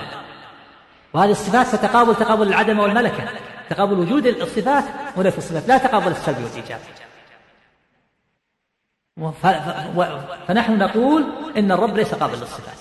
وهذه 1.13 1.31
الصفات 1.31 1.67
فتقابل 1.67 2.15
تقابل 2.15 2.47
العدم 2.47 2.79
والملكة 2.79 3.29
تقابل 3.69 3.99
وجود 3.99 4.25
الصفات 4.25 4.83
ونفي 5.17 5.37
الصفات 5.37 5.67
لا 5.67 5.77
تقابل 5.77 6.11
السلب 6.11 6.43
والإيجاب. 6.43 6.79
فنحن 10.47 10.77
نقول 10.77 11.25
إن 11.57 11.71
الرب 11.71 11.97
ليس 11.97 12.13
قابل 12.13 12.33
للصفات. 12.33 12.77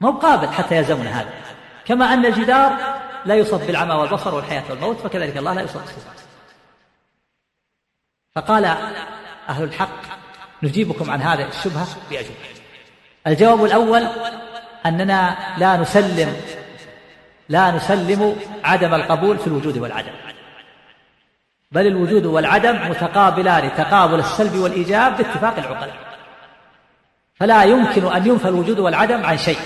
ما 0.00 0.08
هو 0.08 0.12
قابل 0.12 0.48
حتى 0.48 0.76
يلزمنا 0.76 1.20
هذا. 1.20 1.30
كما 1.84 2.14
أن 2.14 2.26
الجدار 2.26 2.98
لا 3.24 3.34
يوصف 3.34 3.66
بالعمى 3.66 3.94
والبصر 3.94 4.34
والحياة 4.34 4.64
والموت 4.70 4.96
فكذلك 4.96 5.36
الله 5.36 5.54
لا 5.54 5.60
يوصف 5.60 5.76
بالصفات. 5.76 6.20
فقال 8.34 8.64
أهل 9.48 9.64
الحق 9.64 10.02
نجيبكم 10.62 11.10
عن 11.10 11.22
هذه 11.22 11.48
الشبهة 11.48 11.86
بأجوبة 12.10 12.34
الجواب 13.26 13.64
الأول 13.64 14.08
أننا 14.86 15.36
لا 15.58 15.76
نسلم 15.76 16.36
لا 17.48 17.70
نسلم 17.70 18.36
عدم 18.64 18.94
القبول 18.94 19.38
في 19.38 19.46
الوجود 19.46 19.78
والعدم. 19.78 20.12
بل 21.72 21.86
الوجود 21.86 22.26
والعدم 22.26 22.90
متقابلان 22.90 23.70
تقابل 23.76 24.18
السلب 24.18 24.54
والإيجاب 24.54 25.16
باتفاق 25.16 25.58
العقلاء. 25.58 25.96
فلا 27.34 27.64
يمكن 27.64 28.12
أن 28.12 28.26
ينفى 28.26 28.48
الوجود 28.48 28.78
والعدم 28.78 29.26
عن 29.26 29.38
شيء. 29.38 29.58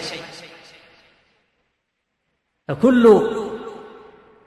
فكل 2.68 3.22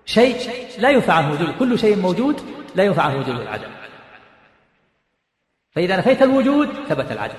شيء 0.05 0.67
لا 0.79 0.89
ينفع 0.89 1.13
عنه 1.13 1.31
وجود 1.31 1.55
كل 1.59 1.79
شيء 1.79 1.95
موجود 1.97 2.41
لا 2.75 2.83
ينفع 2.83 3.03
عنه 3.03 3.19
وجود 3.19 3.39
العدم 3.39 3.69
فإذا 5.71 5.97
نفيت 5.97 6.21
الوجود 6.21 6.69
ثبت 6.89 7.11
العدم 7.11 7.35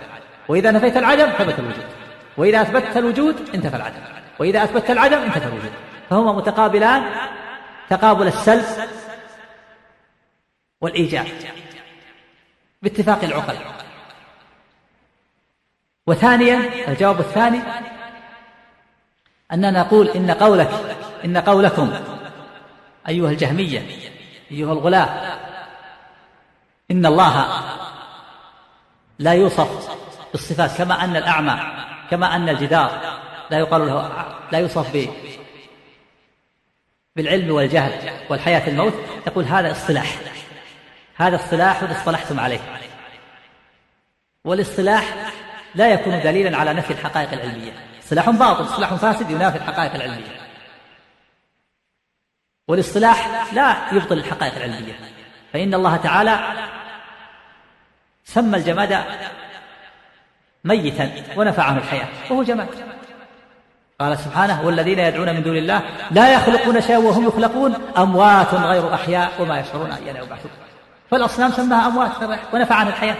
وإذا 0.48 0.70
نفيت 0.70 0.96
العدم 0.96 1.26
ثبت 1.26 1.58
الوجود 1.58 1.84
وإذا 2.36 2.62
أثبتت 2.62 2.96
الوجود 2.96 3.36
انتفى 3.54 3.76
العدم 3.76 4.00
وإذا 4.38 4.64
أثبتت 4.64 4.90
العدم 4.90 5.18
انتفى 5.18 5.46
الوجود. 5.46 5.72
فهما 6.10 6.32
متقابلان 6.32 7.04
تقابل 7.90 8.26
السلب 8.26 8.88
والإيجاب 10.80 11.26
باتفاق 12.82 13.24
العقل. 13.24 13.56
وثانيا 16.06 16.88
الجواب 16.88 17.20
الثاني 17.20 17.60
أننا 19.52 19.70
نقول 19.70 20.08
إن 20.08 20.30
قولك 20.30 20.70
إن 21.24 21.36
قولكم 21.36 21.92
أيها 23.08 23.30
الجهمية 23.30 23.86
أيها 24.50 24.72
الغلاة 24.72 25.38
إن 26.90 27.06
الله 27.06 27.46
لا 29.18 29.32
يوصف 29.32 29.96
بالصفات 30.32 30.78
كما 30.78 31.04
أن 31.04 31.16
الأعمى 31.16 31.60
كما 32.10 32.36
أن 32.36 32.48
الجدار 32.48 33.18
لا 33.50 33.58
يقال 33.58 33.86
له 33.86 34.26
لا 34.52 34.58
يوصف 34.58 35.08
بالعلم 37.16 37.50
والجهل 37.50 38.10
والحياة 38.28 38.68
الموت 38.68 38.94
يقول 39.26 39.44
هذا 39.44 39.72
اصطلاح. 39.72 40.16
هذا 41.16 41.36
اصطلاح 41.36 41.82
اصطلحتم 41.82 42.40
عليه. 42.40 42.60
والاصطلاح 44.44 45.32
لا 45.74 45.92
يكون 45.92 46.20
دليلا 46.20 46.56
على 46.56 46.72
نفي 46.72 46.92
الحقائق 46.92 47.32
العلمية. 47.32 47.72
اصطلاح 48.04 48.30
باطل 48.30 48.64
اصطلاح 48.64 48.94
فاسد 48.94 49.30
ينافي 49.30 49.58
الحقائق 49.58 49.94
العلمية. 49.94 50.46
والاصطلاح 52.68 53.52
لا 53.52 53.76
يبطل 53.92 54.18
الحقائق 54.18 54.54
العلمية. 54.54 54.94
فإن 55.52 55.74
الله 55.74 55.96
تعالى 55.96 56.54
سمى 58.24 58.56
الجماد 58.56 59.04
ميتا 60.64 61.22
ونفى 61.36 61.60
عنه 61.60 61.78
الحياة 61.78 62.08
وهو 62.30 62.42
جماد. 62.42 62.85
قال 64.00 64.18
سبحانه 64.18 64.66
والذين 64.66 64.98
يدعون 64.98 65.34
من 65.34 65.42
دون 65.42 65.56
الله 65.56 65.82
لا 66.10 66.34
يخلقون 66.34 66.80
شيئا 66.80 66.98
وهم 66.98 67.26
يخلقون 67.26 67.74
أموات 67.98 68.54
غير 68.54 68.94
أحياء 68.94 69.42
وما 69.42 69.60
يشعرون 69.60 69.90
أيان 69.90 70.16
يبعثون. 70.16 70.50
فالأصنام 71.10 71.50
سماها 71.50 71.86
أموات 71.86 72.10
ونفى 72.52 72.74
عن 72.74 72.88
الحياة 72.88 73.16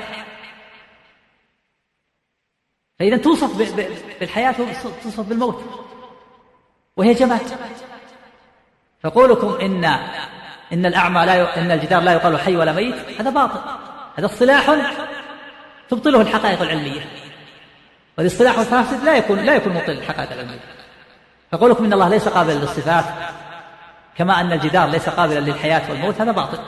فإذا 2.98 3.16
توصف 3.16 3.56
بالحياة 4.20 4.54
توصف 5.02 5.20
بالموت 5.20 5.64
وهي 6.96 7.14
جماد. 7.14 7.40
فقولكم 9.02 9.58
إن 9.60 9.84
إن 10.72 10.86
الأعمى 10.86 11.26
لا. 11.26 11.58
إن 11.58 11.70
الجدار 11.70 12.02
لا 12.02 12.12
يقال 12.12 12.40
حي 12.40 12.56
ولا 12.56 12.72
ميت 12.72 13.20
هذا 13.20 13.30
باطل. 13.30 13.60
هذا 14.16 14.26
اصطلاح 14.26 14.70
تبطله 15.88 16.20
الحقائق 16.20 16.62
العلمية. 16.62 17.00
والاصطلاح 18.18 18.58
الفاسد 18.58 19.04
لا 19.04 19.16
يكون 19.16 19.38
لا 19.38 19.54
يكون 19.54 19.72
مبطل 19.72 19.92
الحقائق 19.92 20.32
العلمية 20.32 20.60
فقولكم 21.52 21.84
إن 21.84 21.92
الله 21.92 22.08
ليس 22.08 22.28
قابلا 22.28 22.52
للصفات 22.52 23.04
كما 24.16 24.40
أن 24.40 24.52
الجدار 24.52 24.88
ليس 24.88 25.08
قابلا 25.08 25.40
للحياة 25.40 25.90
والموت 25.90 26.20
هذا 26.20 26.32
باطل. 26.32 26.58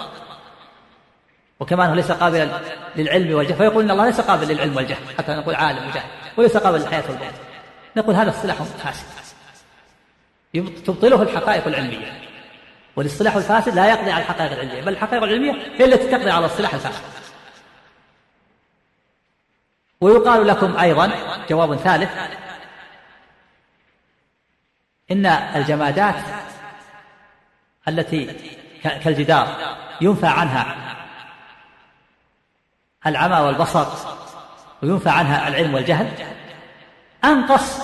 وكما 1.61 1.85
أنه 1.85 1.95
ليس 1.95 2.13
قابلا 2.13 2.49
للعلم 2.97 3.35
والجهل 3.35 3.57
فيقول 3.57 3.85
إن 3.85 3.91
الله 3.91 4.07
ليس 4.07 4.21
قابل 4.21 4.49
للعلم 4.49 4.77
والجهل 4.77 5.03
حتى 5.19 5.33
نقول 5.33 5.55
عالم 5.55 5.89
وجاهل 5.89 6.09
وليس 6.37 6.57
قابل 6.57 6.79
للحياة 6.79 7.03
والموت. 7.09 7.35
نقول 7.97 8.15
هذا 8.15 8.31
اصطلاح 8.31 8.63
فاسد. 8.63 9.07
تبطله 10.85 11.23
الحقائق 11.23 11.67
العلمية. 11.67 12.13
والاصطلاح 12.97 13.37
الفاسد 13.37 13.75
لا 13.75 13.87
يقضي 13.87 14.11
على 14.11 14.23
الحقائق 14.23 14.53
العلمية 14.53 14.83
بل 14.83 14.93
الحقائق 14.93 15.23
العلمية 15.23 15.53
هي 15.79 15.85
التي 15.85 16.09
تقضي 16.09 16.31
على 16.31 16.47
الاصطلاح 16.47 16.75
الفاسد. 16.75 17.03
ويقال 20.01 20.47
لكم 20.47 20.77
أيضا 20.77 21.13
جواب 21.49 21.77
ثالث. 21.77 22.11
إن 25.11 25.27
الجمادات 25.27 26.15
التي 27.89 28.37
كالجدار 28.83 29.77
ينفى 30.01 30.27
عنها 30.27 30.77
العمى 33.07 33.37
والبصر 33.37 33.87
وينفى 34.83 35.11
عنها 35.11 35.49
العلم 35.49 35.75
والجهل 35.75 36.09
أنقص 37.25 37.81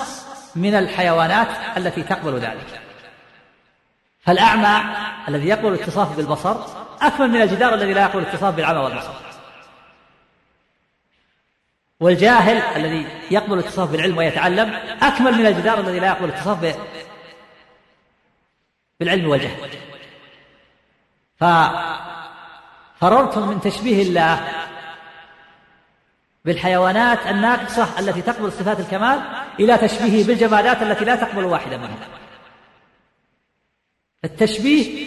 من 0.57 0.75
الحيوانات 0.75 1.49
التي 1.77 2.03
تقبل 2.03 2.39
ذلك. 2.39 2.81
فالأعمى 4.21 4.97
الذي 5.29 5.49
يقبل 5.49 5.69
الاتصاف 5.69 6.17
بالبصر 6.17 6.57
أكمل 7.03 7.31
من 7.31 7.43
الجدار 7.43 7.75
الذي 7.75 7.93
لا 7.93 8.03
يقبل 8.03 8.23
الاتصاف 8.23 8.55
بالعمى 8.55 8.79
والبصر. 8.79 9.24
والجاهل 12.01 12.57
الذي 12.57 13.07
يقبل 13.31 13.59
الاتصاف 13.59 13.91
بالعلم 13.91 14.17
ويتعلم 14.17 14.75
أكمل 15.03 15.35
من 15.35 15.47
الجدار 15.47 15.81
الذي 15.81 16.01
لا 16.01 16.07
يقبل 16.07 16.25
الاتصاف 16.25 16.77
بالعلم 19.01 19.29
والجهل. 19.29 19.71
ففررتم 23.01 23.49
من 23.49 23.61
تشبيه 23.61 24.03
الله 24.03 24.49
بالحيوانات 26.45 27.27
الناقصة 27.27 27.99
التي 27.99 28.23
تقبل 28.23 28.53
صفات 28.53 28.81
الكمال 28.81 29.21
إلى 29.61 29.79
تشبيهه 29.79 30.27
بالجمادات 30.27 30.83
التي 30.83 31.05
لا 31.05 31.17
تقبل 31.17 31.45
واحدة 31.45 31.77
منها. 31.77 32.09
التشبيه 34.25 35.07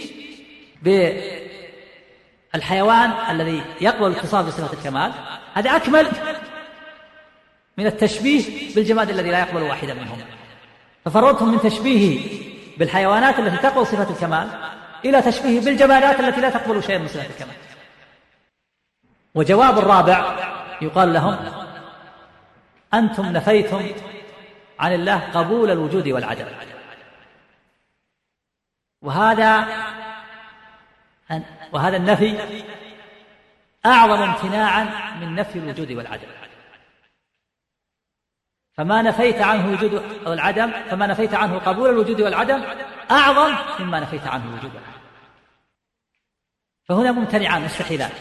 بالحيوان 2.54 3.12
الذي 3.30 3.62
يقبل 3.82 4.08
الاتصاف 4.08 4.46
بصفة 4.46 4.74
الكمال 4.74 5.12
هذا 5.54 5.76
أكمل 5.76 6.08
من 7.78 7.86
التشبيه 7.86 8.76
بالجماد 8.76 9.10
الذي 9.10 9.32
لا 9.32 9.40
يقبل 9.40 9.62
واحدا 9.62 9.94
منهم. 9.94 10.22
ففررتم 11.06 11.52
من 11.52 11.60
تشبيهه 11.60 12.40
بالحيوانات 12.78 13.40
التي 13.40 13.58
تقبل 13.58 13.88
صفة 13.88 14.14
الكمال 14.14 14.50
إلى 15.06 15.22
تشبيهه 15.22 15.66
بالجمادات 15.66 16.20
التي 16.20 16.42
لا 16.42 16.50
تقبل 16.50 16.84
شيئا 16.84 16.98
من 16.98 17.08
صفة 17.08 17.26
الكمال. 17.26 17.56
وجواب 19.36 19.78
الرابع 19.78 20.36
يقال 20.82 21.14
لهم 21.14 21.38
أنتم 22.94 23.26
نفيتم 23.26 23.86
عن 24.80 24.94
الله 24.94 25.20
قبول 25.20 25.72
الوجود 25.72 26.08
والعدم. 26.08 26.46
وهذا 29.02 29.68
وهذا 31.72 31.98
النفي 31.98 32.38
أعظم 33.86 34.22
امتناعا 34.22 34.84
من 35.22 35.36
نفي 35.36 35.60
الوجود 35.60 35.92
والعدم. 35.92 36.28
فما 38.78 39.02
نفيت 39.02 39.42
عنه 39.42 39.72
وجود 39.72 39.94
والعدم 40.26 40.72
فما 40.90 41.08
نفيت 41.08 41.34
عنه 41.34 41.58
قبول 41.58 41.90
الوجود 41.90 42.22
والعدم 42.22 42.64
أعظم 43.12 43.56
مما 43.80 44.00
نفيت 44.00 44.28
عنه 44.28 44.44
الوجود 44.44 44.76
والعدم. 44.76 44.98
فهنا 46.84 47.12
ممتنعان 47.12 47.62
مستحيلان 47.62 48.12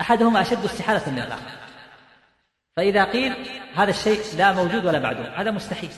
أحدهما 0.00 0.40
أشد 0.40 0.64
استحالة 0.64 1.10
من 1.10 1.18
الآخر. 1.18 1.50
فإذا 2.76 3.04
قيل 3.04 3.34
هذا 3.74 3.90
الشيء 3.90 4.20
لا 4.36 4.52
موجود 4.52 4.84
ولا 4.84 4.98
معدوم 4.98 5.26
هذا 5.26 5.50
مستحيل. 5.50 5.90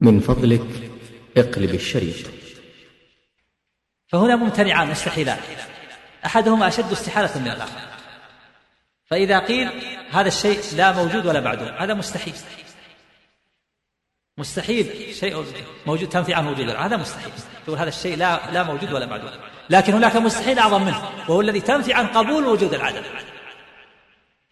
من 0.00 0.20
فضلك 0.20 0.90
اقلب 1.36 1.74
الشريط. 1.74 2.26
فهنا 4.06 4.36
ممتنعان 4.36 4.88
مستحيلان 4.88 5.38
أحدهما 6.26 6.68
أشد 6.68 6.92
استحالة 6.92 7.38
من 7.38 7.48
الآخر. 7.48 7.93
فإذا 9.06 9.38
قيل 9.38 9.70
هذا 10.10 10.28
الشيء 10.28 10.60
لا 10.76 10.92
موجود 10.92 11.26
ولا 11.26 11.40
معدوم 11.40 11.68
هذا 11.68 11.94
مستحيل. 11.94 12.34
مستحيل 14.38 15.14
شيء 15.20 15.44
موجود 15.86 16.08
تنفي 16.08 16.34
عنه 16.34 16.50
وجود 16.50 16.68
هذا 16.68 16.96
مستحيل. 16.96 17.32
تقول 17.66 17.78
هذا 17.78 17.88
الشيء 17.88 18.16
لا 18.16 18.50
لا 18.52 18.62
موجود 18.62 18.92
ولا 18.92 19.06
معدوم. 19.06 19.30
لكن 19.70 19.92
هناك 19.92 20.16
مستحيل 20.16 20.58
أعظم 20.58 20.82
منه 20.82 21.10
وهو 21.28 21.40
الذي 21.40 21.60
تنفي 21.60 21.92
عن 21.92 22.06
قبول 22.06 22.46
وجود 22.46 22.74
العدم. 22.74 23.02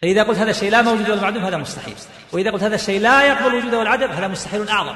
فإذا 0.02 0.22
قلت 0.22 0.38
هذا 0.38 0.50
الشيء 0.50 0.70
لا 0.70 0.82
موجود 0.82 1.10
ولا 1.10 1.22
معدوم 1.22 1.44
هذا 1.44 1.56
مستحيل. 1.56 1.94
وإذا 2.32 2.50
قلت 2.50 2.62
هذا 2.62 2.74
الشيء 2.74 3.00
لا 3.00 3.22
يقبل 3.22 3.54
وجوده 3.54 3.78
والعدم 3.78 4.10
هذا 4.10 4.28
مستحيل 4.28 4.68
أعظم. 4.68 4.94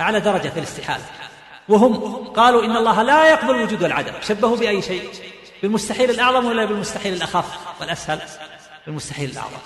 أعلى 0.00 0.20
درجة 0.20 0.48
في 0.48 0.58
الاستحالة. 0.58 1.04
وهم 1.68 1.94
قالوا 2.26 2.64
إن 2.64 2.76
الله 2.76 3.02
لا 3.02 3.30
يقبل 3.30 3.54
وجود 3.54 3.84
العدم 3.84 4.12
شبهوا 4.22 4.56
بأي 4.56 4.82
شيء؟ 4.82 5.10
بالمستحيل 5.62 6.10
الأعظم 6.10 6.44
ولا 6.44 6.64
بالمستحيل 6.64 7.14
الأخف 7.14 7.80
والأسهل 7.80 8.20
بالمستحيل 8.86 9.30
الأعظم. 9.30 9.58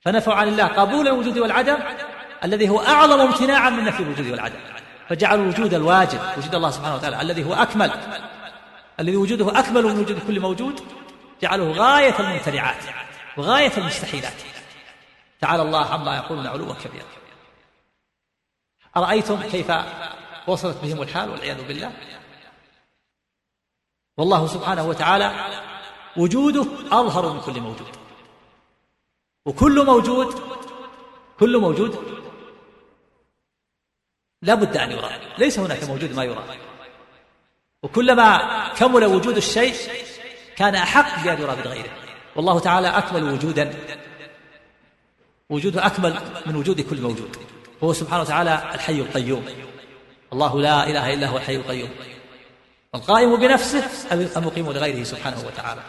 فنفوا 0.00 0.34
عن 0.34 0.48
الله 0.48 0.66
قبول 0.66 1.08
الوجود 1.08 1.38
والعدم 1.38 1.78
الذي 2.44 2.68
هو 2.68 2.80
أعظم 2.80 3.20
امتناعا 3.20 3.70
من 3.70 3.84
نفي 3.84 4.02
الوجود 4.02 4.26
والعدم. 4.26 4.60
فجعلوا 5.08 5.46
وجود 5.46 5.74
الواجب 5.74 6.20
وجود 6.38 6.54
الله 6.54 6.70
سبحانه 6.70 6.94
وتعالى 6.94 7.20
الذي 7.20 7.44
هو 7.44 7.54
أكمل 7.54 7.90
الذي 9.00 9.16
وجوده 9.16 9.58
أكمل 9.58 9.82
من 9.82 9.98
وجود 9.98 10.26
كل 10.26 10.40
موجود 10.40 10.80
جعله 11.42 11.72
غاية 11.72 12.20
الممتنعات 12.20 12.84
وغاية 13.36 13.72
المستحيلات. 13.76 14.34
تعالى 15.40 15.62
الله 15.62 15.86
عما 15.86 16.16
يقولون 16.16 16.46
علوا 16.46 16.74
كبيرا. 16.74 17.06
أرأيتم 18.96 19.42
كيف 19.42 19.72
وصلت 20.46 20.76
بهم 20.82 21.02
الحال 21.02 21.30
والعياذ 21.30 21.66
بالله؟ 21.66 21.92
والله 24.16 24.46
سبحانه 24.46 24.88
وتعالى 24.88 25.32
وجوده 26.16 26.66
أظهر 26.92 27.32
من 27.32 27.40
كل 27.40 27.60
موجود. 27.60 27.96
وكل 29.46 29.86
موجود 29.86 30.42
كل 31.40 31.58
موجود 31.58 32.22
لا 34.42 34.54
بد 34.54 34.76
أن 34.76 34.90
يرى. 34.90 35.10
ليس 35.38 35.58
هناك 35.58 35.84
موجود 35.84 36.12
ما 36.12 36.24
يرى. 36.24 36.44
وكلما 37.82 38.68
كمل 38.68 39.04
وجود 39.04 39.36
الشيء 39.36 39.74
كان 40.56 40.74
أحق 40.74 41.24
بأن 41.24 41.42
يرى 41.42 41.56
من 41.56 41.62
غيره. 41.62 41.90
والله 42.36 42.58
تعالى 42.58 42.88
أكمل 42.88 43.24
وجودا 43.24 43.74
وجوده 45.50 45.86
أكمل 45.86 46.20
من 46.46 46.56
وجود 46.56 46.80
كل 46.80 47.00
موجود. 47.00 47.36
هو 47.82 47.92
سبحانه 47.92 48.22
وتعالى 48.22 48.70
الحي 48.74 49.00
القيوم. 49.00 49.44
الله 50.32 50.60
لا 50.60 50.90
إله 50.90 51.14
إلا 51.14 51.26
هو 51.26 51.36
الحي 51.36 51.56
القيوم. 51.56 51.90
القائم 52.94 53.36
بنفسه 53.36 53.84
المقيم 54.12 54.72
لغيره 54.72 55.04
سبحانه 55.04 55.46
وتعالى. 55.46 55.80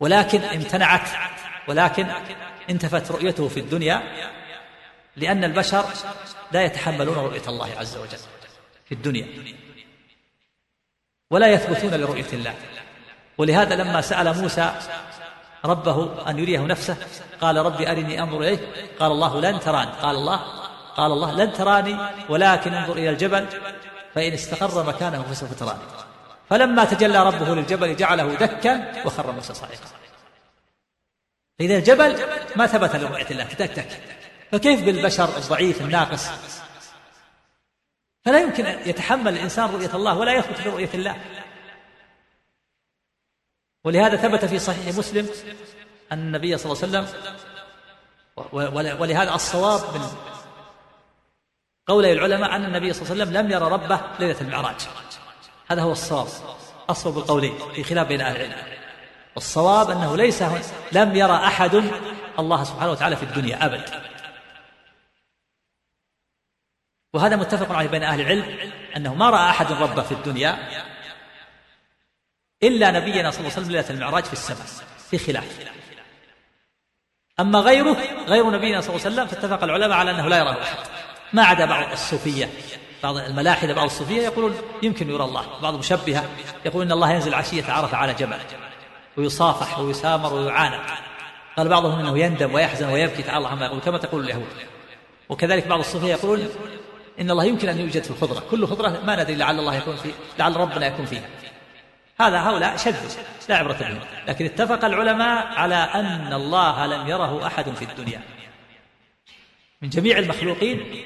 ولكن 0.00 0.40
امتنعت 0.42 1.08
ولكن 1.68 2.06
انتفت 2.70 3.10
رؤيته 3.10 3.48
في 3.48 3.60
الدنيا 3.60 4.02
لأن 5.16 5.44
البشر 5.44 5.84
لا 6.52 6.62
يتحملون 6.62 7.16
رؤية 7.16 7.48
الله 7.48 7.70
عز 7.78 7.96
وجل 7.96 8.18
في 8.84 8.92
الدنيا 8.92 9.26
ولا 11.30 11.46
يثبتون 11.46 11.94
لرؤية 11.94 12.32
الله. 12.32 12.54
ولهذا 13.38 13.76
لما 13.76 14.00
سأل 14.00 14.42
موسى 14.42 14.74
ربه 15.64 16.30
أن 16.30 16.38
يريه 16.38 16.60
نفسه 16.60 16.96
قال 17.40 17.56
ربي 17.56 17.90
أرني 17.90 18.22
أنظر 18.22 18.40
إليه 18.40 18.58
قال 18.98 19.12
الله 19.12 19.40
لن 19.40 19.60
تراني 19.60 19.90
قال 19.90 20.16
الله 20.16 20.40
قال 20.96 21.12
الله 21.12 21.32
لن 21.32 21.52
تراني 21.52 21.96
ولكن 22.28 22.74
انظر 22.74 22.92
إلى 22.92 23.10
الجبل 23.10 23.46
فإن 24.14 24.32
استقر 24.32 24.82
مكانه 24.82 25.22
فسوف 25.22 25.58
تراني. 25.58 25.82
فلما 26.50 26.84
تجلى 26.84 27.26
ربه 27.26 27.54
للجبل 27.54 27.96
جعله 27.96 28.34
دكا 28.34 29.06
وخر 29.06 29.32
موسى 29.32 29.54
صاعقا. 29.54 29.86
فإذا 31.58 31.76
الجبل 31.76 32.26
ما 32.56 32.66
ثبت 32.66 32.96
لرؤية 32.96 33.26
الله 33.30 33.44
تدكتك 33.44 34.00
فكيف 34.52 34.84
بالبشر 34.84 35.36
الضعيف 35.36 35.80
الناقص؟ 35.80 36.28
فلا 38.24 38.40
يمكن 38.40 38.66
يتحمل 38.66 39.32
الإنسان 39.32 39.70
رؤية 39.70 39.94
الله 39.94 40.18
ولا 40.18 40.32
يثبت 40.32 40.60
برؤية 40.60 40.90
الله. 40.94 41.16
ولهذا 43.84 44.16
ثبت 44.16 44.44
في 44.44 44.58
صحيح 44.58 44.96
مسلم 44.96 45.28
أن 46.12 46.18
النبي 46.18 46.58
صلى 46.58 46.72
الله 46.72 46.82
عليه 46.82 47.08
وسلم 47.08 49.00
ولهذا 49.00 49.34
الصواب 49.34 49.80
من 49.94 50.33
قول 51.86 52.06
العلماء 52.06 52.56
أن 52.56 52.64
النبي 52.64 52.92
صلى 52.92 53.02
الله 53.02 53.12
عليه 53.12 53.22
وسلم 53.22 53.36
لم 53.36 53.52
يرى 53.52 53.72
ربه 53.72 54.00
ليلة 54.20 54.40
المعراج. 54.40 54.76
هذا 55.68 55.82
هو 55.82 55.92
الصواب. 55.92 56.26
أصوب 56.88 57.18
القولين 57.18 57.58
في 57.74 57.84
خلاف 57.84 58.06
بين 58.08 58.20
أهل 58.20 58.36
العلم. 58.36 58.74
والصواب 59.34 59.90
أنه 59.90 60.16
ليس 60.16 60.42
لم 60.92 61.16
يرى 61.16 61.36
أحد 61.36 61.82
الله 62.38 62.64
سبحانه 62.64 62.90
وتعالى 62.90 63.16
في 63.16 63.22
الدنيا 63.22 63.66
أبدا 63.66 64.02
وهذا 67.14 67.36
متفق 67.36 67.72
عليه 67.72 67.88
بين 67.88 68.02
أهل 68.02 68.20
العلم 68.20 68.72
أنه 68.96 69.14
ما 69.14 69.30
رأى 69.30 69.50
أحد 69.50 69.72
ربه 69.72 70.02
في 70.02 70.12
الدنيا 70.12 70.58
إلا 72.62 72.90
نبينا 72.90 73.30
صلى 73.30 73.40
الله 73.40 73.52
عليه 73.52 73.62
وسلم 73.62 73.70
ليلة 73.70 73.90
المعراج 73.90 74.24
في 74.24 74.32
السماء. 74.32 74.66
في 75.10 75.18
خلاف. 75.18 75.58
أما 77.40 77.58
غيره 77.58 77.96
غير 78.26 78.50
نبينا 78.50 78.80
صلى 78.80 78.96
الله 78.96 79.06
عليه 79.06 79.14
وسلم 79.14 79.26
فاتفق 79.26 79.64
العلماء 79.64 79.98
على 79.98 80.10
أنه 80.10 80.28
لا 80.28 80.38
يراه 80.38 80.62
أحد. 80.62 80.93
ما 81.34 81.42
عدا 81.42 81.64
بعض 81.64 81.92
الصوفية. 81.92 82.50
بعض 83.02 83.16
الملاحدة 83.16 83.74
بعض 83.74 83.84
الصوفية 83.84 84.22
يقولون 84.22 84.54
يمكن 84.82 85.10
يرى 85.10 85.24
الله. 85.24 85.60
بعض 85.62 85.74
المشبهة 85.74 86.24
يقول 86.64 86.82
إن 86.82 86.92
الله 86.92 87.12
ينزل 87.12 87.34
عشية 87.34 87.72
عرفة 87.72 87.96
على 87.96 88.14
جبل 88.14 88.38
ويصافح 89.16 89.78
ويسامر 89.78 90.34
ويعانق. 90.34 90.82
قال 91.56 91.68
بعضهم 91.68 91.98
إنه 91.98 92.18
يندم 92.18 92.54
ويحزن 92.54 92.88
ويبكي 92.88 93.22
تعالى 93.22 93.38
الله 93.38 93.48
عما 93.48 93.66
يقول 93.66 93.80
كما 93.80 93.98
تقول 93.98 94.24
اليهود. 94.24 94.46
وكذلك 95.28 95.66
بعض 95.66 95.78
الصوفية 95.78 96.12
يقولون 96.12 96.48
إن 97.20 97.30
الله 97.30 97.44
يمكن 97.44 97.68
أن 97.68 97.80
يوجد 97.80 98.02
في 98.02 98.10
الخضرة. 98.10 98.42
كل 98.50 98.66
خضرة 98.66 99.00
ما 99.06 99.22
ندري 99.22 99.34
لعل 99.34 99.58
الله 99.58 99.74
يكون 99.74 99.96
في 99.96 100.10
لعل 100.38 100.56
ربنا 100.56 100.86
يكون 100.86 101.06
فيها. 101.06 101.28
هذا 102.20 102.40
هؤلاء 102.40 102.76
شذوا 102.76 103.24
لا 103.48 103.56
عبرة 103.56 103.72
بهم. 103.72 104.00
لكن 104.28 104.44
اتفق 104.44 104.84
العلماء 104.84 105.46
على 105.46 105.74
أن 105.74 106.32
الله 106.32 106.86
لم 106.86 107.08
يره 107.08 107.46
أحد 107.46 107.70
في 107.70 107.84
الدنيا. 107.84 108.20
من 109.82 109.88
جميع 109.88 110.18
المخلوقين 110.18 111.04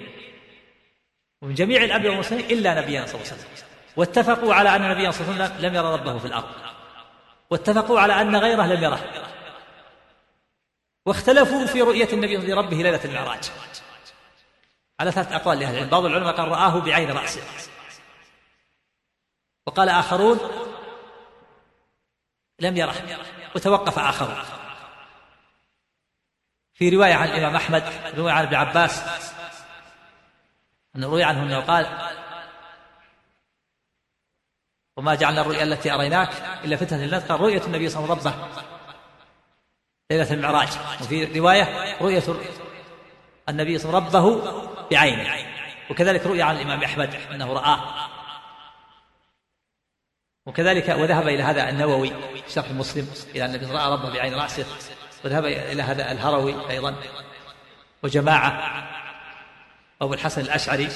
ومن 1.42 1.54
جميع 1.54 1.84
الأنبياء 1.84 2.10
والمرسلين 2.10 2.50
إلا 2.50 2.80
نبينا 2.80 3.06
صلى 3.06 3.14
الله 3.14 3.32
عليه 3.32 3.42
وسلم. 3.42 3.66
واتفقوا 3.96 4.54
على 4.54 4.76
أن 4.76 4.90
نبينا 4.90 5.10
صلى 5.10 5.30
الله 5.30 5.44
عليه 5.44 5.54
وسلم 5.54 5.66
لم 5.66 5.74
يرى 5.74 5.92
ربه 5.92 6.18
في 6.18 6.26
الأرض. 6.26 6.48
واتفقوا 7.50 8.00
على 8.00 8.20
أن 8.20 8.36
غيره 8.36 8.66
لم 8.66 8.84
يره. 8.84 9.24
واختلفوا 11.06 11.66
في 11.66 11.82
رؤية 11.82 12.12
النبي 12.12 12.36
لربه 12.36 12.76
ليلة 12.76 13.04
المعراج. 13.04 13.50
على 15.00 15.12
ثلاث 15.12 15.32
أقوال 15.32 15.58
لأهل 15.58 15.74
العلم. 15.74 15.90
بعض 15.90 16.04
العلماء 16.04 16.36
قال 16.36 16.48
رآه 16.48 16.80
بعين 16.80 17.10
رأسه 17.10 17.42
وقال 19.66 19.88
آخرون 19.88 20.38
لم 22.60 22.76
يره. 22.76 22.94
وتوقف 23.54 23.98
آخرون. 23.98 24.44
في 26.74 26.88
رواية 26.88 27.14
عن 27.14 27.28
الإمام 27.28 27.56
أحمد 27.56 27.92
رواية 28.16 28.32
عن 28.32 28.44
ابن 28.44 28.54
عباس 28.54 29.02
أنه 30.98 31.06
روي 31.06 31.24
عنه 31.24 31.42
أنه 31.42 31.60
قال 31.60 31.86
وما 34.96 35.14
جعلنا 35.14 35.40
الرؤيا 35.40 35.62
التي 35.62 35.94
أريناك 35.94 36.30
إلا 36.64 36.76
فتنة 36.76 36.98
للناس. 36.98 37.22
قال 37.22 37.40
رؤية 37.40 37.62
النبي 37.62 37.88
صلى 37.88 38.04
الله 38.04 38.10
عليه 38.10 38.20
وسلم 38.20 38.42
ربه 38.42 38.48
ليلة 40.10 40.32
المعراج. 40.32 40.68
وفي 41.00 41.38
رواية 41.38 41.96
رؤية 42.00 42.22
النبي 43.48 43.78
صلى 43.78 43.88
الله 43.88 44.00
عليه 44.00 44.08
وسلم 44.08 44.16
ربه 44.16 44.88
بعينه. 44.90 45.34
وكذلك 45.90 46.26
رؤيا 46.26 46.44
عن 46.44 46.56
الإمام 46.56 46.82
أحمد 46.82 47.14
أنه 47.14 47.52
رآه. 47.52 48.08
وكذلك 50.46 50.88
وذهب 50.88 51.28
إلى 51.28 51.42
هذا 51.42 51.68
النووي 51.68 52.08
في 52.46 52.52
شرح 52.52 52.70
مسلم 52.70 53.10
إلى 53.34 53.44
أن 53.44 53.70
رأى 53.70 53.92
ربه 53.92 54.12
بعين 54.12 54.34
رأسه. 54.34 54.66
وذهب 55.24 55.44
إلى 55.44 55.82
هذا 55.82 56.12
الهروي 56.12 56.70
أيضا. 56.70 56.94
وجماعة 58.02 58.97
أبو 60.02 60.14
الحسن 60.14 60.40
الأشعري 60.40 60.88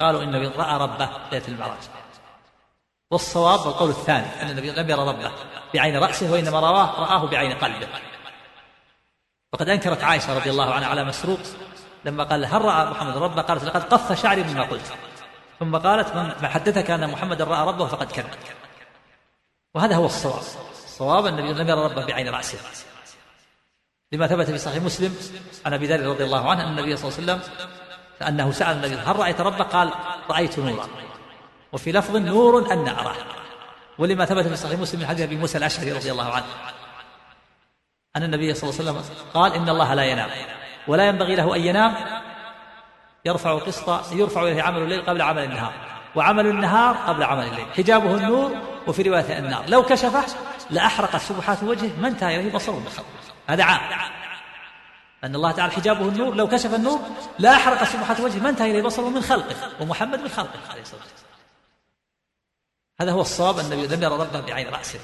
قالوا 0.00 0.22
إن 0.22 0.34
النبي 0.34 0.46
رأى 0.46 0.78
ربه 0.78 1.10
ليلة 1.32 1.48
المعراج 1.48 1.78
والصواب 3.10 3.66
القول 3.66 3.90
الثاني 3.90 4.42
أن 4.42 4.50
النبي 4.50 4.70
لم 4.70 4.90
يرى 4.90 5.08
ربه 5.08 5.32
بعين 5.74 5.96
رأسه 5.96 6.32
وإنما 6.32 6.60
رواه 6.60 7.00
رآه 7.00 7.26
بعين 7.26 7.52
قلبه. 7.52 7.88
وقد 9.52 9.68
أنكرت 9.68 10.04
عائشة 10.04 10.38
رضي 10.38 10.50
الله 10.50 10.74
عنها 10.74 10.88
على 10.88 11.04
مسروق 11.04 11.38
لما 12.04 12.24
قال 12.24 12.44
هل 12.44 12.62
رأى 12.62 12.90
محمد 12.90 13.16
ربه 13.16 13.42
قالت 13.42 13.64
لقد 13.64 13.84
قف 13.84 14.22
شعري 14.22 14.42
مما 14.42 14.62
قلت. 14.62 14.92
ثم 15.60 15.76
قالت 15.76 16.14
من 16.14 16.48
حدثك 16.48 16.90
أن 16.90 17.10
محمد 17.10 17.42
رأى 17.42 17.66
ربه 17.66 17.86
فقد 17.86 18.12
كذب. 18.12 18.30
وهذا 19.74 19.96
هو 19.96 20.06
الصواب. 20.06 20.42
الصواب 20.72 21.26
أن 21.26 21.38
النبي 21.38 21.62
لم 21.62 21.68
يرى 21.68 21.84
ربه 21.84 22.04
بعين 22.04 22.28
رأسه. 22.28 22.58
لما 24.12 24.26
ثبت 24.26 24.50
في 24.50 24.58
صحيح 24.58 24.82
مسلم 24.82 25.16
عن 25.66 25.74
أبي 25.74 25.86
ذر 25.86 26.06
رضي 26.06 26.24
الله 26.24 26.50
عنه 26.50 26.64
أن 26.64 26.68
النبي 26.78 26.96
صلى 26.96 27.10
الله 27.10 27.32
عليه 27.32 27.42
وسلم 27.42 27.68
انه 28.22 28.52
سأل 28.52 28.76
النبي 28.76 28.94
هل 28.94 29.16
رأيت 29.16 29.40
ربك؟ 29.40 29.66
قال 29.66 29.90
رأيت 30.30 30.58
نورا. 30.58 30.86
وفي 31.72 31.92
لفظ 31.92 32.16
نور 32.16 32.72
أن 32.72 32.88
اراه 32.88 33.16
ولما 33.98 34.24
ثبت 34.24 34.46
في 34.46 34.56
صحيح 34.56 34.80
مسلم 34.80 35.00
من 35.00 35.06
حديث 35.06 35.22
أبي 35.26 35.36
موسى 35.36 35.58
الأشعري 35.58 35.92
رضي 35.92 36.12
الله 36.12 36.32
عنه 36.32 36.44
أن 38.16 38.22
النبي 38.22 38.54
صلى 38.54 38.70
الله 38.70 38.80
عليه 38.80 39.00
وسلم 39.00 39.16
قال 39.34 39.52
إن 39.52 39.68
الله 39.68 39.94
لا 39.94 40.04
ينام 40.04 40.30
ولا 40.88 41.08
ينبغي 41.08 41.34
له 41.34 41.56
أن 41.56 41.60
ينام. 41.60 41.94
يرفع 43.24 43.58
قسط 43.58 44.12
يرفع 44.12 44.42
إليه 44.42 44.62
عمل 44.62 44.82
الليل 44.82 45.02
قبل 45.02 45.22
عمل 45.22 45.44
النهار 45.44 45.72
وعمل 46.14 46.46
النهار 46.46 46.96
قبل 46.96 47.22
عمل 47.22 47.46
الليل. 47.46 47.66
حجابه 47.76 48.14
النور 48.14 48.56
وفي 48.86 49.02
رواية 49.02 49.38
النار. 49.38 49.64
لو 49.68 49.82
كشفه 49.82 50.24
لاحرقت 50.70 51.16
سبحات 51.16 51.62
وجهه 51.62 51.90
ما 52.00 52.08
انتهى 52.08 52.40
اليه 52.40 52.52
بصره 52.52 52.82
هذا 53.48 53.64
عام. 53.64 53.80
أن 55.24 55.34
الله 55.34 55.52
تعالى 55.52 55.72
حجابه 55.72 56.08
النور 56.08 56.34
لو 56.34 56.48
كشف 56.48 56.74
النور 56.74 57.00
لا 57.38 57.54
أحرق 57.54 57.84
سبحة 57.84 58.22
وجهه 58.22 58.42
ما 58.42 58.48
انتهى 58.48 58.70
إليه 58.70 58.82
بصره 58.82 59.08
من 59.08 59.20
خلقه 59.20 59.56
ومحمد 59.80 60.20
من 60.20 60.28
خلقه 60.28 60.60
عليه 60.70 60.82
الصلاة 60.82 61.00
والسلام. 61.00 61.28
هذا 63.00 63.12
هو 63.12 63.20
الصواب 63.20 63.58
النبي 63.58 63.86
لم 63.86 64.02
يرى 64.02 64.14
ربه 64.14 64.40
بعين 64.40 64.68
رأسه 64.68 64.98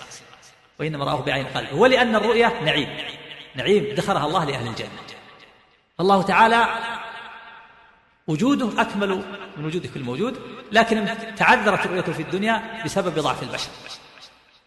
وإنما 0.80 1.04
رآه 1.04 1.20
بعين 1.20 1.46
قلبه 1.46 1.74
ولأن 1.74 2.16
الرؤيا 2.16 2.62
نعيم 2.62 2.98
نعيم 3.54 3.94
ذكرها 3.94 4.26
الله 4.26 4.44
لأهل 4.44 4.66
الجنة. 4.66 4.88
الله 6.00 6.22
تعالى 6.22 6.66
وجوده 8.26 8.82
أكمل 8.82 9.24
من 9.56 9.64
وجود 9.64 9.86
كل 9.86 10.00
موجود 10.00 10.40
لكن 10.72 11.08
تعذرت 11.36 11.86
رؤيته 11.86 12.12
في 12.12 12.22
الدنيا 12.22 12.82
بسبب 12.84 13.18
ضعف 13.18 13.42
البشر 13.42 13.70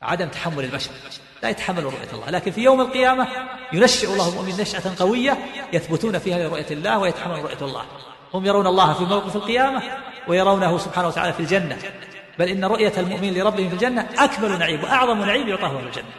عدم 0.01 0.27
تحمل 0.27 0.63
البشر. 0.63 0.91
لا 1.47 1.51
يتحمل 1.51 1.83
رؤية 1.83 2.11
الله. 2.13 2.29
لكن 2.29 2.51
في 2.51 2.61
يوم 2.61 2.81
القيامة 2.81 3.27
ينشئ 3.73 4.13
الله 4.13 4.29
المؤمن 4.29 4.57
نشأة 4.59 4.95
قوية 4.99 5.37
يثبتون 5.73 6.19
فيها 6.19 6.37
لرؤية 6.37 6.65
الله 6.71 6.99
ويتحمل 6.99 7.43
رؤية 7.43 7.61
الله. 7.61 7.85
هم 8.33 8.45
يرون 8.45 8.67
الله 8.67 8.93
في 8.93 9.03
موقف 9.03 9.35
القيامة 9.35 9.83
ويرونه 10.27 10.77
سبحانه 10.77 11.07
وتعالى 11.07 11.33
في 11.33 11.39
الجنة. 11.39 11.77
بل 12.39 12.47
إن 12.47 12.65
رؤية 12.65 12.93
المؤمن 12.97 13.33
لربهم 13.33 13.69
في 13.69 13.73
الجنة 13.73 14.09
أكمل 14.17 14.59
نعيم 14.59 14.83
وأعظم 14.83 15.21
نعيم 15.21 15.47
يعطاه 15.47 15.77
في 15.77 15.83
الجنة. 15.83 16.11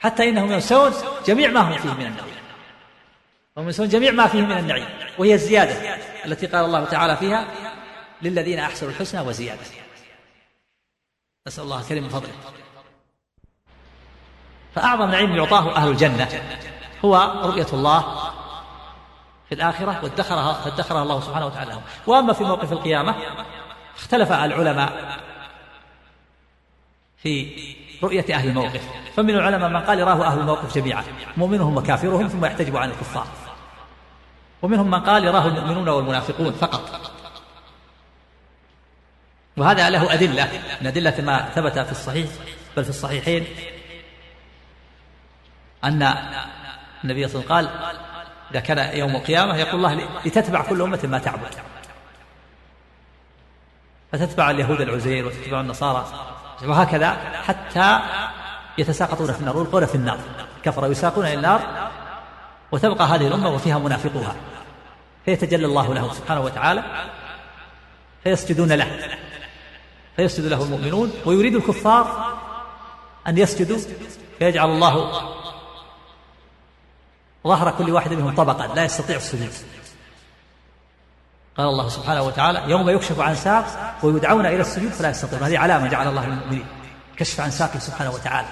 حتى 0.00 0.28
إنهم 0.28 0.52
ينسون 0.52 0.92
جميع 1.26 1.50
ما 1.50 1.60
هم 1.60 1.78
فيه 1.78 1.90
من 1.90 2.06
النعيم. 2.06 2.34
هم 3.56 3.64
ينسون 3.64 3.88
جميع 3.88 4.10
ما 4.10 4.26
فيه 4.26 4.40
من 4.40 4.58
النعيم. 4.58 4.88
وهي 5.18 5.34
الزيادة 5.34 5.96
التي 6.26 6.46
قال 6.46 6.64
الله 6.64 6.84
تعالى 6.84 7.16
فيها 7.16 7.46
للذين 8.22 8.58
أحسنوا 8.58 8.92
الحسنى 8.92 9.20
وزيادة. 9.20 9.60
نسأل 11.46 11.64
الله 11.64 11.80
الكريم 11.80 12.02
من 12.02 12.08
فضله 12.08 12.32
فأعظم 14.74 15.10
نعيم 15.10 15.36
يعطاه 15.36 15.76
أهل 15.76 15.88
الجنة 15.88 16.28
هو 17.04 17.40
رؤية 17.44 17.66
الله 17.72 18.00
في 19.48 19.54
الآخرة 19.54 20.00
وادخرها 20.02 20.52
فادخرها 20.52 21.02
الله 21.02 21.20
سبحانه 21.20 21.46
وتعالى 21.46 21.70
لهم. 21.70 21.82
وأما 22.06 22.32
في 22.32 22.44
موقف 22.44 22.72
القيامة 22.72 23.14
اختلف 23.96 24.32
العلماء 24.32 25.18
في 27.16 27.56
رؤية 28.02 28.34
أهل 28.34 28.48
الموقف. 28.48 28.82
فمن 29.16 29.30
العلماء 29.30 29.68
من 29.68 29.80
قال 29.80 29.98
يراه 29.98 30.26
أهل 30.26 30.38
الموقف 30.38 30.74
جميعا 30.74 31.04
مؤمنهم 31.36 31.76
وكافرهم 31.76 32.28
ثم 32.28 32.44
يحتجب 32.44 32.76
عن 32.76 32.90
الكفار. 32.90 33.26
ومنهم 34.62 34.90
من 34.90 35.00
قال 35.00 35.24
يراه 35.24 35.46
المؤمنون 35.46 35.88
والمنافقون 35.88 36.52
فقط. 36.52 37.10
وهذا 39.56 39.90
له 39.90 40.14
أدلة 40.14 40.48
من 40.80 40.86
أدلة 40.86 41.20
ما 41.20 41.50
ثبت 41.54 41.78
في 41.78 41.92
الصحيح 41.92 42.30
بل 42.76 42.84
في 42.84 42.90
الصحيحين. 42.90 43.46
أن 45.84 46.14
النبي 47.04 47.28
صلى 47.28 47.42
الله 47.42 47.54
عليه 47.54 47.68
وسلم 47.68 47.80
قال 47.82 47.94
إذا 48.50 48.60
كان 48.60 48.98
يوم 48.98 49.16
القيامة 49.16 49.56
يقول 49.56 49.74
الله 49.74 50.08
لتتبع 50.24 50.62
كل 50.62 50.82
أمة 50.82 51.00
ما 51.04 51.18
تعبد. 51.18 51.54
فتتبع 54.12 54.50
اليهود 54.50 54.80
العزير 54.80 55.26
وتتبع 55.26 55.60
النصارى. 55.60 56.06
وهكذا 56.64 57.10
حتى 57.46 58.00
يتساقطون 58.78 59.32
في 59.32 59.40
النار 59.40 59.56
ويلقون 59.56 59.86
في 59.86 59.94
النار. 59.94 60.18
كفر 60.62 60.90
يساقون 60.90 61.26
إلى 61.26 61.34
النار 61.34 61.90
وتبقى 62.72 63.04
هذه 63.04 63.26
الأمة 63.26 63.48
وفيها 63.48 63.78
منافقوها. 63.78 64.36
فيتجلى 65.24 65.66
الله 65.66 65.94
لهم 65.94 66.12
سبحانه 66.12 66.40
وتعالى 66.40 66.84
فيسجدون 68.24 68.72
له. 68.72 69.08
فيسجد 70.16 70.44
له 70.44 70.64
المؤمنون 70.64 71.12
ويريد 71.26 71.54
الكفار 71.54 72.34
أن 73.28 73.38
يسجدوا 73.38 73.78
فيجعل 74.38 74.70
الله 74.70 75.10
ظهر 77.46 77.70
كل 77.70 77.90
واحد 77.90 78.12
منهم 78.12 78.34
طبقا 78.34 78.74
لا 78.74 78.84
يستطيع 78.84 79.16
السجود. 79.16 79.52
قال 81.56 81.66
الله 81.66 81.88
سبحانه 81.88 82.22
وتعالى 82.22 82.70
يوم 82.70 82.90
يكشف 82.90 83.20
عن 83.20 83.34
ساق 83.34 83.94
ويدعون 84.02 84.46
إلى 84.46 84.60
السجود 84.60 84.90
فلا 84.92 85.10
يستطيعون 85.10 85.44
هذه 85.44 85.58
علامة 85.58 85.88
جعل 85.88 86.08
الله 86.08 86.26
للمؤمنين. 86.26 86.66
كشف 87.16 87.40
عن 87.40 87.50
ساقه 87.50 87.78
سبحانه 87.78 88.10
وتعالى. 88.10 88.48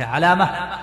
علامه 0.00 0.78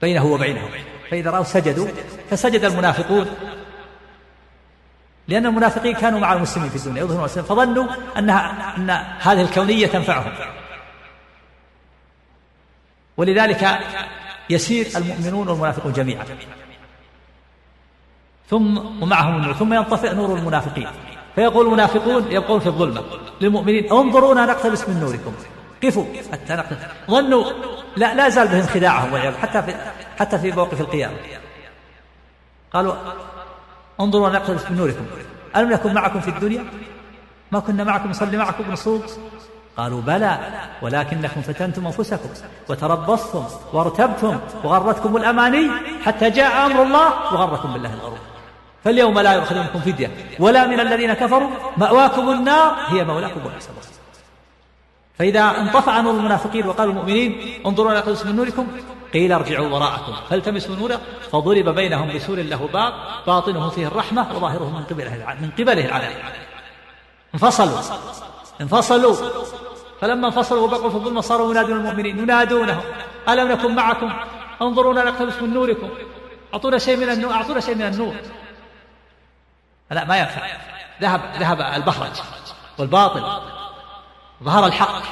بينه 0.00 0.24
وبينهم. 0.24 0.70
فإذا 1.10 1.30
رأوا 1.30 1.44
سجدوا 1.44 1.88
فسجد 2.30 2.64
المنافقون. 2.64 3.26
لأن 5.28 5.46
المنافقين 5.46 5.94
كانوا 5.94 6.20
مع 6.20 6.32
المسلمين 6.32 6.70
في 6.70 6.76
الدنيا 6.76 7.02
يظهرون 7.02 7.26
فظنوا 7.26 7.86
انها 8.18 8.76
أن 8.76 8.90
هذه 9.20 9.42
الكونية 9.42 9.86
تنفعهم. 9.86 10.32
ولذلك 13.16 13.78
يسير 14.50 14.86
المؤمنون 14.96 15.48
والمنافقون 15.48 15.92
جميعا. 15.92 16.24
ثم 18.50 18.78
ومعهم 19.02 19.36
النور 19.36 19.54
ثم 19.54 19.72
ينطفئ 19.74 20.14
نور 20.14 20.38
المنافقين. 20.38 20.88
فيقول 21.34 21.66
المنافقون 21.66 22.32
يبقون 22.32 22.60
في 22.60 22.66
الظلمة. 22.66 23.02
للمؤمنين 23.40 23.92
انظرونا 23.92 24.46
نقتبس 24.46 24.88
من 24.88 25.00
نوركم. 25.00 25.32
قفوا 25.84 26.04
حتى 26.32 26.54
نقتبس. 26.54 26.78
ظنوا. 27.10 27.44
لا 27.96 28.14
لا 28.14 28.28
زال 28.28 28.48
بهم 28.48 28.66
خداعهم 28.66 29.12
والعياذ 29.12 29.36
حتى 29.36 29.62
في 29.62 29.74
حتى 30.18 30.38
في 30.38 30.52
موقف 30.52 30.80
القيامة. 30.80 31.16
قالوا 32.72 32.94
انظروا 34.00 34.30
نقتبس 34.30 34.70
من 34.70 34.76
نوركم. 34.76 35.06
ألم 35.56 35.72
نكن 35.72 35.94
معكم 35.94 36.20
في 36.20 36.28
الدنيا؟ 36.28 36.64
ما 37.52 37.60
كنا 37.60 37.84
معكم 37.84 38.10
نصلي 38.10 38.36
معكم 38.36 38.72
نصوم. 38.72 39.02
قالوا 39.76 40.00
بلى 40.00 40.38
ولكنكم 40.82 41.42
فتنتم 41.42 41.86
أنفسكم 41.86 42.28
وتربصتم 42.68 43.44
وارتبتم 43.72 44.38
وغرتكم 44.64 45.16
الأماني 45.16 45.70
حتى 46.04 46.30
جاء 46.30 46.66
أمر 46.66 46.82
الله 46.82 47.34
وغركم 47.34 47.72
بالله 47.72 47.94
الغرور. 47.94 48.18
فاليوم 48.84 49.18
لا 49.18 49.32
يؤخذ 49.32 49.58
منكم 49.58 49.80
فدية 49.80 50.10
ولا 50.38 50.66
من 50.66 50.80
الذين 50.80 51.12
كفروا 51.12 51.50
مأواكم 51.76 52.30
النار 52.30 52.76
هي 52.86 53.04
مولاكم 53.04 53.40
وبئس 53.40 53.68
المصير. 53.68 53.96
فإذا 55.18 55.40
انطفأ 55.40 56.00
نور 56.00 56.14
المنافقين 56.14 56.66
وقالوا 56.66 56.92
المؤمنين 56.92 57.60
انظروا 57.66 57.92
إلى 57.92 58.00
قدس 58.00 58.26
من 58.26 58.36
نوركم 58.36 58.66
قيل 59.12 59.32
ارجعوا 59.32 59.68
وراءكم 59.68 60.12
فالتمسوا 60.30 60.76
نورا 60.76 61.00
فضرب 61.32 61.68
بينهم 61.68 62.16
بسور 62.16 62.36
له 62.36 62.68
باب 62.72 62.92
باطنه 63.26 63.68
فيه 63.68 63.86
الرحمة 63.86 64.36
وظاهره 64.36 64.70
من 64.78 64.84
قبله 64.84 65.36
من 65.40 65.50
قبله 65.58 65.84
العذاب 65.84 66.12
انفصلوا 67.34 67.78
انفصلوا. 68.60 69.16
فلما 70.00 70.26
انفصلوا 70.26 70.62
وبقوا 70.62 70.90
في 70.90 70.96
الظلمة 70.96 71.20
صاروا 71.20 71.50
ينادون 71.50 71.76
المؤمنين 71.76 72.18
ينادونهم. 72.18 72.82
ألم 73.28 73.52
نكن 73.52 73.74
معكم؟ 73.74 74.12
انظرونا 74.62 75.04
نقتبس 75.04 75.42
من 75.42 75.54
نوركم. 75.54 75.88
أعطونا 76.54 76.78
شيء 76.78 76.96
من 76.96 77.10
النور 77.10 77.32
أعطونا 77.32 77.60
شيء 77.60 77.74
من 77.74 77.82
النور. 77.82 78.14
لا 79.90 80.04
ما 80.04 80.18
ينفع. 80.18 80.42
ذهب 81.02 81.20
ذهب 81.38 81.60
البهرج 81.60 82.20
والباطل. 82.78 83.42
ظهر 84.42 84.66
الحق. 84.66 85.02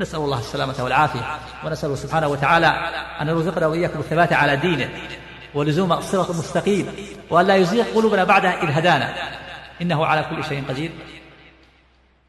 نسأل 0.00 0.18
الله 0.18 0.38
السلامة 0.38 0.74
والعافية 0.80 1.38
ونسأله 1.64 1.94
سبحانه 1.94 2.28
وتعالى 2.28 2.66
أن 3.20 3.28
يرزقنا 3.28 3.66
وإياكم 3.66 3.98
الثبات 3.98 4.32
على 4.32 4.56
دينه 4.56 4.90
ولزوم 5.54 5.92
الصراط 5.92 6.30
المستقيم 6.30 6.94
وأن 7.30 7.46
لا 7.46 7.56
يزيغ 7.56 7.84
قلوبنا 7.94 8.24
بعد 8.24 8.44
إذ 8.44 8.70
هدانا. 8.70 9.14
إنه 9.82 10.06
على 10.06 10.26
كل 10.30 10.44
شيء 10.44 10.64
قدير. 10.68 10.92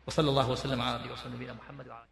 وصلى 0.07 0.29
الله 0.29 0.49
وسلم 0.51 0.81
على 0.81 0.95
نبينا 1.35 1.53
محمد 1.53 1.87
وعلى 1.87 2.06